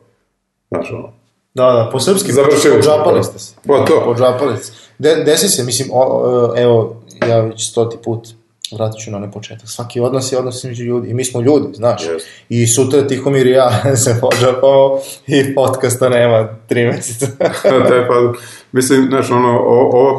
znaš, 0.71 0.93
ono, 0.93 1.13
Da, 1.55 1.65
da, 1.65 1.89
po 1.93 2.01
srpski, 2.01 2.33
podžapali 2.75 3.25
ste 3.25 3.39
se. 3.39 3.55
Pa 3.67 3.85
to. 3.85 4.03
Podžapali 4.05 4.57
ste. 4.57 4.73
De, 4.99 5.15
desi 5.15 5.49
se, 5.49 5.65
mislim, 5.65 5.89
o, 5.93 6.03
o, 6.03 6.55
evo, 6.57 7.03
ja 7.29 7.41
već 7.41 7.71
stoti 7.71 7.97
put 8.05 8.29
vratit 8.73 9.01
ću 9.01 9.11
na 9.11 9.17
onaj 9.17 9.31
početak. 9.31 9.69
Svaki 9.69 10.01
odnos 10.01 10.33
je 10.33 10.39
odnos 10.39 10.65
između 10.65 10.85
ljudi. 10.85 11.11
I 11.11 11.15
mi 11.15 11.25
smo 11.25 11.41
ljudi, 11.41 11.75
znaš. 11.75 12.03
Yes. 12.03 12.21
I 12.49 12.67
sutra 12.67 13.07
Tihomir 13.07 13.47
i 13.47 13.51
ja 13.51 13.71
se 14.05 14.19
podžapamo 14.21 14.99
i 15.27 15.55
podcasta 15.55 16.09
nema 16.09 16.49
tri 16.69 16.87
meseca. 16.87 17.27
Taj 17.63 18.07
pa, 18.09 18.33
mislim, 18.73 19.07
znaš, 19.09 19.31
ono, 19.31 19.59
o, 19.59 19.91
o, 19.93 20.19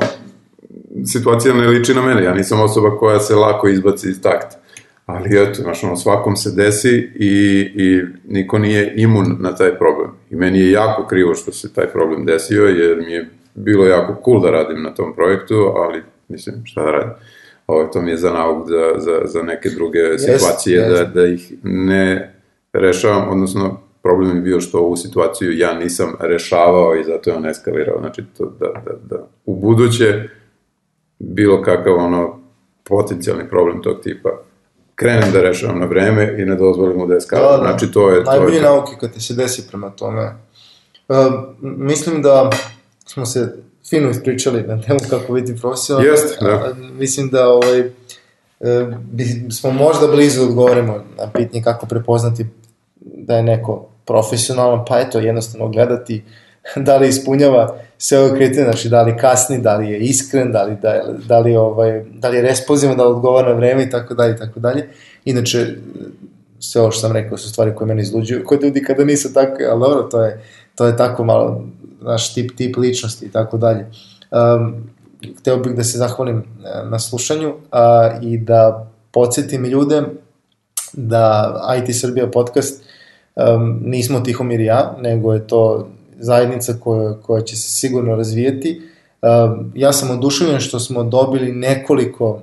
situacija 1.05 1.53
ne 1.53 1.67
liči 1.67 1.93
na 1.93 2.01
mene, 2.01 2.23
ja 2.23 2.33
nisam 2.33 2.61
osoba 2.61 2.97
koja 2.97 3.19
se 3.19 3.35
lako 3.35 3.67
izbaci 3.67 4.09
iz 4.09 4.21
takta. 4.21 4.60
Ali 5.05 5.41
eto, 5.41 5.61
znaš, 5.61 5.83
ono, 5.83 5.95
svakom 5.95 6.35
se 6.35 6.51
desi 6.51 7.09
i, 7.15 7.59
i 7.75 8.01
niko 8.27 8.59
nije 8.59 8.93
imun 8.97 9.37
na 9.39 9.55
taj 9.55 9.77
problem. 9.77 10.11
I 10.29 10.35
meni 10.35 10.59
je 10.59 10.71
jako 10.71 11.07
krivo 11.07 11.35
što 11.35 11.51
se 11.51 11.73
taj 11.73 11.87
problem 11.87 12.25
desio, 12.25 12.65
jer 12.65 12.97
mi 12.97 13.11
je 13.11 13.29
bilo 13.55 13.85
jako 13.85 14.21
cool 14.25 14.41
da 14.41 14.51
radim 14.51 14.83
na 14.83 14.93
tom 14.93 15.15
projektu, 15.15 15.55
ali 15.75 16.03
mislim, 16.27 16.55
šta 16.65 16.83
da 16.83 16.91
radim. 16.91 17.13
Ovo, 17.67 17.83
to 17.83 18.01
mi 18.01 18.11
je 18.11 18.17
za 18.17 18.33
nauk 18.33 18.69
za, 18.69 18.93
za, 18.97 19.21
za 19.25 19.41
neke 19.43 19.69
druge 19.69 19.99
yes, 19.99 20.17
situacije, 20.17 20.81
yes. 20.81 20.97
Da, 20.97 21.03
da 21.03 21.25
ih 21.25 21.53
ne 21.63 22.35
rešavam, 22.73 23.29
odnosno 23.29 23.81
problem 24.03 24.35
je 24.35 24.41
bio 24.41 24.61
što 24.61 24.79
ovu 24.79 24.95
situaciju 24.95 25.57
ja 25.57 25.73
nisam 25.73 26.13
rešavao 26.19 26.95
i 26.95 27.03
zato 27.03 27.29
je 27.29 27.35
on 27.35 27.45
eskalirao. 27.45 27.99
Znači, 27.99 28.23
to, 28.37 28.53
da, 28.59 28.67
da, 28.85 28.91
da 29.09 29.27
u 29.45 29.55
buduće 29.55 30.29
bilo 31.19 31.61
kakav 31.61 31.97
ono 31.97 32.39
potencijalni 32.83 33.49
problem 33.49 33.81
tog 33.81 34.01
tipa 34.03 34.29
krenem 35.01 35.31
da 35.31 35.41
rešavam 35.41 35.79
na 35.79 35.85
vreme 35.85 36.35
i 36.37 36.45
ne 36.45 36.55
dozvolim 36.55 36.97
mu 36.97 37.07
da 37.07 37.15
eskalira. 37.15 37.51
Da, 37.51 37.57
da. 37.57 37.63
Znači, 37.63 37.91
to 37.91 38.09
je... 38.09 38.23
Najbolji 38.23 38.51
to 38.51 38.57
je 38.57 38.61
nauke 38.61 38.91
kad 38.99 39.13
ti 39.13 39.21
se 39.21 39.33
desi 39.33 39.67
prema 39.67 39.89
tome. 39.89 40.35
Uh, 41.07 41.17
mislim 41.61 42.21
da 42.21 42.49
smo 43.05 43.25
se 43.25 43.55
fino 43.89 44.09
ispričali 44.09 44.63
na 44.63 44.81
temu 44.81 44.99
kako 45.09 45.33
biti 45.33 45.55
profesionalno. 45.61 46.09
Jeste, 46.09 46.45
da. 46.45 46.73
Mislim 46.99 47.29
da 47.29 47.49
ovaj, 47.49 47.79
e, 47.79 48.87
bi, 49.11 49.25
smo 49.51 49.71
možda 49.71 50.07
blizu 50.07 50.39
da 50.39 50.47
odgovorimo 50.47 51.03
na 51.17 51.31
pitanje 51.33 51.63
kako 51.63 51.85
prepoznati 51.85 52.45
da 52.99 53.35
je 53.35 53.43
neko 53.43 53.87
profesionalan, 54.05 54.85
pa 54.87 54.99
eto, 54.99 55.19
jednostavno 55.19 55.69
gledati 55.69 56.23
da 56.87 56.97
li 56.97 57.07
ispunjava 57.07 57.77
sve 57.97 58.19
ove 58.19 58.29
kriterije, 58.29 58.63
znači 58.63 58.89
da 58.89 59.01
li 59.01 59.17
kasni, 59.17 59.61
da 59.61 59.75
li 59.75 59.89
je 59.89 59.99
iskren, 59.99 60.51
da 60.51 60.63
li, 60.63 60.75
da, 60.81 61.03
da 61.27 61.39
li, 61.39 61.55
ovaj, 61.55 62.03
da 62.13 62.29
li 62.29 62.37
je 62.37 62.41
responsivan, 62.41 62.97
da 62.97 63.03
li 63.03 63.15
odgovara 63.15 63.49
na 63.49 63.55
vreme 63.55 63.83
i 63.83 63.89
tako 63.89 64.13
dalje 64.13 64.33
i 64.33 64.37
tako 64.37 64.59
dalje. 64.59 64.89
Inače, 65.25 65.67
sve 66.59 66.81
ovo 66.81 66.91
što 66.91 67.01
sam 67.01 67.11
rekao 67.11 67.37
su 67.37 67.49
stvari 67.49 67.75
koje 67.75 67.87
mene 67.87 68.01
izluđuju 68.01 68.45
kod 68.45 68.63
ljudi 68.63 68.83
kada 68.83 69.03
nisu 69.03 69.33
tako, 69.33 69.63
ali 69.71 69.79
dobro, 69.79 70.03
to 70.03 70.23
je, 70.23 70.41
to 70.75 70.85
je 70.85 70.97
tako 70.97 71.23
malo 71.23 71.65
naš 72.01 72.33
tip, 72.33 72.51
tip 72.57 72.77
ličnosti 72.77 73.25
i 73.25 73.31
tako 73.31 73.57
dalje. 73.57 73.85
Um, 74.31 74.89
hteo 75.39 75.57
bih 75.57 75.75
da 75.75 75.83
se 75.83 75.97
zahvalim 75.97 76.37
e, 76.37 76.43
na 76.89 76.99
slušanju 76.99 77.53
a, 77.71 78.11
i 78.21 78.37
da 78.37 78.87
podsjetim 79.11 79.65
ljude 79.65 80.03
da 80.93 81.53
IT 81.77 81.95
Srbija 81.95 82.27
podcast 82.27 82.83
um, 83.35 83.79
nismo 83.83 84.19
Tihomir 84.19 84.59
i 84.59 84.65
ja, 84.65 84.97
nego 85.01 85.33
je 85.33 85.47
to 85.47 85.87
zajednica 86.21 86.73
koja, 86.79 87.13
koja 87.13 87.41
će 87.41 87.55
se 87.55 87.71
sigurno 87.71 88.15
razvijeti. 88.15 88.81
Um, 89.21 89.71
ja 89.75 89.93
sam 89.93 90.11
oduševljen 90.11 90.59
što 90.59 90.79
smo 90.79 91.03
dobili 91.03 91.51
nekoliko 91.51 92.31
um, 92.33 92.41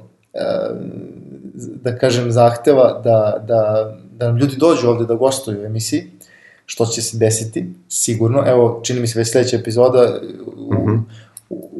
da 1.82 1.98
kažem 1.98 2.32
zahteva 2.32 3.00
da, 3.05 3.44
da, 3.46 3.96
da 4.18 4.26
nam 4.26 4.36
ljudi 4.36 4.56
dođu 4.56 4.88
ovde 4.88 5.05
da 5.05 5.14
gostuju 5.14 5.60
u 5.60 5.64
emisiji 5.64 6.10
što 6.66 6.86
će 6.86 7.02
se 7.02 7.18
desiti, 7.18 7.66
sigurno. 7.88 8.44
Evo, 8.46 8.80
čini 8.84 9.00
mi 9.00 9.06
se 9.06 9.18
već 9.18 9.30
sledeća 9.30 9.56
epizoda, 9.56 10.20
u, 10.46 10.72
-hmm. 10.72 11.02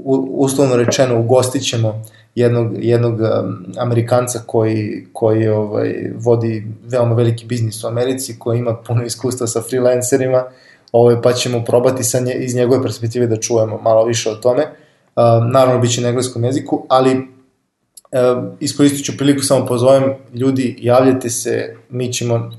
u, 0.04 0.28
uslovno 0.32 0.76
rečeno, 0.76 1.20
ugostit 1.20 1.62
ćemo 1.62 2.02
jednog, 2.34 2.84
jednog 2.84 3.20
um, 3.20 3.66
Amerikanca 3.78 4.40
koji, 4.46 5.06
koji 5.12 5.48
ovaj, 5.48 6.10
vodi 6.14 6.66
veoma 6.84 7.14
veliki 7.14 7.46
biznis 7.46 7.84
u 7.84 7.86
Americi, 7.86 8.38
koji 8.38 8.58
ima 8.58 8.76
puno 8.76 9.04
iskustva 9.04 9.46
sa 9.46 9.62
freelancerima, 9.62 10.44
ovaj, 10.93 11.23
pa 11.23 11.32
ćemo 11.32 11.65
probati 11.65 12.05
sa 12.05 12.20
nje, 12.20 12.32
iz 12.32 12.55
njegove 12.55 12.82
perspektive 12.82 13.27
da 13.27 13.36
čujemo 13.36 13.78
malo 13.82 14.05
više 14.05 14.31
o 14.31 14.35
tome. 14.35 14.62
Um, 14.62 15.51
naravno, 15.51 15.81
bit 15.81 15.94
će 15.94 16.01
na 16.01 16.09
engleskom 16.09 16.44
jeziku, 16.44 16.86
ali 16.89 17.15
um, 17.16 18.51
iskoristit 18.60 19.05
ću 19.05 19.16
priliku 19.16 19.43
samo 19.43 19.66
pozovem 19.66 20.15
ljudi, 20.35 20.77
javljate 20.81 21.31
se, 21.31 21.77
mi 21.90 22.12
ćemo 22.12 22.51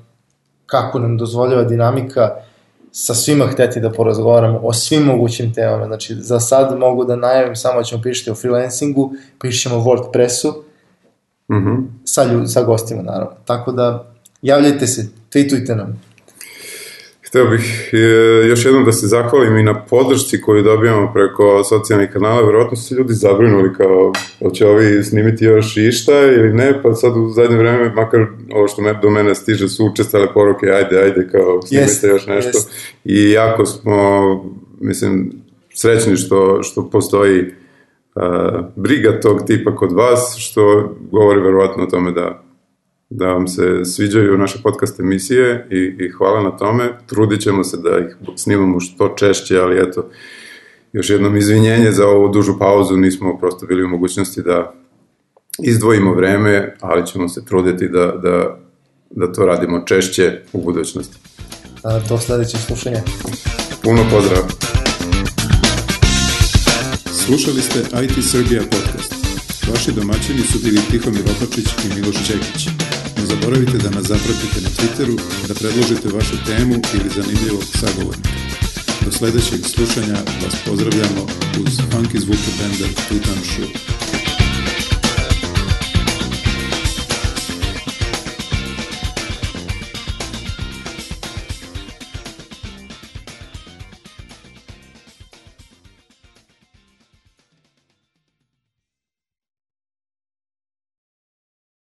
kako 0.66 1.00
nam 1.00 1.18
dozvoljava 1.18 1.64
dinamika 1.64 2.30
sa 2.92 3.14
svima 3.14 3.48
hteti 3.48 3.80
da 3.80 3.92
porazgovaramo 3.92 4.60
o 4.64 4.74
svim 4.74 5.04
mogućim 5.04 5.54
temama. 5.54 5.86
Znači, 5.86 6.16
za 6.16 6.40
sad 6.40 6.78
mogu 6.78 7.06
da 7.06 7.16
najavim, 7.16 7.56
samo 7.56 7.84
ćemo 7.84 8.02
pišiti 8.02 8.32
o 8.32 8.36
freelancingu, 8.36 9.12
pišemo 9.42 9.76
WordPressu, 9.76 10.54
mm 11.52 11.56
-hmm. 11.56 11.88
sa, 12.06 12.24
ljud, 12.24 12.52
sa 12.52 12.64
gostima, 12.64 13.02
naravno. 13.02 13.36
Tako 13.46 13.72
da, 13.72 14.14
javljajte 14.42 14.88
se, 14.88 15.08
tweetujte 15.34 15.76
nam. 15.76 16.02
Hteo 17.30 17.46
bih 17.46 17.90
e, 17.94 17.98
još 18.48 18.66
jednom 18.66 18.86
da 18.86 18.92
se 18.92 19.08
zahvalim 19.08 19.58
i 19.58 19.64
na 19.64 19.86
podršci 19.86 20.42
koju 20.42 20.64
dobijamo 20.64 21.14
preko 21.14 21.64
socijalnih 21.64 22.10
kanala. 22.14 22.46
Verovatno 22.46 22.78
su 22.78 22.84
se 22.84 22.96
ljudi 22.96 23.14
zabrinuli 23.14 23.74
kao 23.74 24.14
hoće 24.40 24.68
ovi 24.68 25.04
snimiti 25.04 25.46
još 25.46 25.78
išta 25.78 26.14
ili 26.14 26.54
ne, 26.54 26.82
pa 26.84 26.94
sad 26.94 27.18
u 27.18 27.30
zadnje 27.30 27.58
vreme, 27.58 27.90
makar 27.90 28.26
ovo 28.54 28.68
što 28.68 28.82
me, 28.82 29.00
do 29.02 29.10
mene 29.10 29.36
stiže 29.36 29.70
su 29.70 29.86
učestale 29.86 30.34
poruke, 30.34 30.66
ajde, 30.66 31.00
ajde, 31.00 31.28
kao 31.32 31.62
snimite 31.62 31.92
yes, 31.92 32.08
još 32.08 32.28
nešto. 32.28 32.58
Yes. 32.58 32.68
I 33.06 33.32
jako 33.32 33.66
smo, 33.66 34.22
mislim, 34.80 35.32
srećni 35.74 36.18
što, 36.18 36.64
što 36.64 36.90
postoji 36.90 37.42
uh, 37.42 38.24
briga 38.76 39.20
tog 39.20 39.42
tipa 39.48 39.76
kod 39.76 39.92
vas, 39.92 40.38
što 40.38 40.94
govori 41.12 41.42
verovatno 41.42 41.84
o 41.84 41.88
tome 41.88 42.12
da 42.12 42.49
da 43.10 43.27
vam 43.34 43.48
se 43.48 43.86
sviđaju 43.86 44.38
naše 44.38 44.60
podcast 44.64 44.99
emisije 44.99 45.68
i, 45.72 46.06
i 46.06 46.10
hvala 46.10 46.41
na 46.41 46.57
tome. 46.57 46.90
Trudit 47.07 47.41
ćemo 47.41 47.64
se 47.64 47.77
da 47.77 47.99
ih 47.99 48.15
snimamo 48.36 48.80
što 48.80 49.15
češće, 49.18 49.60
ali 49.60 49.81
eto, 49.81 50.10
još 50.94 51.10
jednom 51.10 51.38
izvinjenje 51.38 51.91
za 51.91 52.07
ovu 52.07 52.30
dužu 52.30 52.60
pauzu, 52.60 52.98
nismo 52.98 53.38
prosto 53.38 53.65
bili 53.65 53.84
u 53.84 53.88
mogućnosti 53.88 54.41
da 54.41 54.73
izdvojimo 55.64 56.14
vreme, 56.14 56.76
ali 56.81 57.07
ćemo 57.07 57.30
se 57.30 57.45
truditi 57.45 57.88
da, 57.88 58.06
da, 58.06 58.60
da 59.10 59.34
to 59.34 59.45
radimo 59.45 59.84
češće 59.86 60.41
u 60.53 60.61
budućnosti. 60.61 61.18
A, 61.84 61.99
do 62.10 62.18
sledećeg 62.18 62.60
slušanja. 62.60 63.02
Puno 63.84 64.02
pozdrav. 64.11 64.44
Slušali 67.26 67.61
ste 67.61 67.80
IT 67.80 68.26
Srbija 68.31 68.61
podcast. 68.61 69.14
Vaši 69.72 69.91
domaćini 69.91 70.40
su 70.40 70.60
bili 70.64 70.80
Tihomir 70.91 71.22
Opačić 71.22 71.68
i 71.86 71.95
Miloš 71.95 72.27
Čekić. 72.27 72.89
Ne 73.20 73.26
zaboravite 73.26 73.78
da 73.78 73.90
nas 73.90 74.06
zapratite 74.06 74.62
na 74.62 74.70
Twitteru, 74.70 75.20
da 75.48 75.54
predložite 75.54 76.10
vašu 76.10 76.36
temu 76.46 76.76
ili 76.94 77.10
zanimljivog 77.16 77.64
sagovornika. 77.80 78.30
Do 79.06 79.12
sledećeg 79.12 79.66
slušanja 79.66 80.18
vas 80.44 80.56
pozdravljamo 80.66 81.24
uz 81.62 81.78
funky 81.91 82.20
zvuke 82.20 82.52
benda 82.60 82.88
Tutan 83.10 83.44
Shoe. 83.44 84.29